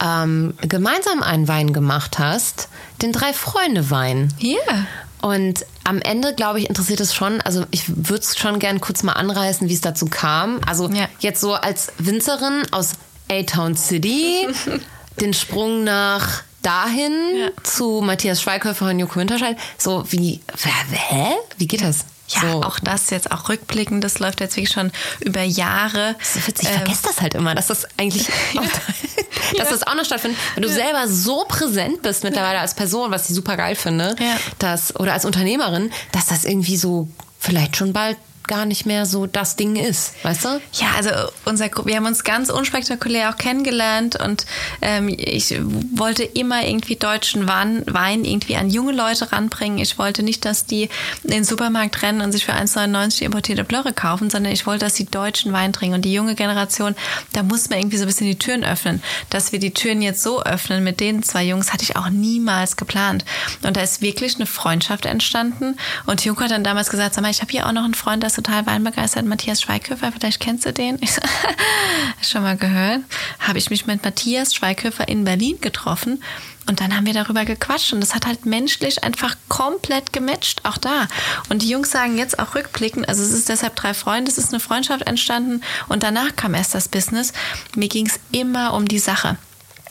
ähm, 0.05 0.55
gemeinsam 0.63 1.23
einen 1.23 1.49
Wein 1.49 1.73
gemacht 1.73 2.19
hast, 2.19 2.69
den 3.03 3.13
Drei-Freunde-Wein. 3.13 4.33
Ja. 4.39 4.51
Yeah. 4.51 4.87
Und 5.21 5.67
am 5.83 6.01
Ende, 6.01 6.33
glaube 6.35 6.61
ich, 6.61 6.69
interessiert 6.69 7.01
es 7.01 7.13
schon, 7.13 7.41
also 7.41 7.65
ich 7.73 7.89
würde 7.89 8.21
es 8.21 8.39
schon 8.39 8.61
gern 8.61 8.81
kurz 8.81 9.03
mal 9.03 9.15
anreißen, 9.15 9.69
wie 9.69 9.75
es 9.75 9.81
dazu 9.81 10.07
kam. 10.07 10.61
Also 10.67 10.89
ja. 10.91 11.09
jetzt 11.19 11.41
so 11.41 11.55
als 11.55 11.93
Winzerin 11.99 12.63
aus 12.71 12.93
A-Town 13.29 13.77
City, 13.77 14.47
den 15.21 15.35
Sprung 15.35 15.83
nach 15.83 16.43
dahin 16.63 17.13
ja. 17.37 17.49
zu 17.65 18.01
Matthias 18.05 18.43
Schweighöfer 18.43 18.91
und 18.91 18.99
Joko 18.99 19.19
Winterscheid. 19.19 19.57
So 19.77 20.05
wie, 20.11 20.41
hä? 20.57 21.33
Wie 21.57 21.67
geht 21.67 21.83
das? 21.83 22.05
Ja, 22.29 22.53
so. 22.53 22.63
auch 22.63 22.79
das 22.79 23.11
jetzt 23.11 23.31
auch 23.33 23.49
rückblickend, 23.49 24.05
das 24.05 24.19
läuft 24.19 24.41
jetzt 24.41 24.57
wirklich 24.57 24.73
schon 24.73 24.93
über 25.21 25.43
Jahre. 25.43 26.15
So 26.23 26.47
witzig, 26.47 26.69
ich 26.69 26.75
ähm, 26.75 26.83
vergesse 26.83 27.03
das 27.05 27.21
halt 27.21 27.35
immer, 27.35 27.55
dass 27.55 27.69
das 27.69 27.87
eigentlich, 27.97 28.29
ja. 28.53 28.63
dass 29.57 29.71
das 29.71 29.87
auch 29.87 29.95
noch 29.95 30.05
stattfindet, 30.05 30.39
wenn 30.55 30.63
du 30.63 30.69
ja. 30.69 30.75
selber 30.75 31.09
so 31.09 31.45
präsent 31.49 32.03
bist 32.03 32.25
mittlerweile 32.25 32.59
als 32.59 32.75
Person, 32.75 33.11
was 33.11 33.29
ich 33.29 33.35
super 33.35 33.57
geil 33.57 33.75
finde, 33.75 34.15
ja. 34.19 34.37
dass, 34.59 34.95
oder 34.97 35.15
als 35.15 35.25
Unternehmerin, 35.25 35.91
dass 36.13 36.27
das 36.27 36.45
irgendwie 36.45 36.77
so 36.77 37.09
vielleicht 37.39 37.77
schon 37.77 37.93
bald 37.93 38.19
gar 38.47 38.65
nicht 38.65 38.87
mehr 38.87 39.07
so 39.07 39.27
das 39.27 39.57
Ding 39.57 39.77
ist, 39.77 40.15
weißt 40.25 40.45
du? 40.45 40.61
Ja, 40.73 40.89
also 40.97 41.11
unser, 41.45 41.71
wir 41.85 41.97
haben 41.97 42.07
uns 42.07 42.25
ganz 42.25 42.49
unspektakulär 42.51 43.31
auch 43.31 43.37
kennengelernt 43.37 44.17
und 44.17 44.47
ähm, 44.81 45.09
ich 45.09 45.55
wollte 45.95 46.25
immer 46.25 46.67
irgendwie 46.67 46.97
deutschen 46.97 47.47
Wein, 47.49 48.25
irgendwie 48.25 48.57
an 48.57 48.71
junge 48.71 48.93
Leute 48.93 49.31
ranbringen. 49.33 49.79
Ich 49.79 49.99
wollte 49.99 50.23
nicht, 50.23 50.45
dass 50.45 50.65
die 50.65 50.89
in 51.25 51.31
den 51.31 51.45
Supermarkt 51.45 52.03
rennen 52.03 52.23
und 52.23 52.33
sich 52.33 52.47
für 52.47 52.53
1,99 52.53 53.23
importierte 53.23 53.65
Blöre 53.65 53.93
kaufen, 53.93 54.31
sondern 54.31 54.53
ich 54.53 54.67
wollte, 54.67 54.87
dass 54.87 54.97
sie 54.97 55.05
deutschen 55.05 55.53
Wein 55.53 55.73
trinken. 55.73 55.97
Und 55.97 56.05
die 56.05 56.13
junge 56.13 56.35
Generation, 56.35 56.95
da 57.33 57.43
muss 57.43 57.69
man 57.69 57.79
irgendwie 57.79 57.99
so 57.99 58.05
ein 58.05 58.09
bisschen 58.09 58.27
die 58.27 58.39
Türen 58.39 58.65
öffnen. 58.65 59.03
Dass 59.31 59.53
wir 59.53 59.59
die 59.59 59.75
Türen 59.75 60.01
jetzt 60.01 60.23
so 60.23 60.43
öffnen 60.43 60.83
mit 60.85 61.01
den 61.01 61.23
zwei 61.23 61.45
Jungs, 61.45 61.73
hatte 61.73 61.83
ich 61.83 61.97
auch 61.97 62.09
niemals 62.09 62.77
geplant. 62.77 63.25
Und 63.63 63.77
da 63.77 63.83
ist 63.83 64.01
wirklich 64.01 64.37
eine 64.37 64.47
Freundschaft 64.47 65.05
entstanden. 65.05 65.77
Und 66.07 66.25
Junko 66.25 66.43
hat 66.43 66.51
dann 66.51 66.65
damals 66.65 66.89
gesagt, 66.89 67.15
sag 67.15 67.23
mal, 67.23 67.31
ich 67.31 67.41
habe 67.41 67.51
hier 67.51 67.67
auch 67.67 67.73
noch 67.73 67.85
einen 67.85 67.95
Freund, 67.95 68.23
das 68.23 68.38
total 68.39 68.67
weinbegeistert, 68.67 69.27
Matthias 69.27 69.63
Schweighöfer, 69.63 70.13
vielleicht 70.13 70.39
kennst 70.39 70.65
du 70.65 70.73
den. 70.73 70.99
Ich 71.01 71.13
so, 71.13 71.21
schon 72.23 72.43
mal 72.43 72.57
gehört. 72.57 73.01
Habe 73.41 73.59
ich 73.59 73.71
mich 73.71 73.87
mit 73.87 74.05
Matthias 74.05 74.55
Schweighöfer 74.55 75.09
in 75.09 75.25
Berlin 75.25 75.61
getroffen 75.61 76.23
und 76.69 76.81
dann 76.81 76.95
haben 76.95 77.07
wir 77.07 77.15
darüber 77.15 77.45
gequatscht 77.45 77.93
und 77.93 78.01
das 78.01 78.15
hat 78.15 78.27
halt 78.27 78.47
menschlich 78.47 79.03
einfach 79.03 79.37
komplett 79.49 80.13
gematcht, 80.13 80.65
auch 80.65 80.79
da. 80.79 81.09
Und 81.49 81.63
die 81.63 81.69
Jungs 81.69 81.91
sagen 81.91 82.17
jetzt 82.17 82.39
auch 82.39 82.55
rückblickend, 82.55 83.09
also 83.09 83.23
es 83.23 83.33
ist 83.33 83.49
deshalb 83.49 83.75
drei 83.75 83.93
Freunde, 83.93 84.31
es 84.31 84.39
ist 84.39 84.53
eine 84.53 84.61
Freundschaft 84.61 85.03
entstanden 85.07 85.63
und 85.89 86.03
danach 86.05 86.37
kam 86.37 86.55
erst 86.55 86.75
das 86.75 86.89
Business. 86.89 87.33
Mir 87.75 87.89
ging 87.89 88.07
es 88.07 88.21
immer 88.31 88.75
um 88.75 88.87
die 88.87 89.01
Sache. 89.01 89.37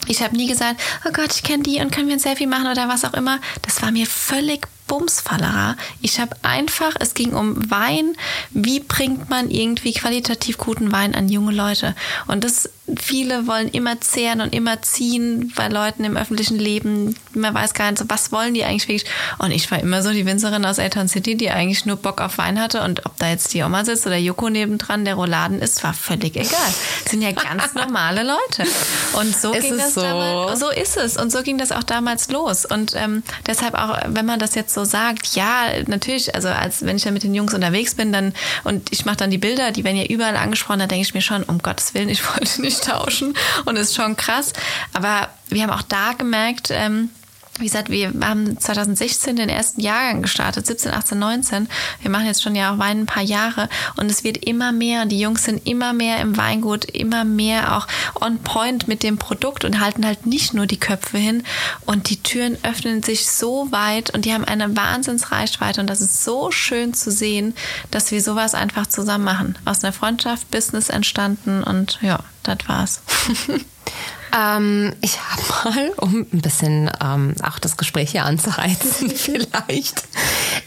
Ich 0.06 0.22
habe 0.22 0.36
nie 0.36 0.46
gesagt, 0.46 0.80
oh 1.06 1.10
Gott, 1.12 1.34
ich 1.34 1.42
kenne 1.42 1.62
die 1.62 1.80
und 1.80 1.92
können 1.92 2.08
wir 2.08 2.14
ein 2.14 2.20
Selfie 2.20 2.46
machen 2.46 2.70
oder 2.70 2.88
was 2.88 3.04
auch 3.04 3.14
immer. 3.14 3.38
Das 3.62 3.82
war 3.82 3.90
mir 3.90 4.06
völlig 4.06 4.66
Bumsfallerer. 4.88 5.76
Ich 6.00 6.18
habe 6.18 6.34
einfach, 6.42 6.94
es 6.98 7.14
ging 7.14 7.34
um 7.34 7.70
Wein. 7.70 8.14
Wie 8.50 8.80
bringt 8.80 9.28
man 9.28 9.50
irgendwie 9.50 9.92
qualitativ 9.92 10.58
guten 10.58 10.90
Wein 10.90 11.14
an 11.14 11.28
junge 11.28 11.52
Leute? 11.52 11.94
Und 12.26 12.42
das 12.42 12.70
viele 12.96 13.46
wollen 13.46 13.68
immer 13.68 14.00
zehren 14.00 14.40
und 14.40 14.54
immer 14.54 14.80
ziehen 14.82 15.52
bei 15.54 15.68
Leuten 15.68 16.04
im 16.04 16.16
öffentlichen 16.16 16.58
Leben. 16.58 17.16
Man 17.34 17.54
weiß 17.54 17.74
gar 17.74 17.90
nicht, 17.90 17.98
so, 17.98 18.06
was 18.08 18.32
wollen 18.32 18.54
die 18.54 18.64
eigentlich 18.64 18.88
wirklich. 18.88 19.10
Und 19.38 19.50
ich 19.50 19.70
war 19.70 19.78
immer 19.78 20.02
so 20.02 20.10
die 20.10 20.24
Winzerin 20.24 20.64
aus 20.64 20.78
Elton 20.78 21.08
City, 21.08 21.36
die 21.36 21.50
eigentlich 21.50 21.84
nur 21.84 21.96
Bock 21.96 22.20
auf 22.20 22.38
Wein 22.38 22.60
hatte. 22.60 22.82
Und 22.82 23.04
ob 23.04 23.16
da 23.18 23.28
jetzt 23.28 23.52
die 23.52 23.62
Oma 23.62 23.84
sitzt 23.84 24.06
oder 24.06 24.16
Joko 24.16 24.48
nebendran, 24.48 25.04
der 25.04 25.16
Rouladen 25.16 25.60
ist, 25.60 25.84
war 25.84 25.92
völlig 25.92 26.36
egal. 26.36 26.74
Das 27.04 27.10
sind 27.10 27.22
ja 27.22 27.32
ganz 27.32 27.74
normale 27.74 28.22
Leute. 28.22 28.68
Und 29.14 29.36
so 29.36 29.52
ist 29.52 29.62
ging 29.62 29.76
das 29.76 29.87
so? 29.94 30.00
damals. 30.00 30.60
So 30.60 30.70
ist 30.70 30.96
es. 30.96 31.16
Und 31.16 31.30
so 31.30 31.42
ging 31.42 31.58
das 31.58 31.72
auch 31.72 31.82
damals 31.82 32.30
los. 32.30 32.64
Und 32.64 32.94
ähm, 32.96 33.22
deshalb 33.46 33.74
auch, 33.74 33.98
wenn 34.06 34.24
man 34.24 34.38
das 34.38 34.54
jetzt 34.54 34.74
so 34.74 34.78
so 34.78 34.84
sagt, 34.84 35.34
ja, 35.34 35.64
natürlich, 35.86 36.34
also 36.34 36.48
als 36.48 36.84
wenn 36.84 36.96
ich 36.96 37.02
dann 37.02 37.14
mit 37.14 37.24
den 37.24 37.34
Jungs 37.34 37.52
unterwegs 37.52 37.94
bin, 37.94 38.12
dann 38.12 38.32
und 38.64 38.92
ich 38.92 39.04
mache 39.04 39.16
dann 39.16 39.30
die 39.30 39.38
Bilder, 39.38 39.72
die 39.72 39.84
werden 39.84 39.96
ja 39.96 40.04
überall 40.04 40.36
angesprochen, 40.36 40.78
da 40.78 40.86
denke 40.86 41.02
ich 41.02 41.14
mir 41.14 41.20
schon, 41.20 41.42
um 41.42 41.58
Gottes 41.58 41.94
Willen, 41.94 42.08
ich 42.08 42.24
wollte 42.34 42.60
nicht 42.60 42.84
tauschen 42.84 43.34
und 43.64 43.76
ist 43.76 43.94
schon 43.94 44.16
krass. 44.16 44.52
Aber 44.92 45.28
wir 45.48 45.62
haben 45.62 45.70
auch 45.70 45.82
da 45.82 46.12
gemerkt, 46.12 46.68
ähm, 46.70 47.10
wie 47.58 47.64
gesagt, 47.64 47.90
wir 47.90 48.12
haben 48.22 48.58
2016 48.58 49.36
den 49.36 49.48
ersten 49.48 49.80
Jahrgang 49.80 50.22
gestartet, 50.22 50.66
17, 50.66 50.92
18, 50.92 51.18
19. 51.18 51.68
Wir 52.00 52.10
machen 52.10 52.26
jetzt 52.26 52.42
schon 52.42 52.54
ja 52.54 52.72
auch 52.72 52.78
Wein 52.78 53.00
ein 53.00 53.06
paar 53.06 53.22
Jahre 53.22 53.68
und 53.96 54.10
es 54.10 54.24
wird 54.24 54.38
immer 54.38 54.72
mehr 54.72 55.02
die 55.08 55.20
Jungs 55.20 55.44
sind 55.44 55.66
immer 55.66 55.92
mehr 55.92 56.20
im 56.20 56.36
Weingut, 56.36 56.84
immer 56.84 57.24
mehr 57.24 57.76
auch 57.76 57.86
on 58.20 58.38
point 58.38 58.88
mit 58.88 59.02
dem 59.02 59.18
Produkt 59.18 59.64
und 59.64 59.80
halten 59.80 60.06
halt 60.06 60.26
nicht 60.26 60.54
nur 60.54 60.66
die 60.66 60.78
Köpfe 60.78 61.18
hin 61.18 61.42
und 61.86 62.10
die 62.10 62.22
Türen 62.22 62.56
öffnen 62.62 63.02
sich 63.02 63.28
so 63.28 63.70
weit 63.72 64.10
und 64.10 64.24
die 64.24 64.32
haben 64.32 64.44
eine 64.44 64.76
Wahnsinnsreichweite 64.76 65.80
und 65.80 65.88
das 65.88 66.00
ist 66.00 66.24
so 66.24 66.50
schön 66.50 66.94
zu 66.94 67.10
sehen, 67.10 67.54
dass 67.90 68.10
wir 68.10 68.22
sowas 68.22 68.54
einfach 68.54 68.86
zusammen 68.86 69.24
machen. 69.24 69.58
Aus 69.64 69.82
einer 69.82 69.92
Freundschaft, 69.92 70.50
Business 70.50 70.88
entstanden 70.88 71.62
und 71.62 71.98
ja, 72.02 72.20
das 72.42 72.58
war's. 72.66 73.02
Ähm, 74.36 74.92
ich 75.00 75.18
habe 75.20 75.42
mal, 75.74 75.90
um 75.96 76.26
ein 76.32 76.40
bisschen 76.40 76.90
ähm, 77.02 77.34
auch 77.42 77.58
das 77.58 77.76
Gespräch 77.76 78.10
hier 78.10 78.24
anzuheizen, 78.24 79.10
vielleicht 79.14 80.04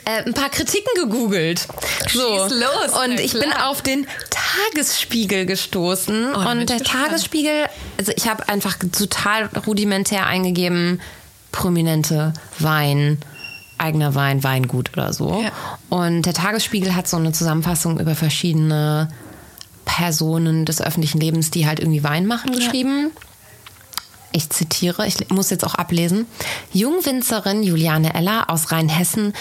äh, 0.05 0.24
ein 0.26 0.34
paar 0.34 0.49
Kritiken 0.49 0.91
gegoogelt. 0.95 1.68
So. 2.12 2.47
Schieß 2.47 2.59
los, 2.59 3.03
und 3.05 3.20
ich 3.20 3.34
bin 3.34 3.49
klar. 3.51 3.70
auf 3.70 3.82
den 3.82 4.07
Tagesspiegel 4.30 5.45
gestoßen. 5.45 6.34
Oh, 6.34 6.39
bin 6.39 6.47
und 6.59 6.70
der 6.70 6.80
gespannt. 6.80 7.07
Tagesspiegel, 7.07 7.66
also 7.97 8.12
ich 8.16 8.28
habe 8.28 8.47
einfach 8.49 8.78
total 8.78 9.49
rudimentär 9.66 10.26
eingegeben, 10.26 11.01
prominente 11.51 12.34
Wein. 12.59 13.18
Eigener 13.78 14.14
Wein, 14.14 14.43
Weingut 14.43 14.93
oder 14.93 15.12
so. 15.12 15.41
Ja. 15.41 15.51
Und 15.89 16.28
der 16.28 16.36
Tagesspiegel 16.36 16.95
hat 16.95 17.07
so 17.07 17.18
eine 17.18 17.32
Zusammenfassung 17.32 17.99
über 17.99 18.14
verschiedene 18.14 19.09
Personen 19.86 20.66
des 20.66 20.82
öffentlichen 20.82 21.20
Lebens, 21.20 21.49
die 21.49 21.66
halt 21.66 21.80
irgendwie 21.80 22.03
Wein 22.03 22.28
machen, 22.28 22.51
geschrieben. 22.51 23.12
Ich 24.32 24.50
zitiere, 24.50 25.08
ich 25.08 25.30
muss 25.30 25.50
jetzt 25.50 25.66
auch 25.66 25.76
ablesen. 25.76 26.26
Jungwinzerin 26.74 27.64
Juliane 27.64 28.14
Eller 28.14 28.50
aus 28.50 28.72
Rheinhessen 28.72 29.34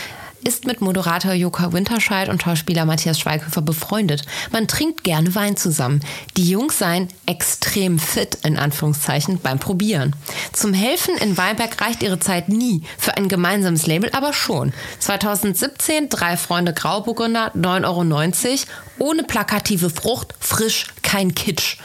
ist 0.42 0.66
mit 0.66 0.80
Moderator 0.80 1.32
Joka 1.32 1.72
Winterscheid 1.72 2.28
und 2.28 2.42
Schauspieler 2.42 2.84
Matthias 2.84 3.18
Schweighöfer 3.18 3.62
befreundet. 3.62 4.22
Man 4.52 4.68
trinkt 4.68 5.04
gerne 5.04 5.34
Wein 5.34 5.56
zusammen. 5.56 6.00
Die 6.36 6.48
Jungs 6.48 6.78
seien 6.78 7.08
extrem 7.26 7.98
fit, 7.98 8.38
in 8.44 8.56
Anführungszeichen, 8.56 9.38
beim 9.42 9.58
Probieren. 9.58 10.16
Zum 10.52 10.72
Helfen 10.72 11.16
in 11.18 11.36
Weinberg 11.36 11.80
reicht 11.80 12.02
ihre 12.02 12.20
Zeit 12.20 12.48
nie. 12.48 12.82
Für 12.98 13.16
ein 13.16 13.28
gemeinsames 13.28 13.86
Label 13.86 14.10
aber 14.12 14.32
schon. 14.32 14.72
2017 15.00 16.08
drei 16.08 16.36
Freunde 16.36 16.72
Grauburgunder, 16.72 17.52
9,90 17.54 17.84
Euro. 17.86 19.10
Ohne 19.10 19.22
plakative 19.24 19.90
Frucht, 19.90 20.34
frisch, 20.40 20.88
kein 21.02 21.34
Kitsch 21.34 21.78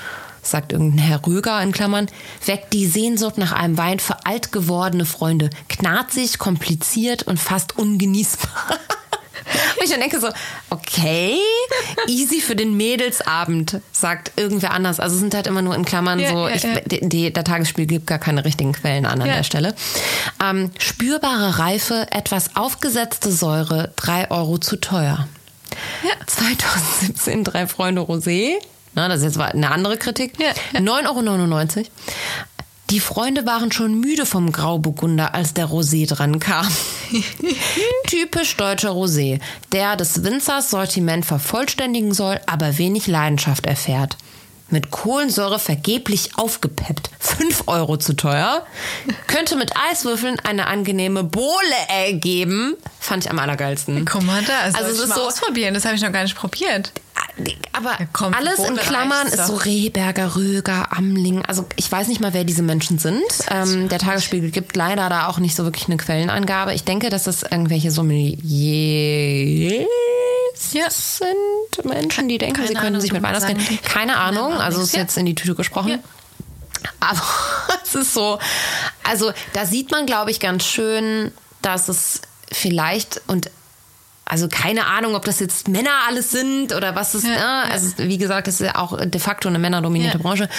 sagt 0.48 0.72
irgendein 0.72 1.00
Herr 1.00 1.26
Röger 1.26 1.62
in 1.62 1.72
Klammern, 1.72 2.08
weckt 2.46 2.74
die 2.74 2.86
Sehnsucht 2.86 3.38
nach 3.38 3.52
einem 3.52 3.78
Wein 3.78 4.00
für 4.00 4.26
alt 4.26 4.52
gewordene 4.52 5.06
Freunde. 5.06 5.50
Knarzig, 5.70 6.38
kompliziert 6.40 7.24
und 7.24 7.40
fast 7.40 7.78
ungenießbar. 7.78 8.50
Und 9.78 9.84
ich 9.84 9.92
dann 9.92 10.00
denke 10.00 10.20
so, 10.20 10.30
okay, 10.72 11.38
easy 12.08 12.42
für 12.42 12.56
den 12.56 12.76
Mädelsabend, 12.76 13.80
sagt 13.92 14.32
irgendwer 14.38 14.72
anders. 14.72 15.00
Also 15.00 15.16
es 15.16 15.22
sind 15.22 15.36
halt 15.36 15.46
immer 15.46 15.62
nur 15.62 15.76
in 15.76 15.86
Klammern 15.86 16.18
Ja, 16.20 16.32
so, 16.32 16.48
ja, 16.48 16.56
ich, 16.56 16.64
ja. 16.64 16.80
Die, 16.86 17.32
der 17.32 17.44
Tagesspiel 17.44 17.86
gibt 17.86 18.08
gar 18.08 18.18
keine 18.18 18.44
richtigen 18.44 18.74
Quellen 18.74 19.06
an 19.06 19.22
an 19.22 19.28
Ja. 19.28 19.36
der 19.36 19.44
Stelle. 19.44 19.76
Ähm, 20.44 20.72
spürbare 20.80 21.60
Reife, 21.60 22.08
etwas 22.12 22.56
aufgesetzte 22.56 23.32
Säure, 23.32 23.94
drei 23.98 24.32
Euro 24.32 24.58
zu 24.58 24.78
teuer. 24.78 25.28
2017 26.26 27.44
drei 27.44 27.68
Freunde 27.68 28.02
Rosé. 28.02 28.54
Na, 28.96 29.08
das 29.08 29.20
ist 29.20 29.36
jetzt 29.36 29.40
eine 29.40 29.72
andere 29.72 29.98
Kritik. 29.98 30.34
Ja, 30.40 30.48
ja. 30.74 30.80
9,99 30.80 31.78
Euro. 31.78 31.88
Die 32.92 33.00
Freunde 33.00 33.46
waren 33.48 33.72
schon 33.72 34.00
müde 34.00 34.26
vom 34.28 34.52
Grauburgunder, 34.52 35.34
als 35.34 35.54
der 35.56 35.68
Rosé 35.68 36.08
dran 36.08 36.40
kam. 36.40 36.68
Typisch 38.08 38.56
deutscher 38.58 38.92
Rosé, 38.92 39.40
der 39.72 39.96
des 39.96 40.24
Winzers 40.24 40.70
Sortiment 40.70 41.26
vervollständigen 41.26 42.14
soll, 42.14 42.40
aber 42.46 42.78
wenig 42.78 43.08
Leidenschaft 43.08 43.66
erfährt. 43.66 44.18
Mit 44.70 44.90
Kohlensäure 44.92 45.60
vergeblich 45.60 46.38
aufgepeppt. 46.38 47.12
5 47.20 47.64
Euro 47.68 47.98
zu 47.98 48.14
teuer. 48.16 48.66
Könnte 49.28 49.56
mit 49.58 49.72
Eiswürfeln 49.92 50.40
eine 50.40 50.68
angenehme 50.68 51.24
Bohle 51.24 51.54
ergeben. 51.88 52.76
Fand 53.00 53.26
ich 53.26 53.30
am 53.32 53.38
allergeilsten. 53.38 54.06
Guck 54.06 54.24
mal 54.24 54.44
da, 54.44 54.60
also, 54.64 54.78
Also 54.80 54.92
es 54.92 55.00
ist 55.02 55.10
mal 55.10 55.16
so- 55.16 55.28
ausprobieren, 55.28 55.74
das 55.76 55.86
habe 55.86 55.96
ich 55.96 56.02
noch 56.02 56.12
gar 56.12 56.24
nicht 56.24 56.36
probiert. 56.36 56.92
Aber 57.74 57.98
kommt, 58.14 58.36
alles 58.36 58.60
in 58.60 58.76
Klammern 58.78 59.28
ist 59.28 59.48
so. 59.48 59.56
Rehberger, 59.56 60.36
Röger, 60.36 60.94
Amling. 60.96 61.44
Also 61.46 61.66
ich 61.76 61.92
weiß 61.92 62.08
nicht 62.08 62.22
mal, 62.22 62.34
wer 62.34 62.46
diese 62.46 62.64
Menschen 62.64 62.98
sind. 63.00 63.22
Ähm, 63.52 63.90
der 63.90 64.00
Tagesspiegel 64.00 64.52
gibt 64.52 64.76
leider 64.76 65.10
da 65.10 65.28
auch 65.28 65.40
nicht 65.40 65.56
so 65.56 65.64
wirklich 65.66 65.88
eine 65.88 65.98
Quellenangabe. 65.98 66.74
Ich 66.74 66.84
denke, 66.86 67.10
dass 67.10 67.24
das 67.26 67.44
irgendwelche 67.44 67.92
Sommeliers 67.92 69.86
Ja. 70.72 70.90
sind. 70.90 71.86
Menschen, 71.86 72.30
die 72.30 72.38
denken, 72.38 72.56
keine 72.56 72.68
sie 72.70 72.74
können 72.74 72.88
Ahnung, 72.88 73.02
sich 73.02 73.12
mit 73.12 73.22
Wein 73.24 73.34
musst 73.34 73.46
auskennen. 73.46 73.80
Keine 73.84 74.18
Ahnung. 74.18 74.54
Also 74.54 74.82
ist 74.82 74.96
jetzt 74.96 75.18
in 75.18 75.26
die 75.26 75.36
Tüte 75.36 75.56
gesprochen. 75.56 75.90
Ja. 75.92 76.00
Aber 77.00 77.22
es 77.84 77.96
ist 77.96 78.14
so, 78.14 78.40
also 79.04 79.32
da 79.54 79.66
sieht 79.66 79.92
man, 79.92 80.06
glaube 80.06 80.32
ich, 80.32 80.40
ganz 80.40 80.66
schön, 80.66 81.32
dass 81.62 81.90
es 81.90 82.22
vielleicht 82.52 83.22
und 83.28 83.50
also 84.28 84.48
keine 84.50 84.88
Ahnung, 84.88 85.16
ob 85.16 85.24
das 85.26 85.40
jetzt 85.40 85.68
Männer 85.68 85.92
alles 86.08 86.32
sind 86.32 86.74
oder 86.74 86.96
was 86.96 87.14
es, 87.14 87.24
Ja, 87.24 87.30
ne? 87.66 87.72
also 87.72 87.90
wie 87.98 88.18
gesagt, 88.18 88.48
das 88.48 88.60
ist 88.60 88.66
ja 88.66 88.76
auch 88.78 88.98
de 89.00 89.22
facto 89.22 89.48
eine 89.50 89.60
männerdominierte 89.60 90.18
Ja. 90.18 90.22
Branche, 90.24 90.50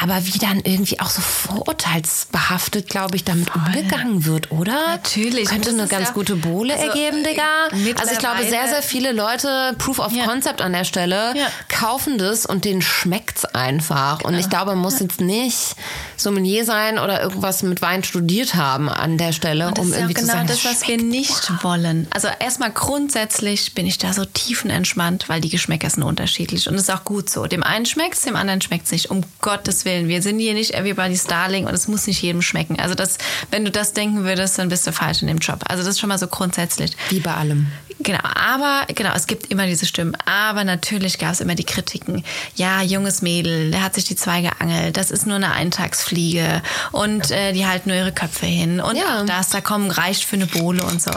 aber 0.00 0.24
wie 0.24 0.38
dann 0.38 0.60
irgendwie 0.60 1.00
auch 1.00 1.10
so 1.10 1.20
vorurteilsbehaftet, 1.20 2.88
glaube 2.88 3.16
ich, 3.16 3.24
damit 3.24 3.54
umgegangen 3.54 4.24
wird, 4.24 4.50
oder? 4.52 4.86
Natürlich. 4.88 5.48
Könnte 5.48 5.70
eine 5.70 5.84
ist 5.84 5.88
ganz 5.90 6.08
ja- 6.08 6.14
gute 6.14 6.36
Bohle 6.36 6.74
also, 6.74 6.86
ergeben, 6.86 7.24
Digga. 7.24 7.42
äh, 7.72 7.94
Also 7.98 8.12
ich 8.12 8.18
glaube, 8.18 8.42
sehr, 8.48 8.68
sehr 8.68 8.82
viele 8.82 9.12
Leute, 9.12 9.74
Proof 9.78 9.98
of. 9.98 10.12
Concept 10.24 10.60
an 10.62 10.72
der 10.72 10.84
Stelle, 10.84 11.34
kaufen 11.68 12.18
das 12.18 12.44
und 12.46 12.64
denen 12.64 12.82
schmeckt's 12.82 13.44
einfach. 13.44 14.22
Und 14.24 14.34
ich 14.34 14.48
glaube, 14.48 14.66
man 14.72 14.78
muss 14.78 14.98
jetzt 15.00 15.20
nicht 15.20 15.74
Sommelier 16.16 16.64
sein 16.64 16.98
oder 16.98 17.22
irgendwas 17.22 17.62
mit 17.62 17.82
Wein 17.82 18.04
studiert 18.04 18.54
haben 18.54 18.88
an 18.88 19.16
der 19.18 19.32
Stelle, 19.32 19.72
um 19.78 19.88
ist 19.90 19.96
irgendwie 19.96 20.14
genau 20.14 20.26
zu 20.26 20.32
sagen, 20.32 20.46
das, 20.48 20.64
was 20.64 20.86
wir 20.88 20.96
nicht 20.98 21.52
wollen. 21.62 22.06
Also 22.10 22.28
erstmal 22.40 22.72
grundsätzlich 23.08 23.72
bin 23.72 23.86
ich 23.86 23.96
da 23.96 24.12
so 24.12 24.26
tiefenentspannt, 24.26 25.30
weil 25.30 25.40
die 25.40 25.48
Geschmäcker 25.48 25.88
sind 25.88 26.02
unterschiedlich 26.02 26.68
und 26.68 26.74
ist 26.74 26.90
auch 26.90 27.04
gut 27.04 27.30
so. 27.30 27.46
Dem 27.46 27.62
einen 27.62 27.86
schmeckt's, 27.86 28.20
dem 28.20 28.36
anderen 28.36 28.60
schmeckt's 28.60 28.90
nicht. 28.90 29.10
Um 29.10 29.22
Gottes 29.40 29.86
Willen, 29.86 30.08
wir 30.08 30.20
sind 30.20 30.38
hier 30.38 30.52
nicht 30.52 30.74
everybody's 30.74 31.24
darling 31.24 31.64
und 31.66 31.72
es 31.72 31.88
muss 31.88 32.06
nicht 32.06 32.20
jedem 32.20 32.42
schmecken. 32.42 32.78
Also 32.78 32.94
das, 32.94 33.16
wenn 33.50 33.64
du 33.64 33.70
das 33.70 33.94
denken 33.94 34.24
würdest, 34.24 34.58
dann 34.58 34.68
bist 34.68 34.86
du 34.86 34.92
falsch 34.92 35.22
in 35.22 35.28
dem 35.28 35.38
Job. 35.38 35.64
Also 35.68 35.82
das 35.82 35.92
ist 35.94 36.00
schon 36.00 36.10
mal 36.10 36.18
so 36.18 36.26
grundsätzlich. 36.26 36.98
wie 37.08 37.20
bei 37.20 37.32
allem. 37.32 37.68
Genau, 38.00 38.20
aber 38.22 38.84
genau, 38.94 39.14
es 39.14 39.26
gibt 39.26 39.46
immer 39.50 39.64
diese 39.64 39.86
Stimmen. 39.86 40.14
Aber 40.26 40.64
natürlich 40.64 41.18
gab 41.18 41.32
es 41.32 41.40
immer 41.40 41.54
die 41.54 41.64
Kritiken. 41.64 42.24
Ja, 42.56 42.82
junges 42.82 43.22
Mädel, 43.22 43.70
der 43.70 43.82
hat 43.82 43.94
sich 43.94 44.04
die 44.04 44.16
zwei 44.16 44.42
geangelt. 44.42 44.98
Das 44.98 45.10
ist 45.10 45.26
nur 45.26 45.36
eine 45.36 45.52
Eintagsfliege 45.52 46.62
und 46.92 47.30
äh, 47.30 47.54
die 47.54 47.64
halten 47.66 47.88
nur 47.88 47.96
ihre 47.98 48.12
Köpfe 48.12 48.44
hin 48.44 48.80
und 48.80 48.96
Ja. 48.96 49.24
das, 49.24 49.48
da 49.48 49.62
kommen 49.62 49.90
reicht 49.90 50.24
für 50.24 50.36
eine 50.36 50.46
Bohle 50.46 50.84
und 50.84 51.00
so. 51.00 51.10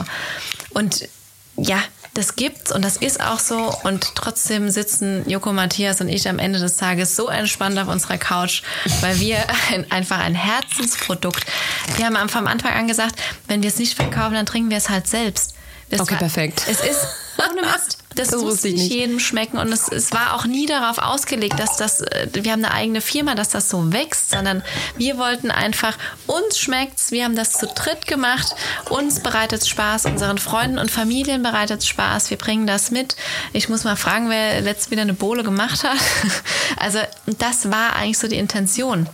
Und 0.69 1.09
ja, 1.63 1.77
das 2.13 2.35
gibt's 2.35 2.71
und 2.73 2.83
das 2.83 2.97
ist 2.97 3.21
auch 3.21 3.39
so. 3.39 3.73
Und 3.83 4.15
trotzdem 4.15 4.69
sitzen 4.69 5.27
Joko, 5.29 5.53
Matthias 5.53 6.01
und 6.01 6.09
ich 6.09 6.27
am 6.27 6.39
Ende 6.39 6.59
des 6.59 6.75
Tages 6.75 7.15
so 7.15 7.29
entspannt 7.29 7.79
auf 7.79 7.87
unserer 7.87 8.17
Couch, 8.17 8.63
weil 8.99 9.19
wir 9.19 9.37
ein, 9.71 9.89
einfach 9.91 10.19
ein 10.19 10.35
Herzensprodukt. 10.35 11.45
Wir 11.95 12.05
haben 12.05 12.17
am- 12.17 12.29
vom 12.29 12.47
Anfang 12.47 12.73
an 12.73 12.87
gesagt, 12.87 13.15
wenn 13.47 13.63
wir 13.63 13.69
es 13.69 13.77
nicht 13.79 13.93
verkaufen, 13.95 14.33
dann 14.33 14.45
trinken 14.45 14.69
wir 14.69 14.77
es 14.77 14.89
halt 14.89 15.07
selbst. 15.07 15.53
Das 15.89 16.01
Okay, 16.01 16.15
perfekt. 16.17 16.63
Es 16.69 16.81
ist 16.81 17.07
ohne 17.37 17.61
Mist. 17.61 17.97
Das, 18.15 18.29
Das 18.29 18.41
muss 18.41 18.63
nicht, 18.63 18.77
nicht. 18.77 18.91
jedem 18.91 19.19
schmecken 19.19 19.57
und 19.57 19.71
es, 19.71 19.87
es 19.87 20.11
war 20.11 20.35
auch 20.35 20.45
nie 20.45 20.65
darauf 20.65 20.97
ausgelegt, 20.97 21.59
dass 21.59 21.77
das, 21.77 22.01
äh, 22.01 22.27
wir 22.33 22.51
haben 22.51 22.65
eine 22.65 22.73
eigene 22.73 22.99
Firma, 22.99 23.35
dass 23.35 23.49
das 23.49 23.69
so 23.69 23.93
wächst, 23.93 24.31
sondern 24.31 24.63
wir 24.97 25.17
wollten 25.17 25.49
einfach, 25.49 25.97
uns 26.27 26.59
schmeckt's, 26.59 27.11
wir 27.11 27.23
haben 27.23 27.35
das 27.35 27.53
zu 27.53 27.67
dritt 27.67 28.07
gemacht, 28.07 28.55
uns 28.89 29.21
bereitet 29.21 29.65
Spaß, 29.65 30.05
unseren 30.05 30.39
Freunden 30.39 30.77
und 30.77 30.91
Familien 30.91 31.41
bereitet 31.41 31.85
Spaß, 31.85 32.29
wir 32.29 32.37
bringen 32.37 32.67
das 32.67 32.91
mit. 32.91 33.15
Ich 33.53 33.69
muss 33.69 33.85
mal 33.85 33.95
fragen, 33.95 34.29
wer 34.29 34.59
letzt 34.59 34.91
wieder 34.91 35.03
eine 35.03 35.13
Bohle 35.13 35.43
gemacht 35.43 35.83
hat. 35.83 35.97
Also 36.77 36.99
das 37.25 37.69
war 37.69 37.95
eigentlich 37.95 38.17
so 38.17 38.27
die 38.27 38.37
Intention. 38.37 39.07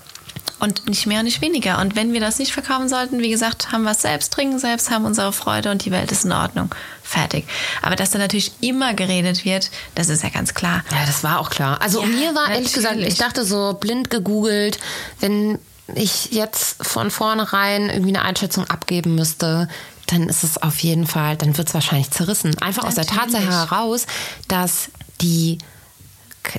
Und 0.59 0.87
nicht 0.87 1.05
mehr 1.05 1.19
und 1.19 1.25
nicht 1.25 1.41
weniger. 1.41 1.79
Und 1.79 1.95
wenn 1.95 2.13
wir 2.13 2.19
das 2.19 2.39
nicht 2.39 2.51
verkaufen 2.51 2.89
sollten, 2.89 3.19
wie 3.19 3.29
gesagt, 3.29 3.71
haben 3.71 3.83
wir 3.83 3.91
es 3.91 4.01
selbst, 4.01 4.33
trinken 4.33 4.57
selbst, 4.57 4.89
haben 4.89 5.05
unsere 5.05 5.31
Freude 5.33 5.69
und 5.69 5.85
die 5.85 5.91
Welt 5.91 6.11
ist 6.11 6.25
in 6.25 6.31
Ordnung. 6.31 6.73
Fertig. 7.07 7.47
Aber 7.81 7.95
dass 7.95 8.09
da 8.11 8.19
natürlich 8.19 8.51
immer 8.59 8.93
geredet 8.93 9.45
wird, 9.45 9.71
das 9.95 10.09
ist 10.09 10.23
ja 10.23 10.29
ganz 10.29 10.53
klar. 10.53 10.83
Ja, 10.91 11.05
das 11.05 11.23
war 11.23 11.39
auch 11.39 11.49
klar. 11.49 11.81
Also 11.81 12.01
Ja, 12.01 12.07
mir 12.07 12.35
war 12.35 12.51
ehrlich 12.51 12.73
gesagt, 12.73 12.95
natürlich. 12.95 13.13
ich 13.13 13.19
dachte 13.19 13.45
so 13.45 13.77
blind 13.79 14.09
gegoogelt, 14.09 14.77
wenn 15.21 15.57
ich 15.95 16.33
jetzt 16.33 16.85
von 16.85 17.09
vornherein 17.09 17.89
irgendwie 17.89 18.09
eine 18.15 18.23
Einschätzung 18.23 18.69
abgeben 18.69 19.15
müsste, 19.15 19.69
dann 20.07 20.27
ist 20.27 20.43
es 20.43 20.61
auf 20.61 20.79
jeden 20.79 21.07
Fall, 21.07 21.37
dann 21.37 21.57
wird 21.57 21.69
es 21.69 21.73
wahrscheinlich 21.73 22.11
zerrissen. 22.11 22.53
Einfach 22.61 22.83
aus 22.83 22.95
der 22.95 23.05
Tatsache 23.05 23.43
Natürlich. 23.45 23.71
heraus, 23.71 24.05
dass 24.49 24.89
die 25.21 25.59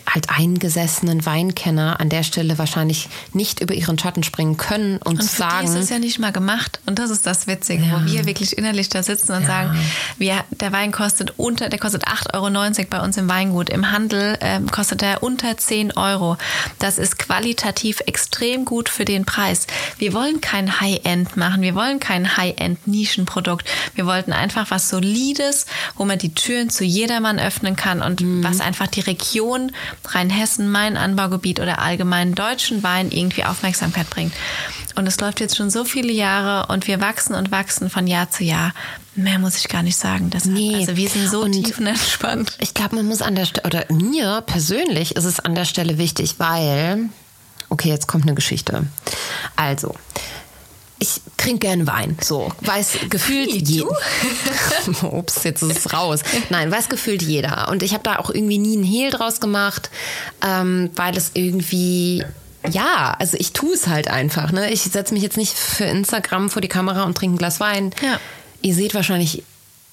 halt 0.09 0.29
eingesessenen 0.31 1.25
Weinkenner 1.27 2.01
an 2.01 2.09
der 2.09 2.23
Stelle 2.23 2.59
wahrscheinlich 2.59 3.09
nicht 3.33 3.61
über 3.61 3.75
ihren 3.75 3.99
Schatten 3.99 4.23
springen 4.23 4.57
können 4.57 4.99
und, 4.99 5.07
Und 5.21 5.23
für 5.23 5.23
die 5.23 5.37
sagen, 5.37 5.67
ist 5.69 5.75
es 5.75 5.91
ja 5.91 5.99
nicht 5.99 6.19
mal 6.19 6.33
gemacht. 6.33 6.81
Und 6.87 6.99
das 6.99 7.11
ist 7.11 7.27
das 7.27 7.47
Witzige, 7.47 7.85
Ja. 7.85 8.03
wo 8.03 8.11
wir 8.11 8.25
wirklich 8.27 8.57
innerlich 8.59 8.89
da 8.89 9.03
sitzen 9.03 9.33
und 9.33 9.47
sagen, 9.47 9.79
wir, 10.19 10.45
der 10.51 10.73
Wein 10.73 10.93
kostet 10.93 11.35
unter, 11.39 11.69
der 11.69 11.79
kostet 11.79 12.07
8,90 12.07 12.35
Euro 12.35 12.87
bei 12.91 13.01
uns 13.01 13.17
im 13.17 13.29
Weingut. 13.29 13.71
Im 13.71 13.91
Handel 13.91 14.37
ähm, 14.41 14.71
kostet 14.71 15.03
er 15.03 15.23
unter 15.23 15.57
10 15.57 15.97
Euro. 15.97 16.37
Das 16.79 16.99
ist 16.99 17.19
qualitativ 17.19 18.01
extrem 18.07 18.65
gut 18.65 18.89
für 18.89 19.05
den 19.05 19.25
Preis. 19.25 19.67
Wir 19.99 20.13
wollen 20.13 20.41
kein 20.41 20.81
High-End 20.81 21.37
machen. 21.37 21.63
Wir 21.63 21.75
wollen 21.75 22.01
kein 22.01 22.37
High-End-Nischenprodukt. 22.37 23.67
Wir 23.95 24.07
wollten 24.07 24.33
einfach 24.33 24.71
was 24.71 24.89
Solides, 24.89 25.67
wo 25.97 26.05
man 26.05 26.19
die 26.19 26.35
Türen 26.35 26.71
zu 26.71 26.85
jedermann 26.85 27.39
öffnen 27.39 27.77
kann 27.77 28.03
und 28.03 28.21
was 28.45 28.61
einfach 28.61 28.87
die 28.87 29.01
Region 29.01 29.73
Rheinhessen, 30.07 30.71
mein 30.71 30.97
Anbaugebiet 30.97 31.61
oder 31.61 31.81
allgemein 31.81 32.35
deutschen 32.35 32.83
Wein 32.83 33.11
irgendwie 33.11 33.45
Aufmerksamkeit 33.45 34.09
bringt. 34.11 34.33
Und 34.97 35.07
es 35.07 35.21
läuft 35.21 35.41
jetzt 35.41 35.57
schon 35.57 35.71
so 35.71 35.85
viele 35.85 36.13
Jahre 36.13 36.73
und 36.73 36.87
wir 36.89 37.01
wachsen 37.01 37.35
und 37.35 37.51
wachsen 37.51 37.89
von 37.91 38.07
Jahr 38.07 38.31
zu 38.31 38.43
Jahr. 38.45 38.73
Mehr 39.15 39.39
muss 39.39 39.57
ich 39.57 39.69
gar 39.69 39.83
nicht 39.83 39.97
sagen. 39.97 40.31
Deshalb, 40.31 40.55
Nee. 40.55 40.75
Also 40.77 40.97
wir 40.97 41.09
sind 41.09 41.29
so 41.29 41.43
Und- 41.43 41.53
tiefenentspannt. 41.53 42.53
Ich 42.61 42.75
glaube, 42.75 42.97
man 42.97 43.07
muss 43.07 43.23
an 43.23 43.35
der 43.35 43.45
Stelle, 43.47 43.67
oder 43.67 43.85
mir 43.93 44.43
persönlich 44.47 45.17
ist 45.17 45.25
es 45.25 45.41
an 45.41 45.55
der 45.55 45.65
Stelle 45.65 45.99
wichtig, 45.99 46.37
weil, 46.39 47.09
okay, 47.69 47.89
jetzt 47.89 48.07
kommt 48.09 48.25
eine 48.25 48.35
Geschichte. 48.35 48.87
Also, 49.57 49.95
ich 50.99 51.21
trinke 51.37 51.61
gerne 51.61 51.87
Wein, 51.87 52.17
so, 52.21 52.53
weiß 52.61 52.99
gefühlt 53.09 53.51
jeder. 53.51 53.89
Ups, 55.03 55.45
jetzt 55.45 55.63
ist 55.63 55.87
es 55.87 55.93
raus. 55.93 56.21
Nein, 56.51 56.71
weiß 56.71 56.89
gefühlt 56.89 57.23
jeder. 57.23 57.69
Und 57.69 57.83
ich 57.83 57.93
habe 57.93 58.03
da 58.03 58.19
auch 58.19 58.31
irgendwie 58.31 58.59
nie 58.59 58.77
einen 58.77 58.85
Hehl 58.85 59.11
draus 59.11 59.41
gemacht, 59.41 59.91
ähm, 60.45 60.91
weil 60.97 61.17
es 61.17 61.33
irgendwie 61.35 62.25
ja, 62.69 63.15
also 63.19 63.37
ich 63.39 63.53
tue 63.53 63.73
es 63.73 63.87
halt 63.87 64.09
einfach. 64.09 64.53
Ne? 64.53 64.71
Ich 64.71 64.83
setze 64.83 65.15
mich 65.15 65.23
jetzt 65.23 65.37
nicht 65.37 65.55
für 65.55 65.85
Instagram 65.85 66.51
vor 66.51 66.61
die 66.61 66.69
Kamera 66.69 67.05
und 67.05 67.17
trinke 67.17 67.37
ein 67.37 67.39
Glas 67.39 67.61
Wein. 67.61 67.93
Ja. 68.03 68.19
Ihr 68.63 68.75
seht 68.75 68.95
wahrscheinlich, 68.95 69.45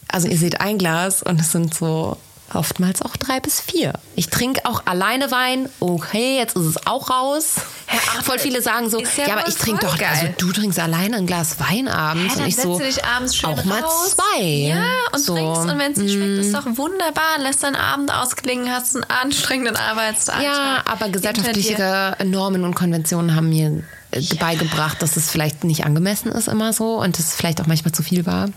also 0.07 0.27
ihr 0.27 0.37
seht 0.37 0.61
ein 0.61 0.77
Glas 0.77 1.21
und 1.21 1.39
es 1.39 1.51
sind 1.51 1.73
so 1.73 2.17
oftmals 2.53 3.01
auch 3.01 3.17
drei 3.17 3.39
bis 3.39 3.59
vier. 3.59 3.93
Ich 4.15 4.27
trinke 4.27 4.61
auch 4.65 4.85
alleine 4.85 5.31
Wein. 5.31 5.69
Okay, 5.79 6.37
jetzt 6.37 6.55
ist 6.55 6.65
es 6.65 6.87
auch 6.87 7.09
raus. 7.09 7.55
Ja, 7.91 7.99
aber 8.13 8.23
Voll 8.23 8.39
viele 8.39 8.61
sagen 8.61 8.89
so, 8.89 8.99
ja, 8.99 9.07
ja 9.27 9.37
aber 9.37 9.47
ich 9.47 9.55
trinke 9.55 9.85
doch, 9.85 9.93
also 9.93 9.99
geil. 9.99 10.35
du 10.37 10.51
trinkst 10.51 10.79
alleine 10.79 11.17
ein 11.17 11.27
Glas 11.27 11.59
Wein 11.59 11.87
abends 11.87 12.25
Ja, 12.25 12.31
und 12.33 12.39
dann 12.39 12.47
ich 12.47 12.55
setzt 12.55 12.67
so 12.67 12.79
dich 12.79 13.03
abends 13.03 13.35
schön 13.35 13.49
auch 13.49 13.63
mal 13.65 13.81
raus. 13.81 14.15
zwei. 14.15 14.43
Ja, 14.43 14.83
und 15.11 15.19
so. 15.19 15.35
trinkst. 15.35 15.61
Und 15.61 15.79
wenn 15.79 15.91
es 15.91 15.97
nicht 15.97 16.13
schmeckt, 16.13 16.45
ist 16.45 16.53
doch 16.53 16.65
wunderbar. 16.65 17.39
Lässt 17.39 17.63
deinen 17.63 17.75
Abend 17.75 18.11
ausklingen, 18.11 18.71
hast 18.71 18.95
einen 18.95 19.05
anstrengenden 19.05 19.75
Arbeitstag. 19.75 20.41
Ja, 20.41 20.83
aber 20.85 21.09
gesellschaftliche 21.09 22.15
Normen 22.25 22.63
und 22.63 22.75
Konventionen 22.75 23.35
haben 23.35 23.49
mir 23.49 23.83
äh, 24.11 24.21
beigebracht, 24.35 25.01
dass 25.01 25.17
es 25.17 25.29
vielleicht 25.29 25.63
nicht 25.63 25.85
angemessen 25.85 26.31
ist 26.31 26.47
immer 26.47 26.73
so 26.73 26.99
und 26.99 27.19
es 27.19 27.35
vielleicht 27.35 27.61
auch 27.61 27.67
manchmal 27.67 27.91
zu 27.91 28.03
viel 28.03 28.25
war 28.25 28.49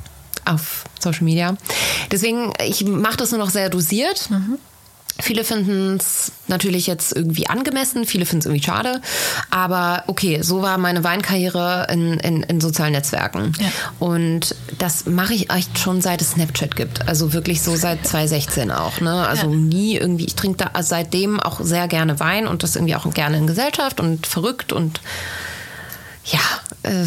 auf 0.49 0.85
Social 1.01 1.25
Media. 1.25 1.57
Deswegen, 2.11 2.53
ich 2.67 2.85
mache 2.85 3.17
das 3.17 3.31
nur 3.31 3.39
noch 3.41 3.51
sehr 3.51 3.71
dosiert. 3.71 4.29
Viele 5.21 5.43
finden 5.43 5.97
es 5.97 6.31
natürlich 6.47 6.87
jetzt 6.87 7.13
irgendwie 7.17 7.49
angemessen, 7.49 8.05
viele 8.07 8.25
finden 8.25 8.39
es 8.39 8.47
irgendwie 8.47 8.65
schade. 8.65 9.03
Aber 9.51 10.05
okay, 10.07 10.43
so 10.43 10.63
war 10.63 10.79
meine 10.79 11.03
Weinkarriere 11.03 11.89
in, 11.91 12.21
in, 12.21 12.45
in 12.45 12.61
sozialen 12.61 12.93
Netzwerken. 12.93 13.53
Ja. 13.59 13.67
Und 13.99 14.55
das 14.79 15.07
mache 15.07 15.35
ich 15.35 15.51
echt 15.51 15.77
schon 15.77 16.01
seit 16.03 16.21
es 16.21 16.33
Snapchat 16.33 16.77
gibt. 16.77 17.09
Also 17.09 17.33
wirklich 17.33 17.63
so 17.63 17.75
seit 17.75 18.07
2016 18.07 18.71
auch. 18.71 19.01
Ne? 19.01 19.27
Also 19.27 19.49
Ja. 19.51 19.57
nie 19.57 19.97
irgendwie, 19.97 20.27
ich 20.27 20.37
trinke 20.37 20.65
da 20.73 20.83
seitdem 20.85 21.41
auch 21.41 21.59
sehr 21.63 21.89
gerne 21.89 22.21
Wein 22.21 22.47
und 22.47 22.63
das 22.63 22.77
irgendwie 22.77 22.95
auch 22.95 23.13
gerne 23.13 23.39
in 23.39 23.49
Gesellschaft 23.49 23.99
und 23.99 24.25
verrückt 24.25 24.73
und 24.73 25.01
ja, 26.31 26.41
äh, 26.83 27.05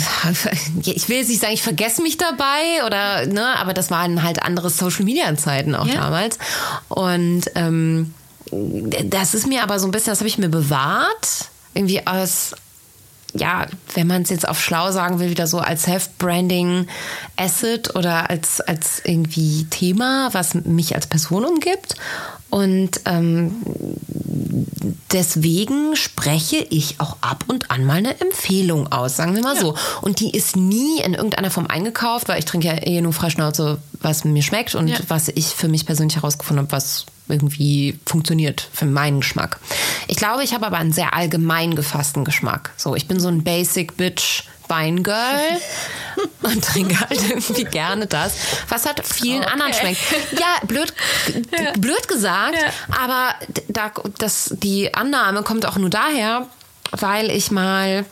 ich 0.90 1.10
will 1.10 1.18
jetzt 1.18 1.30
nicht 1.30 1.42
sagen, 1.42 1.54
ich 1.54 1.62
vergesse 1.64 2.02
mich 2.02 2.18
dabei 2.18 2.86
oder 2.86 3.26
ne, 3.26 3.58
aber 3.60 3.74
das 3.74 3.92
waren 3.92 4.24
halt 4.24 4.42
andere 4.42 4.70
Social 4.70 5.04
Media 5.06 5.36
Zeiten 5.38 5.76
auch 5.76 5.88
Ja. 5.88 5.96
damals. 5.96 6.38
Und 6.90 7.44
ähm, 7.56 8.14
das 8.52 9.34
ist 9.34 9.48
mir 9.48 9.64
aber 9.64 9.80
so 9.80 9.88
ein 9.88 9.92
bisschen, 9.92 10.12
das 10.12 10.20
habe 10.20 10.28
ich 10.28 10.38
mir 10.38 10.50
bewahrt, 10.50 11.50
irgendwie 11.74 12.06
aus 12.06 12.52
ja, 13.34 13.66
wenn 13.94 14.08
man 14.08 14.24
es 14.24 14.30
jetzt 14.30 14.46
auf 14.46 14.62
schlau 14.62 14.92
sagen 14.92 15.20
will, 15.20 15.30
wieder 15.30 15.48
so 15.48 15.60
als 15.60 15.84
Self-Branding 15.84 16.88
Asset 17.38 17.96
oder 17.96 18.30
als, 18.30 18.60
als 18.60 19.02
irgendwie 19.06 19.66
Thema, 19.70 20.30
was 20.34 20.54
mich 20.54 20.96
als 20.96 21.08
Person 21.08 21.46
umgibt. 21.46 21.96
Und 22.50 23.00
ähm, 23.06 23.56
deswegen 25.12 25.96
spreche 25.96 26.58
ich 26.70 27.00
auch 27.00 27.18
ab 27.22 27.46
und 27.48 27.72
an 27.72 27.86
mal 27.86 27.98
eine 27.98 28.20
Empfehlung 28.20 28.92
aus, 28.92 29.16
sagen 29.18 29.36
wir 29.36 29.42
mal 29.44 29.60
so. 29.60 29.76
Und 30.02 30.20
die 30.20 30.32
ist 30.32 30.56
nie 30.56 31.00
in 31.02 31.14
irgendeiner 31.14 31.52
Form 31.52 31.68
eingekauft, 31.68 32.28
weil 32.28 32.40
ich 32.40 32.46
trinke 32.46 32.68
ja 32.68 32.74
eh 32.86 33.02
nur 33.02 33.14
Freischnauze, 33.14 33.80
was 34.02 34.24
mir 34.24 34.44
schmeckt 34.44 34.76
und 34.76 34.88
Ja. 34.88 34.98
was 35.08 35.30
ich 35.30 35.48
für 35.48 35.68
mich 35.68 35.86
persönlich 35.86 36.16
herausgefunden 36.16 36.66
habe, 36.66 36.72
was 36.72 37.06
irgendwie 37.28 37.98
funktioniert 38.06 38.68
für 38.74 38.86
meinen 38.86 39.22
Geschmack. 39.22 39.60
Ich 40.08 40.18
glaube, 40.18 40.44
ich 40.44 40.54
habe 40.54 40.66
aber 40.66 40.78
einen 40.78 40.92
sehr 40.92 41.14
allgemein 41.14 41.76
gefassten 41.76 42.26
Geschmack. 42.26 42.72
So, 42.78 42.96
ich 42.96 43.08
bin 43.08 43.20
so 43.20 43.30
ein 43.30 43.44
Basic 43.44 43.96
Bitch 43.96 44.44
Weingirl 44.68 45.60
und 46.44 46.64
trinke 46.64 47.00
halt 47.00 47.30
irgendwie 47.30 47.64
gerne 47.64 48.08
das, 48.08 48.34
was 48.70 48.86
halt 48.86 49.06
vielen 49.06 49.42
Okay. 49.44 49.52
anderen 49.52 49.74
schmeckt. 49.74 50.00
Ja, 50.34 50.66
blöd, 50.66 50.94
blöd 51.78 52.08
gesagt, 52.08 52.58
aber 52.90 53.36
da, 53.68 53.92
das, 54.18 54.56
die 54.62 54.94
Annahme 54.94 55.44
kommt 55.44 55.66
auch 55.66 55.78
nur 55.78 55.90
daher, 55.90 56.48
weil 56.92 57.30
ich 57.32 57.52
mal 57.52 58.06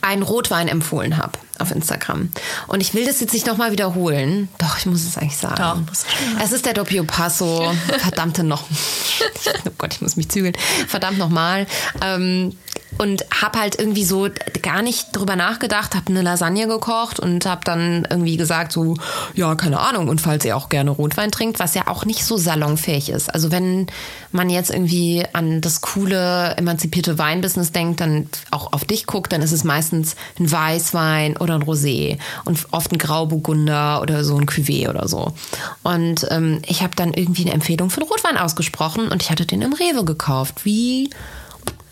einen 0.00 0.22
Rotwein 0.22 0.68
empfohlen 0.68 1.16
habe 1.18 1.38
auf 1.58 1.70
Instagram. 1.70 2.30
Und 2.66 2.80
ich 2.80 2.94
will 2.94 3.06
das 3.06 3.20
jetzt 3.20 3.32
nicht 3.32 3.46
nochmal 3.46 3.70
wiederholen. 3.70 4.48
Doch, 4.58 4.76
ich 4.78 4.86
muss 4.86 5.04
es 5.04 5.16
eigentlich 5.16 5.36
sagen. 5.36 5.54
Doch, 5.56 5.94
schon 5.94 6.40
es 6.42 6.52
ist 6.52 6.66
der 6.66 6.74
Doppio 6.74 7.04
Passo. 7.04 7.72
Verdammte 7.98 8.42
noch. 8.42 8.62
oh 9.66 9.70
Gott, 9.78 9.94
ich 9.94 10.00
muss 10.00 10.16
mich 10.16 10.28
zügeln. 10.28 10.54
Verdammt 10.88 11.18
nochmal. 11.18 11.66
Ähm, 12.02 12.56
und 12.98 13.24
habe 13.42 13.58
halt 13.58 13.78
irgendwie 13.78 14.04
so 14.04 14.28
gar 14.62 14.82
nicht 14.82 15.08
drüber 15.12 15.36
nachgedacht, 15.36 15.94
habe 15.94 16.08
eine 16.08 16.22
Lasagne 16.22 16.66
gekocht 16.66 17.18
und 17.20 17.46
habe 17.46 17.62
dann 17.64 18.06
irgendwie 18.08 18.36
gesagt 18.36 18.72
so, 18.72 18.96
ja, 19.34 19.54
keine 19.54 19.80
Ahnung. 19.80 20.08
Und 20.08 20.20
falls 20.20 20.44
ihr 20.44 20.56
auch 20.56 20.68
gerne 20.68 20.90
Rotwein 20.90 21.30
trinkt, 21.30 21.58
was 21.58 21.74
ja 21.74 21.88
auch 21.88 22.04
nicht 22.04 22.24
so 22.24 22.36
salonfähig 22.36 23.08
ist. 23.08 23.32
Also 23.32 23.50
wenn 23.50 23.86
man 24.32 24.50
jetzt 24.50 24.70
irgendwie 24.70 25.24
an 25.32 25.60
das 25.60 25.80
coole, 25.80 26.56
emanzipierte 26.56 27.18
Weinbusiness 27.18 27.72
denkt, 27.72 28.00
dann 28.00 28.28
auch 28.50 28.72
auf 28.72 28.84
dich 28.84 29.06
guckt, 29.06 29.32
dann 29.32 29.42
ist 29.42 29.52
es 29.52 29.64
meistens 29.64 30.16
ein 30.38 30.50
Weißwein 30.50 31.36
oder 31.36 31.54
ein 31.54 31.62
Rosé 31.62 32.18
und 32.44 32.66
oft 32.70 32.92
ein 32.92 32.98
Grauburgunder 32.98 34.02
oder 34.02 34.24
so 34.24 34.36
ein 34.36 34.46
Cuvée 34.46 34.88
oder 34.88 35.08
so. 35.08 35.34
Und 35.82 36.26
ähm, 36.30 36.62
ich 36.66 36.82
habe 36.82 36.94
dann 36.96 37.12
irgendwie 37.12 37.42
eine 37.42 37.52
Empfehlung 37.52 37.90
für 37.90 38.00
einen 38.00 38.10
Rotwein 38.10 38.36
ausgesprochen 38.36 39.08
und 39.08 39.22
ich 39.22 39.30
hatte 39.30 39.46
den 39.46 39.62
im 39.62 39.72
Rewe 39.72 40.04
gekauft, 40.04 40.64
wie 40.64 41.10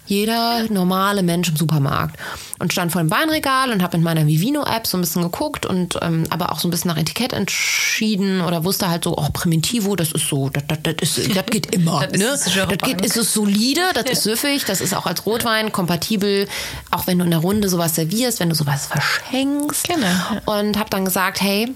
jeder 0.06 0.64
normale 0.68 1.22
Mensch 1.22 1.48
im 1.48 1.56
Supermarkt. 1.56 2.16
Und 2.58 2.72
stand 2.72 2.92
vor 2.92 3.00
dem 3.00 3.10
Weinregal 3.10 3.70
und 3.70 3.82
habe 3.82 3.96
mit 3.96 4.04
meiner 4.04 4.26
Vivino-App 4.26 4.86
so 4.86 4.98
ein 4.98 5.00
bisschen 5.00 5.22
geguckt 5.22 5.66
und 5.66 5.98
ähm, 6.02 6.24
aber 6.30 6.52
auch 6.52 6.60
so 6.60 6.68
ein 6.68 6.70
bisschen 6.70 6.90
nach 6.90 6.96
Etikett 6.96 7.32
entschieden 7.32 8.40
oder 8.40 8.64
wusste 8.64 8.88
halt 8.88 9.04
so, 9.04 9.16
oh, 9.16 9.28
Primitivo, 9.32 9.96
das 9.96 10.12
ist 10.12 10.28
so, 10.28 10.48
das, 10.48 10.64
das, 10.66 10.78
das, 10.82 11.18
ist, 11.18 11.36
das 11.36 11.46
geht 11.46 11.66
immer. 11.74 12.06
Das 12.06 12.18
ne? 12.18 12.26
ist 12.26 12.56
Das 12.56 12.78
geht, 12.78 13.04
ist 13.04 13.16
es 13.16 13.32
solide, 13.32 13.82
das 13.94 14.04
ist 14.04 14.22
süffig, 14.24 14.64
das 14.64 14.80
ist 14.80 14.94
auch 14.94 15.06
als 15.06 15.26
Rotwein 15.26 15.72
kompatibel, 15.72 16.48
auch 16.90 17.06
wenn 17.06 17.18
du 17.18 17.24
in 17.24 17.30
der 17.30 17.40
Runde 17.40 17.68
sowas 17.68 17.94
servierst, 17.94 18.40
wenn 18.40 18.48
du 18.48 18.54
sowas 18.54 18.86
verschenkst. 18.86 19.88
Genau. 19.88 20.58
Und 20.58 20.78
habe 20.78 20.90
dann 20.90 21.04
gesagt, 21.04 21.40
hey, 21.40 21.74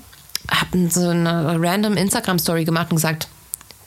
habe 0.51 0.91
so 0.91 1.09
eine 1.09 1.57
random 1.61 1.97
Instagram-Story 1.97 2.64
gemacht 2.64 2.89
und 2.91 2.97
gesagt, 2.97 3.29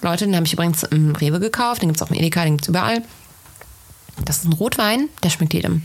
Leute, 0.01 0.25
den 0.25 0.35
habe 0.35 0.45
ich 0.45 0.53
übrigens 0.53 0.83
im 0.83 1.15
Rewe 1.15 1.39
gekauft, 1.39 1.81
den 1.81 1.89
gibt 1.89 2.01
es 2.01 2.07
auch 2.07 2.11
im 2.11 2.17
Edeka, 2.17 2.43
den 2.43 2.53
gibt 2.53 2.63
es 2.63 2.69
überall. 2.69 3.03
Das 4.26 4.38
ist 4.38 4.45
ein 4.45 4.53
Rotwein, 4.53 5.09
der 5.24 5.30
schmeckt 5.30 5.53
jedem. 5.53 5.84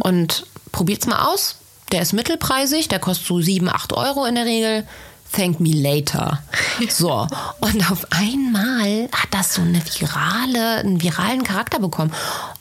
Und 0.00 0.46
probiert's 0.72 1.06
mal 1.06 1.26
aus. 1.26 1.56
Der 1.92 2.02
ist 2.02 2.12
mittelpreisig, 2.12 2.88
der 2.88 2.98
kostet 2.98 3.26
so 3.26 3.40
7, 3.40 3.68
8 3.68 3.92
Euro 3.92 4.24
in 4.24 4.34
der 4.34 4.44
Regel. 4.44 4.86
Thank 5.32 5.60
me 5.60 5.70
later. 5.70 6.42
So. 6.90 7.26
Und 7.60 7.90
auf 7.90 8.06
einmal 8.10 9.08
hat 9.12 9.28
das 9.30 9.54
so 9.54 9.62
eine 9.62 9.80
virale, 9.98 10.76
einen 10.76 11.02
viralen 11.02 11.42
Charakter 11.42 11.78
bekommen. 11.78 12.12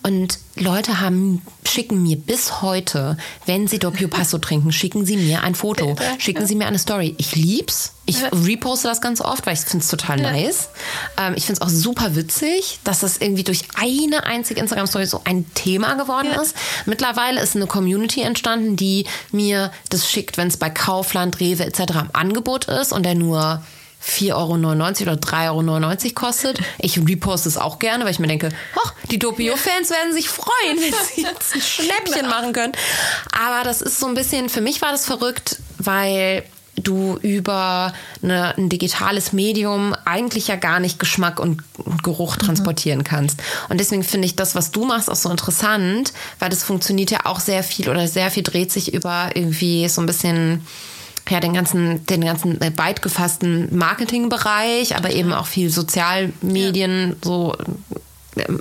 Und 0.03 0.39
Leute 0.55 1.01
haben, 1.01 1.41
schicken 1.67 2.01
mir 2.01 2.15
bis 2.17 2.61
heute, 2.61 3.17
wenn 3.45 3.67
sie 3.67 3.77
Doppio 3.79 4.07
Passo 4.07 4.37
trinken, 4.37 4.71
schicken 4.71 5.05
sie 5.05 5.17
mir 5.17 5.43
ein 5.43 5.53
Foto. 5.55 5.95
Schicken 6.17 6.47
sie 6.47 6.55
mir 6.55 6.65
eine 6.67 6.79
Story. 6.79 7.13
Ich 7.17 7.35
lieb's. 7.35 7.91
Ich 8.05 8.23
reposte 8.31 8.87
das 8.87 9.01
ganz 9.01 9.19
oft, 9.19 9.45
weil 9.45 9.53
ich 9.55 9.61
finde 9.61 9.83
es 9.83 9.89
total 9.89 10.17
nice. 10.21 10.69
Ähm, 11.17 11.33
ich 11.35 11.45
finde 11.45 11.59
es 11.59 11.61
auch 11.61 11.69
super 11.69 12.15
witzig, 12.15 12.79
dass 12.83 12.99
das 12.99 13.17
irgendwie 13.17 13.43
durch 13.43 13.63
eine 13.75 14.25
einzige 14.25 14.59
Instagram-Story 14.61 15.07
so 15.07 15.21
ein 15.25 15.45
Thema 15.55 15.95
geworden 15.95 16.29
Ja. 16.33 16.41
ist. 16.41 16.55
Mittlerweile 16.85 17.41
ist 17.41 17.55
eine 17.55 17.65
Community 17.67 18.21
entstanden, 18.21 18.75
die 18.75 19.05
mir 19.31 19.71
das 19.89 20.09
schickt, 20.09 20.37
wenn 20.37 20.47
es 20.47 20.57
bei 20.57 20.69
Kaufland, 20.69 21.39
Rewe 21.39 21.65
etc. 21.65 21.79
im 22.01 22.09
Angebot 22.13 22.65
ist 22.65 22.93
und 22.93 23.03
der 23.03 23.15
nur 23.15 23.61
4,99 24.05 24.33
Euro 24.33 24.53
oder 24.53 25.13
3,99 25.13 26.03
Euro 26.05 26.13
kostet. 26.13 26.59
Ich 26.79 26.97
reposte 26.99 27.49
es 27.49 27.57
auch 27.57 27.79
gerne, 27.79 28.03
weil 28.03 28.11
ich 28.11 28.19
mir 28.19 28.27
denke, 28.27 28.49
ach, 28.83 28.93
die 29.09 29.19
Doppio-Fans 29.19 29.89
werden 29.89 30.13
sich 30.13 30.29
freuen, 30.29 30.77
wenn 30.79 30.93
sie 31.13 31.21
jetzt 31.23 31.55
ein 31.55 31.61
Schnäppchen 31.61 32.27
machen 32.27 32.53
können. 32.53 32.73
Aber 33.31 33.63
das 33.63 33.81
ist 33.81 33.99
so 33.99 34.07
ein 34.07 34.13
bisschen, 34.13 34.49
für 34.49 34.61
mich 34.61 34.81
war 34.81 34.91
das 34.91 35.05
verrückt, 35.05 35.57
weil 35.77 36.43
du 36.75 37.17
über 37.21 37.93
eine, 38.21 38.57
ein 38.57 38.69
digitales 38.69 39.33
Medium 39.33 39.95
eigentlich 40.05 40.47
ja 40.47 40.55
gar 40.55 40.79
nicht 40.79 40.99
Geschmack 40.99 41.39
und 41.39 41.61
Geruch 42.03 42.35
transportieren 42.35 43.03
kannst. 43.03 43.41
Und 43.69 43.79
deswegen 43.79 44.03
finde 44.03 44.25
ich 44.25 44.35
das, 44.35 44.55
was 44.55 44.71
du 44.71 44.85
machst, 44.85 45.09
auch 45.09 45.15
so 45.15 45.29
interessant, 45.29 46.13
weil 46.39 46.49
das 46.49 46.63
funktioniert 46.63 47.11
ja 47.11 47.19
auch 47.25 47.39
sehr 47.39 47.63
viel 47.63 47.89
oder 47.89 48.07
sehr 48.07 48.29
viel 48.29 48.43
dreht 48.43 48.71
sich 48.71 48.93
über 48.93 49.29
irgendwie 49.33 49.87
so 49.87 50.01
ein 50.01 50.05
bisschen 50.05 50.65
ja, 51.29 51.39
den 51.39 51.53
ganzen, 51.53 52.05
den 52.05 52.23
ganzen 52.23 52.61
äh, 52.61 52.71
weit 52.77 53.01
gefassten 53.01 53.75
Marketingbereich, 53.75 54.95
aber 54.95 55.11
eben 55.11 55.33
auch 55.33 55.47
viel 55.47 55.69
Sozialmedien, 55.69 57.15
so 57.23 57.55
ähm, 58.37 58.59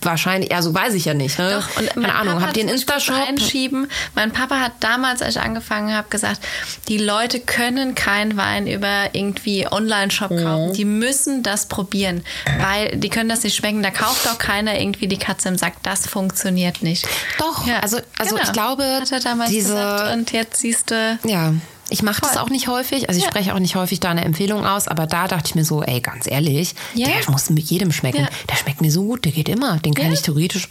wahrscheinlich, 0.00 0.50
ja, 0.50 0.62
so 0.62 0.72
weiß 0.74 0.94
ich 0.94 1.04
ja 1.04 1.12
nicht. 1.14 1.38
Ne? 1.38 1.50
Doch, 1.60 1.80
und 1.80 1.88
Keine 1.90 2.14
Ahnung, 2.14 2.34
Papa 2.34 2.46
habt 2.46 2.56
ihr 2.56 2.62
einen 2.62 2.72
Insta-Shop? 2.72 3.14
Einschieben. 3.28 3.86
Mein 4.14 4.32
Papa 4.32 4.58
hat 4.58 4.72
damals, 4.80 5.20
als 5.22 5.36
ich 5.36 5.42
angefangen 5.42 5.94
habe, 5.94 6.08
gesagt, 6.08 6.40
die 6.88 6.96
Leute 6.98 7.38
können 7.38 7.94
keinen 7.94 8.36
Wein 8.38 8.66
über 8.66 9.10
irgendwie 9.14 9.68
Online-Shop 9.70 10.30
Mhm. 10.30 10.42
kaufen. 10.44 10.72
Die 10.72 10.86
müssen 10.86 11.42
das 11.42 11.66
probieren, 11.66 12.24
weil 12.58 12.96
die 12.96 13.10
können 13.10 13.28
das 13.28 13.42
nicht 13.44 13.54
schmecken. 13.54 13.82
Da 13.82 13.90
kauft 13.90 14.26
auch 14.28 14.38
keiner 14.38 14.80
irgendwie 14.80 15.06
die 15.08 15.18
Katze 15.18 15.50
im 15.50 15.58
Sack. 15.58 15.74
Das 15.82 16.06
funktioniert 16.06 16.82
nicht. 16.82 17.06
Doch, 17.38 17.66
also- 17.82 17.98
also 18.18 18.36
ich 18.42 18.52
glaube, 18.52 18.82
hat 18.84 19.12
er 19.12 19.20
damals 19.20 19.50
diese- 19.50 19.74
gesagt. 19.74 20.14
Und 20.16 20.32
jetzt 20.32 20.60
siehst 20.60 20.90
du, 20.90 21.18
Ja. 21.24 21.52
Ich 21.92 22.02
mache 22.02 22.22
das 22.22 22.36
auch 22.38 22.48
nicht 22.48 22.68
häufig, 22.68 23.08
also 23.08 23.18
ich 23.18 23.24
Ja. 23.24 23.30
spreche 23.30 23.54
auch 23.54 23.58
nicht 23.58 23.74
häufig 23.76 24.00
da 24.00 24.10
eine 24.10 24.24
Empfehlung 24.24 24.64
aus, 24.66 24.88
aber 24.88 25.06
da 25.06 25.28
dachte 25.28 25.44
ich 25.48 25.54
mir 25.54 25.64
so, 25.64 25.82
ey, 25.82 26.00
ganz 26.00 26.26
ehrlich, 26.26 26.74
Ja. 26.94 27.08
der 27.08 27.30
muss 27.30 27.50
mit 27.50 27.64
jedem 27.70 27.92
schmecken. 27.92 28.22
Ja. 28.22 28.28
Der 28.50 28.56
schmeckt 28.56 28.80
mir 28.80 28.90
so 28.90 29.02
gut, 29.04 29.24
der 29.26 29.32
geht 29.32 29.48
immer. 29.48 29.78
Den 29.78 29.94
kann 29.94 30.10
ich 30.12 30.22
theoretisch, 30.22 30.68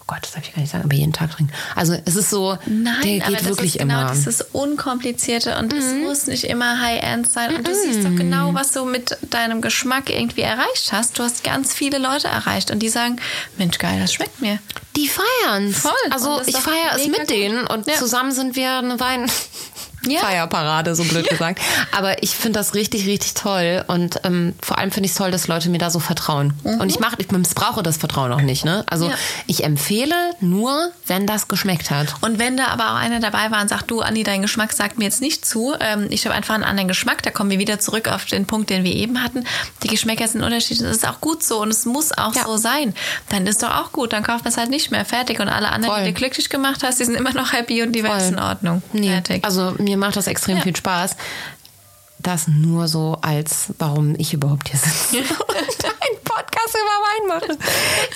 oh 0.00 0.04
Gott, 0.06 0.18
das 0.22 0.32
darf 0.32 0.44
ich 0.46 0.54
gar 0.54 0.60
nicht 0.60 0.70
sagen, 0.70 0.84
aber 0.84 0.94
jeden 0.94 1.12
Tag 1.14 1.30
trinken. 1.30 1.52
Also 1.74 1.96
es 2.04 2.16
ist 2.16 2.28
so, 2.30 2.58
Nein, 2.66 2.96
der 3.02 3.12
geht 3.30 3.40
das 3.40 3.44
wirklich 3.46 3.76
ist 3.76 3.80
genau 3.80 4.02
immer. 4.02 4.12
dieses 4.12 4.42
Unkomplizierte 4.52 5.56
und 5.58 5.72
es 5.72 5.86
Mhm. 5.94 6.02
muss 6.04 6.26
nicht 6.26 6.44
immer 6.44 6.80
High-End 6.82 7.30
sein. 7.32 7.56
Und 7.56 7.66
du 7.66 7.74
siehst 7.74 8.04
doch 8.04 8.14
genau, 8.14 8.52
was 8.54 8.72
du 8.72 8.84
mit 8.84 9.16
deinem 9.30 9.62
Geschmack 9.62 10.10
irgendwie 10.10 10.42
erreicht 10.42 10.92
hast. 10.92 11.18
Du 11.18 11.22
hast 11.22 11.44
ganz 11.44 11.72
viele 11.74 11.96
Leute 11.98 12.28
erreicht 12.28 12.70
und 12.70 12.80
die 12.80 12.88
sagen, 12.90 13.16
Mensch, 13.56 13.78
geil, 13.78 13.98
das 14.00 14.12
schmeckt 14.12 14.40
mir. 14.42 14.58
Die 14.96 15.08
feiern 15.08 15.72
Voll. 15.72 15.92
Also 16.10 16.38
das 16.38 16.48
ist 16.48 16.56
ich 16.58 16.60
feiere 16.62 16.94
es 16.96 17.06
mit 17.08 17.28
denen 17.30 17.66
und 17.66 17.86
Ja. 17.86 17.94
zusammen 17.94 18.32
sind 18.32 18.54
wir 18.56 18.78
eine 18.78 18.98
Wein. 19.00 19.30
Ja. 20.06 20.20
Feierparade, 20.20 20.94
so 20.94 21.04
blöd 21.04 21.28
gesagt. 21.28 21.60
Aber 21.96 22.22
ich 22.22 22.30
finde 22.30 22.58
das 22.58 22.74
richtig, 22.74 23.06
richtig 23.06 23.34
toll. 23.34 23.84
Und 23.88 24.20
ähm, 24.24 24.54
vor 24.62 24.78
allem 24.78 24.90
finde 24.90 25.06
ich 25.06 25.12
es 25.12 25.18
toll, 25.18 25.30
dass 25.30 25.48
Leute 25.48 25.68
mir 25.68 25.78
da 25.78 25.90
so 25.90 25.98
vertrauen. 26.00 26.54
Und 26.62 26.88
ich 26.90 27.00
mache, 27.00 27.16
ich 27.18 27.30
missbrauche 27.30 27.82
das 27.82 27.96
Vertrauen 27.96 28.32
auch 28.32 28.40
nicht. 28.40 28.64
Ne? 28.64 28.84
Also 28.88 29.06
Mhm. 29.06 29.10
Ja. 29.12 29.16
ich 29.46 29.64
empfehle 29.64 30.14
nur, 30.40 30.90
wenn 31.06 31.26
das 31.26 31.48
geschmeckt 31.48 31.90
hat. 31.90 32.14
Und 32.22 32.38
wenn 32.38 32.56
da 32.56 32.66
aber 32.68 32.90
auch 32.92 32.96
einer 32.96 33.20
dabei 33.20 33.50
war 33.50 33.60
und 33.62 33.68
sagt, 33.68 33.90
du, 33.90 34.00
Andi, 34.00 34.22
dein 34.22 34.42
Geschmack 34.42 34.72
sagt 34.72 34.98
mir 34.98 35.04
jetzt 35.04 35.20
nicht 35.20 35.44
zu, 35.46 35.74
ähm, 35.80 36.06
ich 36.10 36.24
habe 36.26 36.34
einfach 36.34 36.54
einen 36.54 36.64
anderen 36.64 36.88
Geschmack, 36.88 37.22
da 37.22 37.30
kommen 37.30 37.50
wir 37.50 37.58
wieder 37.58 37.78
zurück 37.78 38.08
auf 38.08 38.24
den 38.24 38.46
Punkt, 38.46 38.70
den 38.70 38.84
wir 38.84 38.94
eben 38.94 39.22
hatten. 39.22 39.44
Die 39.82 39.88
Geschmäcker 39.88 40.26
sind 40.28 40.42
unterschiedlich, 40.42 40.80
das 40.88 40.98
ist 40.98 41.08
auch 41.08 41.20
gut 41.20 41.42
so 41.42 41.60
und 41.62 41.70
es 41.70 41.84
muss 41.84 42.12
auch 42.16 42.34
Ja. 42.34 42.44
so 42.44 42.56
sein. 42.56 42.94
Dann 43.28 43.46
ist 43.46 43.62
doch 43.62 43.70
auch 43.74 43.92
gut, 43.92 44.12
dann 44.12 44.22
kauft 44.22 44.44
man 44.44 44.52
es 44.52 44.58
halt 44.58 44.70
nicht 44.70 44.90
mehr, 44.90 45.04
fertig. 45.04 45.40
Und 45.40 45.48
alle 45.48 45.68
anderen, 45.70 45.94
Voll. 45.94 46.04
die 46.04 46.12
du 46.12 46.18
glücklich 46.18 46.48
gemacht 46.48 46.82
hast, 46.82 47.00
die 47.00 47.04
sind 47.04 47.14
immer 47.14 47.32
noch 47.32 47.52
happy 47.52 47.82
und 47.82 47.92
die 47.92 48.02
Welt 48.02 48.20
ist 48.22 48.30
in 48.32 48.38
Ordnung. 48.38 48.82
Nee, 48.92 49.10
Fertig. 49.10 49.44
also 49.44 49.74
mir 49.78 49.95
macht 49.96 50.16
das 50.16 50.26
extrem 50.26 50.56
Ja. 50.58 50.62
viel 50.62 50.76
Spaß. 50.76 51.16
Das 52.18 52.48
nur 52.48 52.88
so 52.88 53.18
als, 53.20 53.66
warum 53.78 54.14
ich 54.18 54.32
überhaupt 54.32 54.68
hier 54.70 54.78
sitze 54.78 55.18
und 55.18 55.84
einen 55.84 56.22
Podcast 56.24 56.74
über 56.74 56.96
Wein 57.04 57.28
mache. 57.28 57.58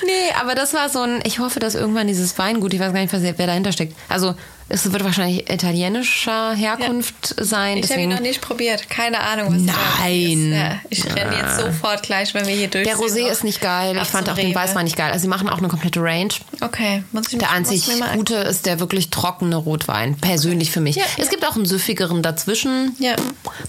Nee, 0.05 0.33
aber 0.41 0.55
das 0.55 0.73
war 0.75 0.89
so 0.89 1.01
ein, 1.03 1.21
ich 1.25 1.39
hoffe, 1.39 1.61
dass 1.61 1.75
irgendwann 1.75 2.07
dieses 2.07 2.37
Weingut, 2.39 2.73
ich 2.75 2.81
weiß 2.81 2.93
gar 2.93 3.01
nicht, 3.01 3.13
wer 3.13 3.47
dahinter 3.47 3.73
steckt. 3.73 3.97
Also 4.09 4.35
es 4.71 4.91
wird 4.91 5.03
wahrscheinlich 5.03 5.51
italienischer 5.51 6.53
Herkunft 6.53 7.35
sein. 7.39 7.79
Ich 7.79 7.91
habe 7.91 8.03
ihn 8.03 8.11
noch 8.11 8.21
nicht 8.21 8.41
probiert. 8.41 8.89
Keine 8.89 9.19
Ahnung, 9.21 9.55
was 9.57 9.67
da 9.67 9.73
Nein. 10.01 10.53
ist. 10.53 10.59
Ja, 10.59 10.81
ich 10.89 11.05
renne 11.17 11.37
jetzt 11.37 11.59
sofort 11.59 12.05
gleich, 12.05 12.33
wenn 12.35 12.47
wir 12.47 12.55
hier 12.55 12.69
durch 12.69 12.85
der 12.87 12.97
Rosé 12.97 13.29
ist 13.29 13.43
nicht 13.43 13.61
geil. 13.61 13.99
Ich 14.01 14.09
fand 14.09 14.31
auch 14.31 14.37
den 14.37 14.47
Rewe. 14.47 14.55
Weißwein 14.55 14.85
nicht 14.85 14.97
geil. 14.97 15.11
Also 15.11 15.23
sie 15.23 15.29
machen 15.29 15.49
auch 15.49 15.59
eine 15.59 15.69
komplette 15.69 16.01
Range. 16.01 16.33
Okay, 16.61 17.03
muss 17.11 17.25
ich 17.33 17.39
Der 17.39 17.49
muss 17.49 17.57
einzig 17.57 17.99
mal 17.99 18.15
gute 18.15 18.37
ist 18.37 18.65
der 18.65 18.79
wirklich 18.79 19.11
trockene 19.11 19.57
Rotwein. 19.57 20.17
Persönlich 20.17 20.71
für 20.71 20.81
mich. 20.81 20.97
Ja, 20.97 21.05
es 21.19 21.25
ja. 21.25 21.31
gibt 21.31 21.45
auch 21.45 21.57
einen 21.57 21.67
süffigeren 21.67 22.23
dazwischen. 22.23 22.95
Ja. 23.01 23.17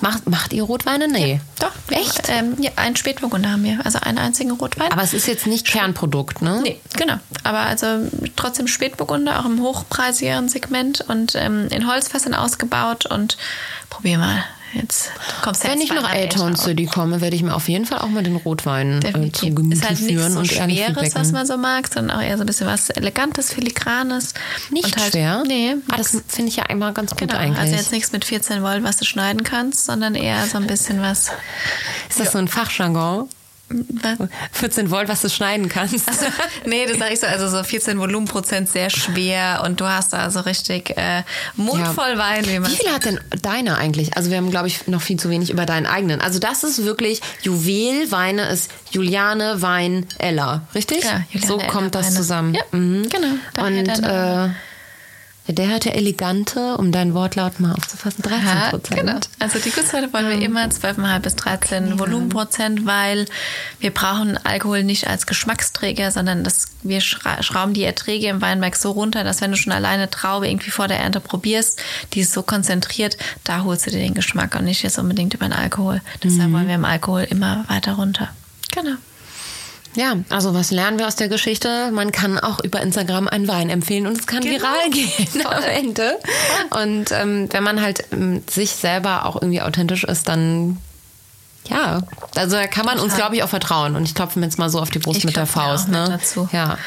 Macht, 0.02 0.30
macht 0.30 0.54
ihr 0.54 0.64
Rotweine? 0.64 1.08
Nee. 1.08 1.42
Doch, 1.60 1.72
Echt? 1.90 2.30
Ähm, 2.30 2.56
ja, 2.60 2.72
einen 2.76 2.96
Spätburgunder 2.96 3.52
haben 3.52 3.64
wir. 3.64 3.80
Also 3.84 4.00
einen 4.00 4.20
einzigen 4.20 4.52
Rotwein. 4.52 4.92
Aber 4.92 5.02
es 5.02 5.14
ist 5.14 5.28
jetzt 5.28 5.48
nicht 5.48 5.66
Kernprodukt, 5.66 6.44
ne? 6.44 6.60
Nee, 6.64 6.80
genau. 6.96 7.16
Aber 7.44 7.60
also 7.60 7.88
trotzdem 8.36 8.68
Spätburgunder, 8.68 9.40
auch 9.40 9.46
im 9.46 9.62
hochpreisigeren 9.62 10.48
Segment 10.48 10.91
und 11.00 11.36
ähm, 11.36 11.70
in 11.70 11.88
Holzfässern 11.88 12.34
ausgebaut 12.34 13.06
und 13.06 13.38
probier 13.90 14.18
mal. 14.18 14.44
Jetzt 14.74 15.08
du 15.08 15.44
kommst 15.44 15.64
Wenn 15.64 15.82
jetzt 15.82 15.92
ich 15.92 15.94
nach 15.94 16.14
echt 16.14 16.38
City 16.58 16.86
komme, 16.86 17.20
werde 17.20 17.36
ich 17.36 17.44
mir 17.44 17.54
auf 17.54 17.68
jeden 17.68 17.86
Fall 17.86 18.00
auch 18.00 18.08
mal 18.08 18.24
den 18.24 18.38
Rotwein 18.38 19.02
äh, 19.04 19.32
zu. 19.32 19.54
Gemüte 19.54 19.76
ist 19.76 19.88
halt 19.88 19.98
führen 19.98 20.32
so 20.32 20.40
und 20.40 20.48
Schweres, 20.48 21.14
was 21.14 21.32
man 21.34 21.46
so 21.46 21.58
mag, 21.58 21.90
sondern 21.94 22.18
auch 22.18 22.22
eher 22.22 22.38
so 22.38 22.44
ein 22.44 22.48
bisschen 22.48 22.68
was 22.68 22.90
Elegantes, 22.90 23.52
Filigranes. 23.54 24.34
Nicht 24.70 24.96
halt, 24.98 25.12
schwer? 25.12 25.44
Nee. 25.46 25.76
Ah, 25.92 25.98
das 25.98 26.22
finde 26.28 26.50
ich 26.50 26.56
ja 26.56 26.64
einmal 26.64 26.94
ganz 26.94 27.12
gut 27.12 27.20
Genau, 27.20 27.36
eigentlich. 27.36 27.60
also 27.60 27.76
jetzt 27.76 27.92
nichts 27.92 28.12
mit 28.14 28.24
14 28.24 28.64
Volt, 28.64 28.84
was 28.84 28.98
du 28.98 29.06
schneiden 29.06 29.44
kannst, 29.44 29.86
sondern 29.86 30.16
eher 30.16 30.46
so 30.46 30.58
ein 30.58 30.68
bisschen 30.68 31.02
was. 31.02 31.32
ist 32.10 32.20
das 32.20 32.32
so 32.32 32.38
ein 32.38 32.48
Fachjargon? 32.48 33.28
Was 34.04 34.30
14 34.52 34.92
Volt, 34.92 35.08
was 35.10 35.22
du 35.22 35.30
schneiden 35.30 35.70
kannst. 35.70 36.10
nee, 36.66 36.86
das 36.88 36.98
sage 36.98 37.14
ich 37.14 37.20
so, 37.20 37.28
also 37.28 37.48
so 37.50 37.64
14 37.64 37.98
Volumenprozent 38.00 38.70
sehr 38.70 38.90
schwer 38.90 39.64
und 39.66 39.80
du 39.82 39.86
hast 39.86 40.14
da 40.14 40.30
so 40.32 40.42
richtig 40.42 40.98
äh, 40.98 41.24
Mund 41.56 41.80
Ja. 41.82 41.94
voll 41.94 42.18
Wein, 42.18 42.46
wie 42.46 42.62
Wie 42.66 42.76
viel 42.76 42.92
hat 42.92 43.06
denn 43.06 43.20
deine 43.42 43.78
eigentlich? 43.78 44.16
Also 44.18 44.30
wir 44.30 44.38
haben, 44.38 44.52
glaube 44.52 44.68
ich, 44.68 44.88
noch 44.88 45.02
viel 45.02 45.18
zu 45.20 45.30
wenig 45.30 45.50
über 45.50 45.66
deinen 45.66 45.86
eigenen. 45.86 46.22
Also 46.22 46.40
das 46.40 46.64
ist 46.64 46.84
wirklich 46.86 47.22
Juwel, 47.42 48.12
Weine 48.12 48.48
ist 48.50 48.72
Juliane, 48.92 49.62
Wein, 49.62 50.06
Ella, 50.18 50.62
richtig? 50.76 51.04
Ja, 51.04 51.22
Juliane, 51.32 51.48
so 51.48 51.60
Ella, 51.60 51.68
kommt 51.72 51.96
das 51.96 52.08
Weine. 52.08 52.16
zusammen. 52.16 52.54
Ja, 52.54 52.62
Mhm. 52.72 53.10
genau. 53.10 53.28
Daher 53.54 53.68
Und 53.68 54.50
äh, 54.52 54.54
der 55.48 55.70
hat 55.70 55.86
ja 55.86 55.92
elegante, 55.92 56.78
um 56.78 56.92
deinen 56.92 57.14
Wortlaut 57.14 57.60
mal 57.60 57.74
aufzufassen, 57.74 58.22
13 58.22 58.46
Ja, 58.48 58.70
Prozent. 58.70 59.00
genau. 59.00 59.20
Also 59.40 59.60
die 59.60 59.72
Gutsweite 59.72 60.14
wollen 60.14 60.30
wir 60.30 60.40
immer 60.46 60.64
12,5 60.66 61.20
bis 61.20 61.36
13 61.36 62.00
Volumenprozent, 62.00 62.86
weil 62.86 63.26
wir 63.80 63.92
brauchen 63.92 64.38
Alkohol 64.46 64.84
nicht 64.84 65.08
als 65.08 65.26
Geschmacksträger, 65.26 66.12
sondern 66.12 66.44
das, 66.44 66.68
wir 66.84 67.02
schra- 67.02 67.42
schrauben 67.44 67.74
die 67.74 67.84
Erträge 67.84 68.28
im 68.28 68.40
Weinberg 68.42 68.76
so 68.76 68.92
runter, 68.92 69.24
dass 69.24 69.42
wenn 69.42 69.52
du 69.52 69.58
schon 69.58 69.74
alleine 69.74 70.10
Traube 70.10 70.48
irgendwie 70.48 70.72
vor 70.72 70.88
der 70.88 71.00
Ernte 71.00 71.20
probierst, 71.20 71.82
die 72.14 72.22
ist 72.22 72.34
so 72.34 72.44
konzentriert, 72.44 73.18
da 73.44 73.64
holst 73.64 73.88
du 73.88 73.92
dir 73.92 74.00
den 74.00 74.14
Geschmack 74.14 74.56
und 74.56 74.66
nicht 74.66 74.84
jetzt 74.84 75.00
unbedingt 75.00 75.34
über 75.34 75.46
den 75.48 75.54
Alkohol. 75.54 76.02
Deshalb 76.24 76.52
wollen 76.54 76.68
wir 76.68 76.76
im 76.76 76.86
Alkohol 76.86 77.24
immer 77.30 77.66
weiter 77.68 77.94
runter. 77.94 78.30
Genau. 78.72 78.96
Ja, 79.96 80.16
also 80.30 80.54
was 80.54 80.72
lernen 80.72 81.00
wir 81.00 81.08
aus 81.08 81.18
der 81.18 81.28
Geschichte? 81.28 81.92
Man 81.92 82.12
kann 82.14 82.40
auch 82.40 82.64
über 82.64 82.80
Instagram 82.82 83.28
einen 83.28 83.48
Wein 83.48 83.70
empfehlen 83.70 84.08
und 84.08 84.18
es 84.18 84.26
kann 84.26 84.42
Genau. 84.42 84.56
viral 84.60 84.90
gehen 84.90 85.46
am 85.46 85.64
Ende. 85.64 86.18
Und 86.70 87.12
ähm, 87.12 87.48
wenn 87.52 87.64
man 87.64 87.82
halt 87.82 88.06
ähm, 88.14 88.42
sich 88.50 88.72
selber 88.72 89.26
auch 89.26 89.36
irgendwie 89.36 89.62
authentisch 89.62 90.04
ist, 90.06 90.28
dann 90.30 90.78
ja, 91.70 92.02
also 92.36 92.56
da 92.56 92.66
kann 92.66 92.86
man 92.88 92.96
uns, 92.96 93.14
Total. 93.14 93.18
glaube 93.20 93.36
ich, 93.36 93.44
auch 93.44 93.50
vertrauen. 93.50 93.96
Und 93.96 94.04
ich 94.06 94.16
klopfe 94.16 94.40
mir 94.40 94.46
jetzt 94.46 94.58
mal 94.58 94.70
so 94.70 94.80
auf 94.80 94.90
die 94.90 94.98
Brust 95.00 95.20
Ich 95.20 95.26
mit 95.26 95.36
der 95.36 95.46
Faust. 95.46 95.90
ne? 95.90 96.08
dazu. 96.10 96.50
Ja. 96.52 96.78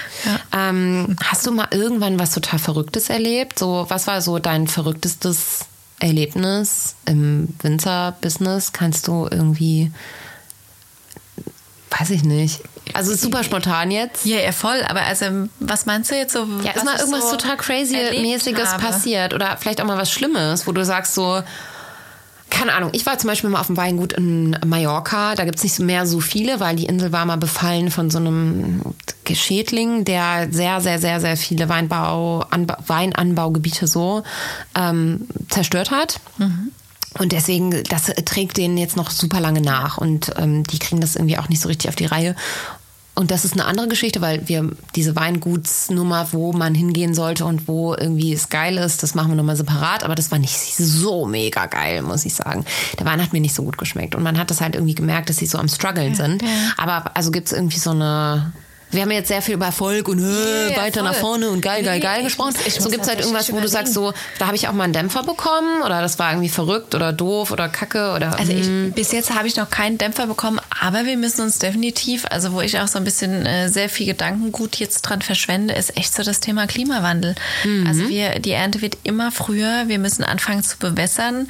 Ähm, 0.52 1.16
hast 1.24 1.46
du 1.46 1.52
mal 1.52 1.68
irgendwann 1.70 2.18
was 2.18 2.32
total 2.32 2.58
Verrücktes 2.58 3.08
erlebt? 3.08 3.56
So, 3.58 3.86
was 3.88 4.06
war 4.08 4.20
so 4.20 4.40
dein 4.40 4.66
verrücktestes 4.66 5.66
Erlebnis 6.00 6.96
im 7.06 7.54
Winzer-Business? 7.62 8.72
Kannst 8.72 9.06
du 9.06 9.28
irgendwie, 9.30 9.92
weiß 11.96 12.10
ich 12.10 12.24
nicht. 12.24 12.60
Also 12.92 13.14
super 13.14 13.42
spontan 13.42 13.90
jetzt. 13.90 14.26
Ja, 14.26 14.38
ja, 14.38 14.52
voll. 14.52 14.82
Aber 14.88 15.02
also, 15.02 15.26
was 15.58 15.86
meinst 15.86 16.10
du 16.10 16.16
jetzt 16.16 16.32
so? 16.34 16.46
Ja, 16.62 16.72
ist 16.72 16.84
mal 16.84 16.98
irgendwas 16.98 17.30
so 17.30 17.36
total 17.36 17.56
erlebt 17.56 17.64
crazy-mäßiges 17.64 18.72
habe? 18.72 18.82
passiert 18.82 19.34
oder 19.34 19.56
vielleicht 19.58 19.80
auch 19.80 19.86
mal 19.86 19.98
was 19.98 20.10
Schlimmes, 20.10 20.66
wo 20.66 20.72
du 20.72 20.84
sagst 20.84 21.14
so, 21.14 21.42
keine 22.50 22.74
Ahnung, 22.74 22.90
ich 22.92 23.04
war 23.04 23.18
zum 23.18 23.28
Beispiel 23.28 23.50
mal 23.50 23.60
auf 23.60 23.66
dem 23.66 23.76
Weingut 23.76 24.12
in 24.12 24.56
Mallorca, 24.64 25.34
da 25.34 25.44
gibt 25.44 25.56
es 25.56 25.64
nicht 25.64 25.80
mehr 25.80 26.06
so 26.06 26.20
viele, 26.20 26.60
weil 26.60 26.76
die 26.76 26.86
Insel 26.86 27.10
war 27.10 27.24
mal 27.24 27.36
befallen 27.36 27.90
von 27.90 28.10
so 28.10 28.18
einem 28.18 28.80
Schädling, 29.28 30.04
der 30.04 30.48
sehr, 30.52 30.80
sehr, 30.80 31.00
sehr, 31.00 31.20
sehr 31.20 31.36
viele 31.36 31.68
Weinbau, 31.68 32.44
Anba 32.50 32.78
Weinanbaugebiete 32.86 33.86
so 33.88 34.22
ähm, 34.76 35.26
zerstört 35.48 35.90
hat. 35.90 36.20
Und 37.18 37.32
deswegen, 37.32 37.82
das 37.84 38.06
trägt 38.24 38.56
denen 38.56 38.76
jetzt 38.76 38.96
noch 38.96 39.10
super 39.10 39.40
lange 39.40 39.60
nach 39.60 39.98
und 39.98 40.32
ähm, 40.36 40.64
die 40.64 40.78
kriegen 40.78 41.00
das 41.00 41.16
irgendwie 41.16 41.38
auch 41.38 41.48
nicht 41.48 41.60
so 41.60 41.68
richtig 41.68 41.88
auf 41.88 41.96
die 41.96 42.06
Reihe. 42.06 42.34
Und 43.16 43.30
das 43.30 43.44
ist 43.44 43.52
eine 43.52 43.64
andere 43.66 43.86
Geschichte, 43.86 44.20
weil 44.20 44.48
wir 44.48 44.70
diese 44.96 45.14
Weingutsnummer, 45.14 46.32
wo 46.32 46.52
man 46.52 46.74
hingehen 46.74 47.14
sollte 47.14 47.44
und 47.44 47.68
wo 47.68 47.94
irgendwie 47.94 48.32
es 48.32 48.48
geil 48.48 48.76
ist, 48.76 49.04
das 49.04 49.14
machen 49.14 49.30
wir 49.30 49.36
nochmal 49.36 49.54
separat. 49.54 50.02
Aber 50.02 50.16
das 50.16 50.32
war 50.32 50.40
nicht 50.40 50.58
so 50.58 51.24
mega 51.24 51.66
geil, 51.66 52.02
muss 52.02 52.24
ich 52.24 52.34
sagen. 52.34 52.64
Der 52.98 53.06
Wein 53.06 53.22
hat 53.22 53.32
mir 53.32 53.40
nicht 53.40 53.54
so 53.54 53.62
gut 53.62 53.78
geschmeckt. 53.78 54.16
Und 54.16 54.24
man 54.24 54.36
hat 54.36 54.50
das 54.50 54.60
halt 54.60 54.74
irgendwie 54.74 54.96
gemerkt, 54.96 55.28
dass 55.28 55.36
sie 55.36 55.46
so 55.46 55.58
am 55.58 55.68
struggeln 55.68 56.16
sind. 56.16 56.42
ja. 56.42 56.48
Aber 56.76 57.16
also 57.16 57.30
gibt 57.30 57.46
es 57.46 57.52
irgendwie 57.52 57.78
so 57.78 57.90
eine. 57.90 58.52
Wir 58.94 59.02
haben 59.02 59.10
jetzt 59.10 59.28
sehr 59.28 59.42
viel 59.42 59.54
über 59.54 59.66
Erfolg 59.66 60.08
und 60.08 60.20
äh, 60.20 60.70
Ja, 60.70 60.76
weiter 60.76 61.00
voll. 61.00 61.10
nach 61.10 61.14
vorne 61.18 61.50
und 61.50 61.60
geil, 61.60 61.82
geil, 61.82 62.00
geil 62.00 62.22
gesprochen. 62.22 62.54
ich 62.66 62.74
so 62.74 62.84
muss 62.84 62.92
gibt 62.92 63.02
es 63.02 63.08
halt 63.08 63.20
irgendwas, 63.20 63.52
wo 63.52 63.60
du 63.60 63.68
sagst, 63.68 63.92
so, 63.92 64.12
da 64.38 64.46
habe 64.46 64.56
ich 64.56 64.68
auch 64.68 64.72
mal 64.72 64.84
einen 64.84 64.92
Dämpfer 64.92 65.22
bekommen 65.22 65.82
oder 65.82 66.00
das 66.00 66.18
war 66.18 66.30
irgendwie 66.30 66.48
verrückt 66.48 66.94
oder 66.94 67.12
doof 67.12 67.50
oder 67.50 67.68
kacke 67.68 68.12
oder. 68.14 68.38
Also 68.38 68.52
ich, 68.52 68.66
mm. 68.66 68.90
bis 68.90 69.12
jetzt 69.12 69.34
habe 69.34 69.48
ich 69.48 69.56
noch 69.56 69.70
keinen 69.70 69.98
Dämpfer 69.98 70.26
bekommen, 70.26 70.60
aber 70.80 71.04
wir 71.06 71.16
müssen 71.16 71.42
uns 71.42 71.58
definitiv, 71.58 72.24
also 72.30 72.52
wo 72.52 72.60
ich 72.60 72.78
auch 72.78 72.88
so 72.88 72.98
ein 72.98 73.04
bisschen 73.04 73.46
äh, 73.46 73.68
sehr 73.68 73.88
viel 73.88 74.06
Gedankengut 74.06 74.76
jetzt 74.76 75.02
dran 75.02 75.22
verschwende, 75.22 75.74
ist 75.74 75.96
echt 75.96 76.14
so 76.14 76.22
das 76.22 76.40
Thema 76.40 76.66
Klimawandel. 76.66 77.34
Mhm. 77.64 77.86
Also 77.86 78.08
wir, 78.08 78.38
die 78.38 78.52
Ernte 78.52 78.82
wird 78.82 78.98
immer 79.02 79.32
früher, 79.32 79.84
wir 79.88 79.98
müssen 79.98 80.24
anfangen 80.24 80.62
zu 80.62 80.78
bewässern. 80.78 81.48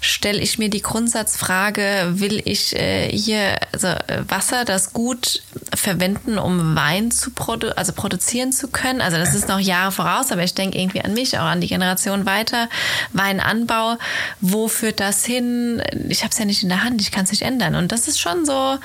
Stelle 0.00 0.40
ich 0.40 0.58
mir 0.58 0.68
die 0.68 0.82
Grundsatzfrage, 0.82 2.12
will 2.14 2.42
ich 2.44 2.76
äh, 2.76 3.08
hier 3.08 3.56
also 3.72 3.88
äh, 3.88 4.22
Wasser, 4.28 4.64
das 4.64 4.92
gut 4.92 5.42
verwenden, 5.74 6.38
um 6.38 6.74
Wein 6.82 7.10
zu 7.10 7.30
produ 7.30 7.76
also 7.76 7.92
produzieren 7.92 8.52
zu 8.52 8.68
können? 8.68 9.00
Also 9.00 9.16
das 9.16 9.34
ist 9.34 9.48
noch 9.48 9.60
Jahre 9.60 9.92
voraus, 9.92 10.32
aber 10.32 10.42
ich 10.42 10.54
denke 10.54 10.78
irgendwie 10.78 11.00
an 11.00 11.14
mich, 11.14 11.38
auch 11.38 11.44
an 11.44 11.60
die 11.60 11.68
Generation 11.68 12.26
weiter. 12.26 12.68
Weinanbau, 13.12 13.98
wo 14.40 14.68
führt 14.68 14.98
das 14.98 15.24
hin? 15.24 15.82
Ich 16.08 16.22
habe 16.22 16.32
es 16.32 16.38
ja 16.38 16.44
nicht 16.44 16.62
in 16.62 16.68
der 16.68 16.82
Hand, 16.82 17.00
ich 17.00 17.12
kann 17.12 17.24
es 17.24 17.30
nicht 17.30 17.42
ändern. 17.42 17.76
Und 17.76 17.92
das 17.92 18.08
ist 18.08 18.20
schon 18.20 18.44
so, 18.44 18.78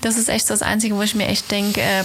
das 0.00 0.18
ist 0.18 0.28
echt 0.28 0.46
so 0.46 0.54
das 0.54 0.62
Einzige, 0.62 0.96
wo 0.96 1.02
ich 1.02 1.14
mir 1.14 1.28
echt 1.28 1.50
denke, 1.50 1.80
äh, 1.80 2.04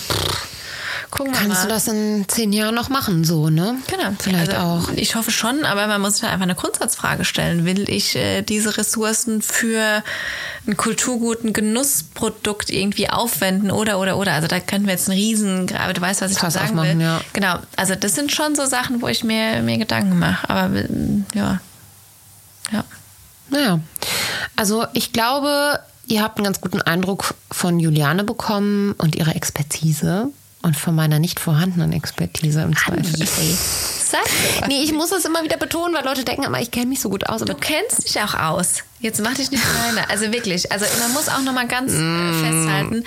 gucken 1.12 1.34
wir 1.34 1.40
Kannst 1.40 1.64
mal. 1.64 1.64
du 1.64 1.70
das 1.70 1.88
in 1.88 2.26
zehn 2.28 2.54
Jahren 2.54 2.76
noch 2.76 2.90
machen, 2.90 3.24
so, 3.24 3.50
ne? 3.50 3.76
Genau. 3.88 4.12
Vielleicht 4.20 4.54
also, 4.54 4.90
auch. 4.90 4.94
Ich 4.96 5.16
hoffe 5.16 5.32
schon, 5.32 5.66
aber 5.66 5.88
man 5.88 6.02
muss 6.02 6.14
sich 6.14 6.22
da 6.22 6.30
einfach 6.30 6.44
eine 6.44 6.56
Grundsatzfrage 6.56 7.26
stellen. 7.26 7.66
Will 7.66 7.90
ich 7.90 8.16
äh, 8.16 8.42
diese 8.42 8.78
Ressourcen 8.78 9.42
für 9.42 10.04
ein 10.68 10.78
Kulturgut, 10.78 11.44
ein 11.44 11.54
Genussprodukt 11.54 12.70
irgendwie 12.70 13.10
aufwenden 13.10 13.72
oder, 13.72 14.00
oder, 14.00 14.18
oder? 14.18 14.34
Also 14.34 14.48
da 14.48 14.60
könnten 14.60 14.88
wir 14.88 14.94
jetzt 14.94 15.10
einen 15.10 15.20
riesen, 15.20 15.76
aber 15.76 15.94
du 15.94 16.02
weißt, 16.02 16.22
was 16.22 16.32
ich 16.32 16.40
Fass 16.40 16.54
sagen 16.54 16.78
will. 16.78 17.02
ja. 17.02 17.22
Genau. 17.34 17.60
Also 17.76 17.96
das 17.96 18.16
sind 18.16 18.32
schon 18.32 18.56
so 18.56 18.66
Sachen, 18.66 19.02
wo 19.02 19.08
ich 19.08 19.24
mir, 19.24 19.62
mir 19.62 19.78
Gedanken 19.78 20.20
mache. 20.20 20.50
Aber 20.50 20.76
ähm, 20.76 21.26
ja. 21.34 21.60
Ja. 22.72 22.84
Naja. 23.50 23.80
Also 24.56 24.86
ich 24.94 25.12
glaube, 25.12 25.80
ihr 26.06 26.22
habt 26.22 26.38
einen 26.38 26.46
ganz 26.46 26.62
guten 26.62 26.82
Eindruck 26.82 27.34
von 27.52 27.80
Juliane 27.80 28.24
bekommen 28.24 28.94
und 28.98 29.16
ihrer 29.16 29.36
Expertise 29.36 30.32
und 30.62 30.76
von 30.76 30.94
meiner 30.96 31.20
nicht 31.20 31.40
vorhandenen 31.40 31.94
Expertise 31.94 32.62
im 32.62 32.76
Zweifel. 32.76 33.04
Nee, 34.68 34.82
ich 34.84 34.92
muss 34.92 35.12
das 35.12 35.24
immer 35.26 35.44
wieder 35.44 35.58
betonen, 35.58 35.94
weil 35.96 36.04
Leute 36.04 36.24
denken 36.26 36.44
immer, 36.44 36.60
ich 36.60 36.72
kenne 36.72 36.88
mich 36.88 37.00
so 37.00 37.10
gut 37.10 37.28
aus. 37.30 37.42
Du 37.42 37.54
kennst 37.54 38.04
dich 38.08 38.20
auch 38.22 38.34
aus. 38.34 38.84
Jetzt 39.00 39.22
mach 39.22 39.34
dich 39.36 39.52
nicht 39.52 39.64
alleine. 39.66 40.10
Also 40.10 40.34
wirklich. 40.34 40.72
Also 40.72 40.86
man 41.00 41.14
muss 41.14 41.30
auch 41.30 41.42
noch 41.42 41.54
mal 41.54 41.68
ganz 41.68 41.94
äh, 41.94 42.34
festhalten. 42.44 43.04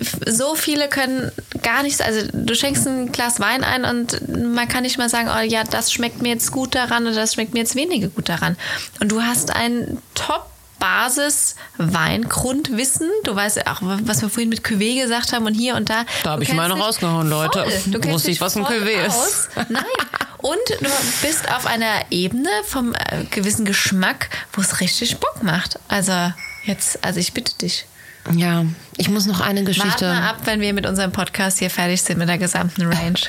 f- 0.00 0.16
So 0.26 0.54
viele 0.56 0.88
können 0.88 1.30
gar 1.62 1.82
nichts. 1.84 2.00
Also 2.00 2.22
du 2.32 2.54
schenkst 2.54 2.86
ein 2.88 3.12
Glas 3.12 3.38
Wein 3.38 3.62
ein 3.62 3.84
und 3.84 4.54
man 4.54 4.66
kann 4.66 4.82
nicht 4.82 4.98
mal 4.98 5.08
sagen, 5.08 5.28
oh 5.32 5.40
ja, 5.42 5.62
das 5.64 5.92
schmeckt 5.92 6.22
mir 6.22 6.30
jetzt 6.30 6.50
gut 6.50 6.74
daran 6.74 7.06
oder 7.06 7.14
das 7.14 7.34
schmeckt 7.34 7.52
mir 7.52 7.60
jetzt 7.60 7.76
weniger 7.76 8.08
gut 8.08 8.28
daran. 8.28 8.56
Und 9.00 9.12
du 9.12 9.22
hast 9.22 9.54
ein 9.54 9.98
Top 10.14 10.46
Basis 10.78 11.56
Weingrundwissen. 11.76 13.10
Du 13.24 13.34
weißt 13.34 13.56
ja 13.56 13.62
auch, 13.66 13.78
was 13.82 14.22
wir 14.22 14.28
vorhin 14.28 14.48
mit 14.48 14.62
Cuvée 14.62 15.00
gesagt 15.02 15.32
haben 15.32 15.46
und 15.46 15.54
hier 15.54 15.76
und 15.76 15.90
da. 15.90 16.04
Da 16.22 16.32
hab 16.32 16.38
Du 16.38 16.44
ich 16.44 16.52
mal 16.52 16.68
noch 16.68 16.78
rausgehauen, 16.78 17.28
Leute. 17.28 17.64
Voll. 17.64 17.92
Du 17.92 18.00
kennst 18.00 18.14
Wusste 18.14 18.30
ich, 18.30 18.36
dich 18.36 18.40
was 18.40 18.56
ein 18.56 18.64
Cuvée 18.64 19.06
ist. 19.06 19.48
Nein. 19.68 19.84
Und 20.38 20.56
du 20.80 20.88
bist 21.22 21.50
auf 21.52 21.66
einer 21.66 22.06
Ebene 22.10 22.50
vom 22.64 22.94
äh, 22.94 23.24
gewissen 23.30 23.64
Geschmack, 23.64 24.30
wo 24.52 24.60
es 24.60 24.80
richtig 24.80 25.18
Bock 25.18 25.42
macht. 25.42 25.80
Also 25.88 26.12
jetzt, 26.64 27.04
also 27.04 27.18
ich 27.18 27.32
bitte 27.32 27.56
dich. 27.58 27.86
Ja, 28.34 28.64
ich 28.96 29.08
muss 29.08 29.26
noch 29.26 29.40
eine 29.40 29.64
Geschichte. 29.64 30.06
mal 30.06 30.28
ab, 30.28 30.38
wenn 30.44 30.60
wir 30.60 30.72
mit 30.72 30.86
unserem 30.86 31.12
Podcast 31.12 31.58
hier 31.58 31.70
fertig 31.70 32.02
sind 32.02 32.18
mit 32.18 32.28
der 32.28 32.38
gesamten 32.38 32.82
Range. 32.82 33.18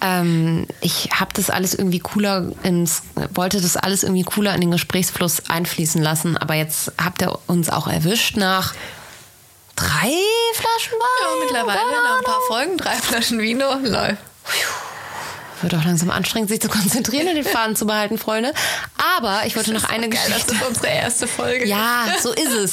Ähm, 0.00 0.66
ich 0.82 1.08
habe 1.18 1.30
das 1.32 1.48
alles 1.48 1.72
irgendwie 1.72 1.98
cooler 1.98 2.52
ins, 2.62 3.02
wollte 3.32 3.60
das 3.62 3.76
alles 3.78 4.02
irgendwie 4.02 4.22
cooler 4.22 4.54
in 4.54 4.60
den 4.60 4.70
Gesprächsfluss 4.70 5.48
einfließen 5.48 6.02
lassen, 6.02 6.36
aber 6.36 6.54
jetzt 6.54 6.92
habt 7.02 7.22
ihr 7.22 7.38
uns 7.46 7.70
auch 7.70 7.86
erwischt 7.86 8.36
nach 8.36 8.74
drei 9.76 10.12
Flaschen 10.52 10.92
Wein. 10.92 11.22
Ja, 11.22 11.44
mittlerweile 11.44 11.78
noch 11.78 12.18
ein 12.18 12.24
paar 12.24 12.40
Folgen, 12.48 12.76
drei 12.76 12.96
Flaschen 12.96 13.38
Vino, 13.40 13.64
läuft. 13.82 14.18
Wird 15.62 15.74
auch 15.74 15.84
langsam 15.84 16.10
anstrengend, 16.10 16.50
sich 16.50 16.60
zu 16.60 16.68
konzentrieren 16.68 17.28
und 17.28 17.36
den 17.36 17.44
Faden 17.44 17.76
zu 17.76 17.86
behalten, 17.86 18.18
Freunde. 18.18 18.52
Aber 19.16 19.46
ich 19.46 19.56
wollte 19.56 19.72
noch 19.72 19.84
eine 19.88 20.10
Geil, 20.10 20.20
das 20.28 20.46
Geschichte. 20.46 20.54
ist 20.54 20.68
unsere 20.68 20.88
erste 20.88 21.26
Folge. 21.26 21.66
Ja, 21.66 22.04
so 22.22 22.32
ist 22.32 22.52
es. 22.52 22.72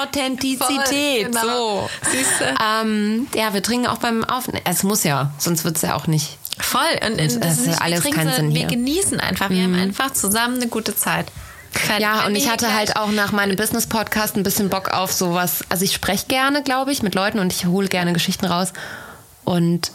Authentizität, 0.00 1.24
Voll, 1.34 1.42
genau. 1.42 1.42
so. 1.42 1.90
Siehst 2.10 2.40
du? 2.40 2.44
Ähm, 2.64 3.26
ja, 3.34 3.54
wir 3.54 3.62
trinken 3.62 3.86
auch 3.86 3.98
beim 3.98 4.24
Aufnehmen. 4.24 4.62
Es 4.64 4.82
muss 4.82 5.04
ja, 5.04 5.32
sonst 5.38 5.64
wird 5.64 5.76
es 5.76 5.82
ja 5.82 5.94
auch 5.94 6.06
nicht. 6.06 6.38
Voll. 6.58 6.80
Und, 7.06 7.12
und 7.12 7.20
das 7.20 7.38
das 7.38 7.58
ist 7.60 7.80
alles 7.80 8.02
keinen 8.04 8.32
Sinn 8.32 8.48
wir 8.50 8.56
hier. 8.56 8.66
Mhm. 8.66 8.70
genießen 8.70 9.20
einfach. 9.20 9.50
Wir 9.50 9.62
haben 9.62 9.74
einfach 9.74 10.12
zusammen 10.12 10.56
eine 10.56 10.66
gute 10.68 10.94
Zeit. 10.96 11.26
Fertig. 11.70 12.00
Ja, 12.00 12.26
und 12.26 12.34
ich 12.34 12.48
hatte 12.50 12.64
gleich- 12.66 12.74
halt 12.76 12.96
auch 12.96 13.10
nach 13.10 13.30
meinem 13.30 13.54
Business-Podcast 13.56 14.36
ein 14.36 14.42
bisschen 14.42 14.68
Bock 14.70 14.88
auf 14.88 15.12
sowas. 15.12 15.62
Also 15.68 15.84
ich 15.84 15.92
spreche 15.94 16.26
gerne, 16.26 16.62
glaube 16.62 16.90
ich, 16.92 17.02
mit 17.02 17.14
Leuten 17.14 17.38
und 17.38 17.52
ich 17.52 17.66
hole 17.66 17.88
gerne 17.88 18.12
Geschichten 18.12 18.46
raus. 18.46 18.72
Und 19.44 19.92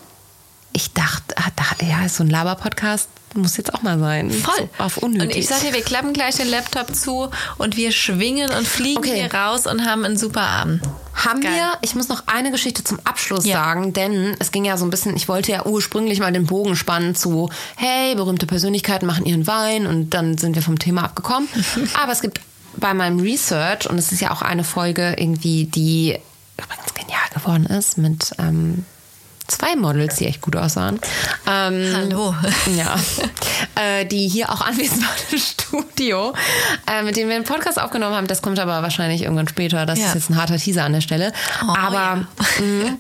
ich 0.74 0.92
dachte, 0.94 1.36
ah, 1.38 1.50
ja, 1.84 2.08
so 2.10 2.24
ein 2.24 2.30
Laber-Podcast 2.30 3.08
muss 3.36 3.58
jetzt 3.58 3.74
auch 3.74 3.82
mal 3.82 3.98
sein. 3.98 4.30
Voll. 4.30 4.70
Auf 4.78 4.98
unnötig. 4.98 5.30
Und 5.36 5.36
ich 5.38 5.48
sag 5.48 5.62
dir, 5.62 5.74
wir 5.74 5.82
klappen 5.82 6.14
gleich 6.14 6.36
den 6.36 6.50
Laptop 6.50 6.94
zu 6.96 7.30
und 7.58 7.78
wir 7.78 7.92
schwingen 7.92 8.52
und 8.52 8.68
fliegen 8.68 9.00
Okay. 9.00 9.16
hier 9.28 9.34
raus 9.34 9.66
und 9.66 9.86
haben 9.88 10.06
einen 10.06 10.18
super 10.18 10.42
Abend. 10.42 10.84
Haben 11.16 11.42
Geil. 11.42 11.52
wir, 11.54 11.72
ich 11.82 11.96
muss 11.96 12.10
noch 12.10 12.24
eine 12.28 12.52
Geschichte 12.52 12.84
zum 12.84 13.00
Abschluss 13.06 13.46
Ja. 13.46 13.56
sagen, 13.64 13.92
denn 13.94 14.36
es 14.38 14.52
ging 14.52 14.66
ja 14.66 14.78
so 14.78 14.86
ein 14.86 14.92
bisschen, 14.92 15.16
ich 15.16 15.28
wollte 15.28 15.52
ja 15.52 15.66
ursprünglich 15.66 16.20
mal 16.20 16.32
den 16.32 16.46
Bogen 16.46 16.76
spannen 16.76 17.16
zu, 17.16 17.50
hey, 17.76 18.14
berühmte 18.16 18.46
Persönlichkeiten 18.46 19.08
machen 19.08 19.26
ihren 19.26 19.48
Wein 19.48 19.88
und 19.88 20.12
dann 20.12 20.38
sind 20.38 20.56
wir 20.56 20.62
vom 20.62 20.78
Thema 20.78 21.04
abgekommen. 21.06 21.50
Aber 22.04 22.12
es 22.12 22.22
gibt 22.22 22.40
bei 22.78 22.94
meinem 22.94 23.20
Research, 23.20 23.90
und 23.90 23.98
es 23.98 24.12
ist 24.12 24.22
ja 24.22 24.32
auch 24.32 24.42
eine 24.44 24.64
Folge 24.64 25.16
irgendwie, 25.18 25.66
die 25.66 26.20
übrigens 26.58 26.94
genial 26.94 27.20
geworden 27.34 27.66
ist, 27.66 27.98
mit 27.98 28.32
ähm, 28.40 28.86
zwei 29.48 29.76
Models, 29.76 30.16
die 30.16 30.26
echt 30.28 30.42
gut 30.42 30.56
aussahen. 30.56 31.00
Ähm, 31.48 31.94
Hallo. 31.96 32.36
ja, 32.78 32.96
äh, 33.76 34.06
die 34.06 34.28
hier 34.28 34.50
auch 34.52 34.62
anwesend 34.62 35.02
waren 35.02 35.18
im 35.32 35.38
Studio, 35.40 36.34
äh, 36.92 37.04
mit 37.04 37.16
denen 37.18 37.30
wir 37.30 37.36
einen 37.36 37.46
Podcast 37.46 37.80
aufgenommen 37.82 38.16
haben. 38.16 38.28
Das 38.28 38.42
kommt 38.42 38.60
aber 38.60 38.82
wahrscheinlich 38.82 39.24
irgendwann 39.24 39.48
später. 39.48 39.86
Das 39.86 40.00
Ja. 40.00 40.08
ist 40.08 40.16
jetzt 40.16 40.30
ein 40.30 40.38
harter 40.38 40.58
Teaser 40.58 40.84
an 40.86 40.94
der 40.94 41.02
Stelle. 41.02 41.34
Oh, 41.68 41.76
aber, 41.76 42.26
mh, 42.60 42.94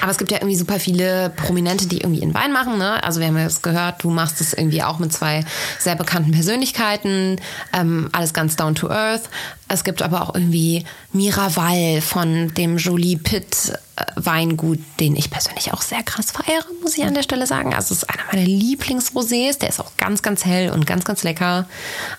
aber 0.00 0.10
es 0.10 0.18
gibt 0.18 0.30
ja 0.30 0.38
irgendwie 0.38 0.56
super 0.56 0.80
viele 0.80 1.30
Prominente, 1.30 1.86
die 1.86 1.98
irgendwie 1.98 2.22
in 2.22 2.34
Wein 2.34 2.52
machen. 2.52 2.78
Ne? 2.78 3.02
Also 3.02 3.20
wir 3.20 3.26
haben 3.26 3.36
ja 3.36 3.44
jetzt 3.44 3.62
gehört, 3.62 4.02
du 4.02 4.10
machst 4.10 4.40
es 4.40 4.52
irgendwie 4.52 4.82
auch 4.82 4.98
mit 4.98 5.12
zwei 5.12 5.44
sehr 5.78 5.96
bekannten 5.96 6.32
Persönlichkeiten. 6.32 7.40
Ähm, 7.72 8.08
alles 8.12 8.32
ganz 8.32 8.56
down 8.56 8.74
to 8.74 8.88
earth. 8.88 9.28
Es 9.68 9.82
gibt 9.82 10.00
aber 10.00 10.22
auch 10.22 10.34
irgendwie 10.34 10.84
Miraval 11.12 12.00
von 12.00 12.54
dem 12.54 12.76
Jolie 12.76 13.16
Pitt 13.16 13.72
äh, 13.96 14.04
Weingut, 14.14 14.78
den 15.00 15.16
ich 15.16 15.28
persönlich 15.28 15.72
auch 15.72 15.82
sehr 15.82 16.04
krass 16.04 16.30
verehre, 16.30 16.64
muss 16.82 16.96
ich 16.96 17.04
an 17.04 17.14
der 17.14 17.24
Stelle 17.24 17.46
sagen. 17.46 17.74
Also 17.74 17.92
es 17.92 18.02
ist 18.02 18.10
einer 18.10 18.22
meiner 18.32 18.46
Lieblingsrosés. 18.46 19.58
Der 19.58 19.70
ist 19.70 19.80
auch 19.80 19.90
ganz, 19.96 20.22
ganz 20.22 20.44
hell 20.44 20.70
und 20.70 20.86
ganz, 20.86 21.04
ganz 21.04 21.24
lecker. 21.24 21.66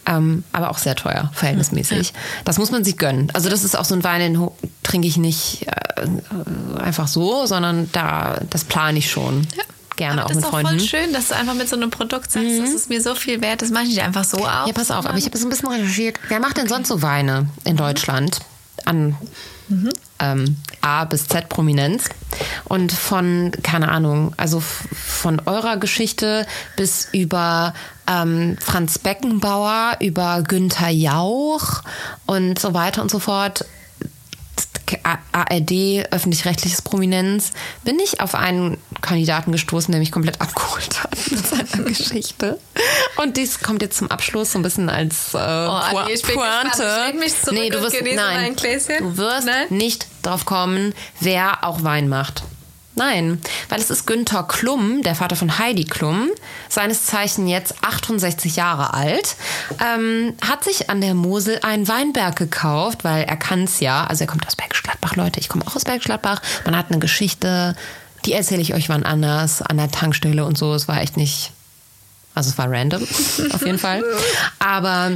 Ähm, 0.06 0.44
aber 0.52 0.72
auch 0.72 0.78
sehr 0.78 0.96
teuer, 0.96 1.32
verhältnismäßig. 1.34 2.14
Das 2.44 2.58
muss 2.58 2.72
man 2.72 2.84
sich 2.84 2.98
gönnen. 2.98 3.32
Also 3.34 3.50
das 3.50 3.64
ist 3.64 3.78
auch 3.78 3.86
so 3.86 3.96
ein 3.96 4.04
Wein, 4.04 4.20
den 4.20 4.48
trinke 4.84 5.08
ich 5.08 5.16
nicht 5.16 5.68
äh, 5.68 5.87
einfach 6.80 7.08
so, 7.08 7.46
sondern 7.46 7.90
da, 7.92 8.40
das 8.50 8.64
plane 8.64 9.00
ich 9.00 9.10
schon. 9.10 9.48
Gerne 9.96 10.22
Aber 10.22 10.26
auch 10.26 10.28
das 10.28 10.36
mit 10.36 10.44
ist 10.44 10.48
auch 10.48 10.52
Freunden. 10.52 10.76
Mhm. 10.76 10.80
voll 10.80 10.88
schön, 10.88 11.14
dass 11.14 11.28
du 11.30 11.36
einfach 11.36 11.56
mit 11.56 11.68
so 11.68 11.76
einem 11.76 11.90
Produkt 11.90 12.32
sagst, 12.32 12.60
das 12.60 12.70
ist 12.70 12.90
mir 12.90 13.02
so 13.02 13.16
viel 13.16 13.42
wert, 13.42 13.62
das 13.64 13.72
mache 13.72 13.84
ich 13.84 13.90
nicht 13.90 14.02
einfach 14.02 14.24
so 14.24 14.38
auf. 14.38 14.68
Ja, 14.68 14.74
pass 14.74 14.92
auf, 14.92 15.06
aber 15.08 15.18
ich 15.18 15.26
habe 15.26 15.38
so 15.38 15.48
ein 15.48 15.50
bisschen 15.50 15.70
recherchiert. 15.70 16.20
Wer 16.28 16.40
macht 16.40 16.58
denn 16.58 16.68
sonst 16.68 16.88
so 16.88 17.02
Weine 17.02 17.48
in 17.64 17.78
Deutschland? 17.78 18.40
An 18.86 19.18
ähm, 20.20 20.58
A 20.82 21.06
bis 21.06 21.28
Z 21.28 21.50
Prominenz. 21.50 22.06
Und 22.66 22.92
von, 22.92 23.52
keine 23.64 23.90
Ahnung, 23.90 24.34
also 24.38 24.60
von 24.60 25.42
eurer 25.46 25.78
Geschichte 25.78 26.46
bis 26.76 27.10
über 27.12 27.74
ähm, 28.08 28.58
Franz 28.60 29.00
Beckenbauer, 29.00 29.98
über 30.00 30.42
Günther 30.44 30.90
Jauch 30.90 31.84
und 32.26 32.60
so 32.60 32.74
weiter 32.74 33.02
und 33.02 33.12
so 33.12 33.20
fort. 33.20 33.66
ARD, 35.04 36.08
öffentlich-rechtliches 36.12 36.82
Prominenz, 36.82 37.52
bin 37.84 38.00
ich 38.00 38.22
auf 38.22 38.36
einen 38.36 38.78
Kandidaten 39.02 39.52
gestoßen, 39.52 39.92
der 39.92 40.00
mich 40.00 40.12
komplett 40.12 40.42
abgeholt 40.42 41.04
hat. 41.04 41.16
mit 41.32 41.48
seiner 41.48 41.84
Geschichte. 41.86 42.60
Und 43.18 43.38
dies 43.38 43.60
kommt 43.60 43.82
jetzt 43.82 43.98
zum 43.98 44.12
Abschluss 44.12 44.52
so 44.52 44.60
ein 44.60 44.64
bisschen 44.64 44.90
als 44.90 45.34
äh, 45.34 45.38
oh, 45.38 46.04
nee, 46.06 46.14
ich 46.14 46.22
bin 46.24 46.36
Pointe. 46.36 47.10
Ich 47.10 47.20
mich 47.20 47.42
zurück 47.42 47.60
nee, 47.60 47.70
du 47.70 47.82
wirst, 47.82 47.96
nein, 48.02 48.56
du 48.56 49.18
wirst 49.18 49.46
nein? 49.46 49.68
nicht 49.70 50.08
drauf 50.22 50.46
kommen, 50.46 50.94
wer 51.20 51.64
auch 51.64 51.84
Wein 51.84 52.08
macht. 52.10 52.44
Nein, 52.98 53.40
weil 53.70 53.80
es 53.80 53.92
ist 53.92 54.08
Günther 54.08 54.44
Klum, 54.44 55.04
der 55.04 55.14
Vater 55.14 55.36
von 55.36 55.60
Heidi 55.60 55.84
Klum, 55.84 56.32
seines 56.68 57.06
Zeichen 57.06 57.48
jetzt 57.48 57.76
68 57.84 58.56
Jahre 58.56 58.96
alt, 58.96 59.36
ähm, 59.80 60.34
hat 60.42 60.64
sich 60.64 60.90
an 60.90 61.00
der 61.00 61.14
Mosel 61.14 61.60
einen 61.62 61.88
Weinberg 61.88 62.36
gekauft, 62.36 63.04
weil 63.04 63.24
er 63.26 63.38
kann 63.38 63.66
es 63.66 63.80
ja, 63.82 64.04
also 64.06 64.24
er 64.24 64.28
kommt 64.28 64.48
aus 64.48 64.56
Bergisch 64.56 64.82
Gladbach, 64.82 65.16
Leute, 65.16 65.40
ich 65.40 65.48
komme 65.48 65.66
auch 65.68 65.76
aus 65.76 65.86
Bergisch 65.86 66.06
Gladbach, 66.06 66.42
man 66.66 66.76
hat 66.76 66.90
eine 66.90 66.98
Geschichte, 66.98 67.76
die 68.26 68.34
erzähle 68.34 68.64
ich 68.64 68.74
euch 68.74 68.90
wann 68.90 69.04
anders, 69.04 69.62
an 69.62 69.78
der 69.78 69.92
Tankstelle 69.92 70.44
und 70.44 70.58
so, 70.58 70.74
es 70.74 70.88
war 70.88 71.00
echt 71.00 71.18
nicht, 71.18 71.52
also 72.34 72.50
es 72.50 72.58
war 72.58 72.66
random, 72.72 73.04
auf 73.54 73.64
jeden 73.64 73.78
Fall, 73.78 74.04
aber 74.58 75.12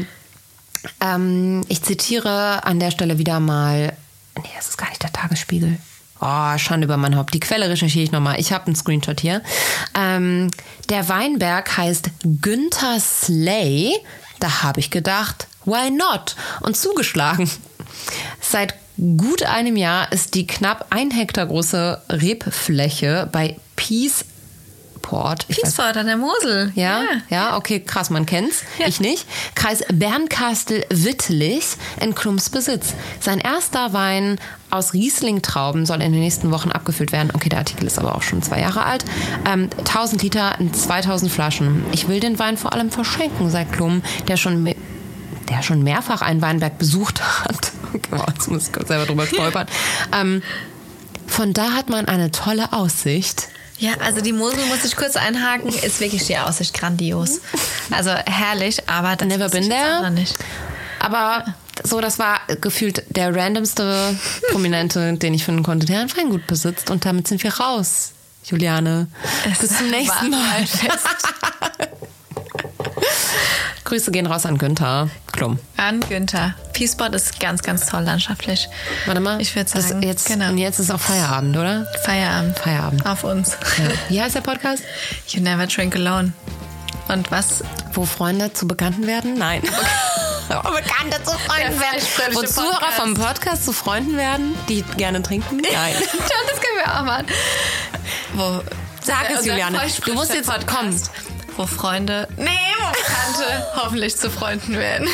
ähm, 1.00 1.64
ich 1.68 1.82
zitiere 1.82 2.64
an 2.64 2.80
der 2.80 2.92
Stelle 2.92 3.18
wieder 3.18 3.40
mal, 3.40 3.98
nee, 4.38 4.50
das 4.56 4.70
ist 4.70 4.78
gar 4.78 4.90
nicht 4.90 5.02
der 5.02 5.12
Tagesspiegel, 5.12 5.80
Oh, 6.22 6.58
schon 6.60 6.84
über 6.84 6.98
mein 6.98 7.16
Haupt. 7.16 7.34
Die 7.34 7.40
Quelle 7.40 7.68
recherchiere 7.68 8.04
ich 8.04 8.12
nochmal. 8.12 8.40
Ich 8.40 8.54
habe 8.54 8.68
einen 8.68 8.76
Screenshot 8.76 9.20
hier. 9.20 9.42
Ähm, 9.98 10.52
der 10.90 11.10
Weinberg 11.10 11.76
heißt 11.78 12.12
Günther 12.42 13.00
Slay. 13.00 13.92
Da 14.40 14.62
habe 14.62 14.80
ich 14.80 14.92
gedacht, 14.92 15.48
why 15.66 15.90
not? 15.90 16.36
Und 16.62 16.78
zugeschlagen. 16.78 17.50
Seit 18.40 18.76
gut 18.98 19.44
einem 19.44 19.76
Jahr 19.78 20.12
ist 20.12 20.36
die 20.36 20.46
knapp 20.46 20.88
ein 20.92 21.10
Hektar 21.10 21.48
große 21.48 22.02
Rebfläche 22.10 23.28
bei 23.32 23.58
Peace 23.76 24.26
Port. 25.02 25.48
Peaceford 25.48 25.98
an 25.98 26.06
der 26.06 26.18
Mosel. 26.18 26.72
Ja, 26.76 27.02
ja, 27.02 27.08
ja, 27.30 27.58
okay, 27.58 27.80
krass, 27.80 28.10
man 28.10 28.26
kennt's. 28.26 28.64
Ja. 28.80 28.88
Ich 28.88 29.00
nicht. 29.00 29.26
Kreis 29.56 29.84
Bernkastel-Wittlich 29.92 31.66
in 32.00 32.16
Klums 32.16 32.50
Besitz. 32.50 32.94
Sein 33.20 33.40
erster 33.40 33.94
Wein 33.94 34.40
aus 34.70 34.94
Riesling-Trauben 34.94 35.86
soll 35.86 36.02
in 36.02 36.12
den 36.12 36.22
nächsten 36.22 36.52
Wochen 36.52 36.72
abgefüllt 36.72 37.12
werden. 37.12 37.32
Okay, 37.34 37.50
der 37.50 37.60
Artikel 37.60 37.86
ist 37.86 38.00
aber 38.00 38.16
auch 38.16 38.22
schon 38.22 38.42
zwei 38.42 38.62
Jahre 38.62 38.86
alt. 38.86 39.04
Ähm, 39.46 39.70
1000 39.80 40.24
Liter 40.24 40.60
in 40.60 40.74
2000 40.74 41.32
Flaschen. 41.32 41.84
Ich 41.92 42.08
will 42.08 42.20
den 42.20 42.40
Wein 42.40 42.58
vor 42.58 42.74
allem 42.74 42.90
verschenken, 42.90 43.50
sagt 43.50 43.74
Klum, 43.74 44.02
der 44.28 44.38
schon, 44.38 44.74
der 45.50 45.62
schon 45.62 45.84
mehrfach 45.84 46.22
einen 46.22 46.42
Weinberg 46.42 46.78
besucht 46.78 47.22
hat. 47.22 47.72
Oh, 48.14 48.24
jetzt 48.34 48.50
muss 48.50 48.68
ich 48.68 48.74
kurz 48.74 48.88
selber 48.88 49.06
drüber 49.06 49.28
stolpern. 49.28 49.68
ähm, 50.14 50.42
von 51.28 51.52
da 51.52 51.72
hat 51.72 51.90
man 51.90 52.06
eine 52.06 52.32
tolle 52.32 52.72
Aussicht 52.72 53.50
ja, 53.82 53.94
also 54.00 54.22
die 54.22 54.32
Mosel, 54.32 54.64
muss 54.68 54.86
ich 54.86 54.96
kurz 54.96 55.16
einhaken, 55.16 55.70
ist 55.70 56.00
wirklich 56.00 56.24
die 56.28 56.38
Aussicht 56.38 56.72
grandios. 56.72 57.42
Also 57.90 58.12
herrlich, 58.12 58.88
aber 58.88 59.16
das 59.16 59.28
Never 59.28 59.50
been 59.50 59.70
there. 59.70 60.12
Nicht. 60.12 60.38
Aber 61.00 61.44
so, 61.84 62.00
das 62.00 62.20
war 62.20 62.42
gefühlt 62.62 63.04
der 63.10 63.36
randomste 63.36 64.16
Prominente, 64.52 65.14
den 65.14 65.34
ich 65.34 65.44
finden 65.44 65.64
konnte, 65.64 65.88
der 65.88 66.02
ein 66.02 66.16
Weingut 66.16 66.46
besitzt. 66.46 66.92
Und 66.92 67.06
damit 67.06 67.28
sind 67.28 67.42
wir 67.42 67.56
raus, 67.56 68.12
Juliane. 68.44 69.08
Es 69.52 69.58
Bis 69.58 69.76
zum 69.76 69.90
nächsten 69.90 70.30
Mal. 70.30 70.64
Grüße 73.84 74.12
gehen 74.12 74.26
raus 74.26 74.46
an 74.46 74.58
Günther 74.58 75.10
Klum. 75.32 75.60
An 75.78 76.00
Günther. 76.02 76.56
Peacepot 76.74 77.14
ist 77.16 77.40
ganz, 77.40 77.62
ganz 77.62 77.86
toll 77.88 78.04
landschaftlich. 78.04 78.68
Warte 79.06 79.20
mal. 79.20 79.42
Ich 79.42 79.56
würde 79.56 79.70
sagen, 79.70 80.02
jetzt, 80.04 80.28
genau. 80.28 80.50
Und 80.50 80.58
jetzt 80.58 80.80
ist 80.80 80.92
auch 80.92 81.00
Feierabend, 81.00 81.58
oder? 81.58 81.88
Feierabend. 82.06 82.58
Feierabend. 82.60 83.06
Auf 83.06 83.24
uns. 83.24 83.58
Ja. 83.78 83.86
Wie 84.10 84.22
heißt 84.22 84.36
der 84.36 84.42
Podcast? 84.42 84.84
You 85.30 85.42
Never 85.42 85.68
Drink 85.68 85.96
Alone. 85.96 86.34
Und 87.08 87.32
was? 87.32 87.64
Wo 87.94 88.06
Freunde 88.06 88.54
zu 88.54 88.68
Bekannten 88.68 89.08
werden? 89.08 89.36
Nein. 89.36 89.62
Bekannte 90.48 91.24
zu 91.24 91.32
Freunden 91.32 91.80
werden. 91.80 92.34
Wo 92.34 92.42
Zuhörer 92.44 92.72
Podcast. 92.74 93.00
vom 93.00 93.14
Podcast 93.14 93.66
zu 93.66 93.74
Freunden 93.74 94.18
werden, 94.18 94.56
die 94.68 94.84
gerne 94.98 95.22
trinken? 95.22 95.58
Nein. 95.58 95.96
das 96.02 96.12
können 96.12 96.78
wir 96.84 97.00
auch 97.00 97.04
machen. 97.04 97.26
Wo, 98.34 98.62
Sag 99.04 99.30
es, 99.30 99.46
Juliane. 99.46 99.80
Du 100.06 100.14
musst 100.14 100.34
jetzt 100.34 100.50
kommen 100.68 101.00
wo 101.58 101.66
Freunde, 101.68 102.28
nee, 102.38 102.50
wo 103.34 103.42
Bekannte 103.42 103.68
hoffentlich 103.76 104.18
zu 104.18 104.30
Freunden 104.30 104.78
werden. 104.78 105.08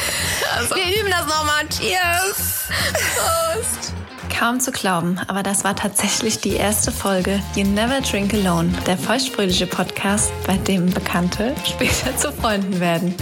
Also. 0.56 0.76
Wir 0.76 1.00
üben 1.00 1.12
das 1.12 1.26
nochmal. 1.28 1.68
Cheers. 1.70 2.68
Prost. 3.16 3.94
Kaum 4.38 4.60
zu 4.60 4.72
glauben, 4.72 5.20
aber 5.28 5.42
das 5.42 5.64
war 5.64 5.76
tatsächlich 5.76 6.40
die 6.40 6.54
erste 6.54 6.92
Folge 6.92 7.42
You 7.56 7.64
Never 7.64 8.02
Drink 8.02 8.36
Alone, 8.36 8.70
der 8.86 8.96
feuchtfröhliche 8.96 9.66
Podcast, 9.66 10.32
bei 10.46 10.58
dem 10.58 10.86
Bekannte 10.92 11.56
später 11.66 12.16
zu 12.16 12.32
Freunden 12.32 12.80
werden. 12.80 13.16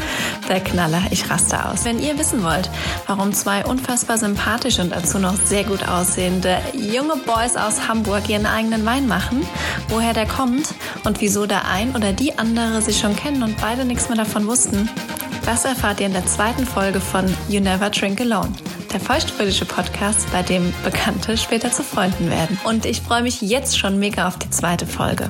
Der 0.49 0.59
Knaller, 0.59 1.01
ich 1.11 1.29
raste 1.29 1.63
aus. 1.65 1.85
Wenn 1.85 1.99
ihr 1.99 2.19
wissen 2.19 2.43
wollt, 2.43 2.69
warum 3.07 3.31
zwei 3.31 3.65
unfassbar 3.65 4.17
sympathische 4.17 4.81
und 4.81 4.91
dazu 4.91 5.17
noch 5.17 5.35
sehr 5.35 5.63
gut 5.63 5.87
aussehende 5.87 6.57
junge 6.73 7.15
Boys 7.15 7.55
aus 7.55 7.87
Hamburg 7.87 8.27
ihren 8.27 8.45
eigenen 8.45 8.85
Wein 8.85 9.07
machen, 9.07 9.47
woher 9.87 10.13
der 10.13 10.27
kommt 10.27 10.73
und 11.05 11.21
wieso 11.21 11.45
der 11.45 11.65
ein 11.65 11.95
oder 11.95 12.11
die 12.11 12.37
andere 12.37 12.81
sie 12.81 12.93
schon 12.93 13.15
kennen 13.15 13.41
und 13.41 13.55
beide 13.61 13.85
nichts 13.85 14.09
mehr 14.09 14.17
davon 14.17 14.47
wussten, 14.47 14.89
das 15.45 15.63
erfahrt 15.63 16.01
ihr 16.01 16.07
in 16.07 16.13
der 16.13 16.25
zweiten 16.25 16.65
Folge 16.65 16.99
von 16.99 17.25
You 17.47 17.61
Never 17.61 17.89
Drink 17.89 18.19
Alone 18.19 18.51
der 18.95 19.01
feuchtfröhliche 19.01 19.65
Podcast, 19.65 20.31
bei 20.31 20.41
dem 20.41 20.73
Bekannte 20.85 21.35
später 21.35 21.69
zu 21.69 21.83
Freunden 21.83 22.29
werden. 22.29 22.57
Und 22.63 22.85
ich 22.85 23.01
freue 23.01 23.23
mich 23.23 23.41
jetzt 23.41 23.77
schon 23.77 23.99
mega 23.99 24.25
auf 24.25 24.39
die 24.39 24.49
zweite 24.49 24.87
Folge. 24.87 25.29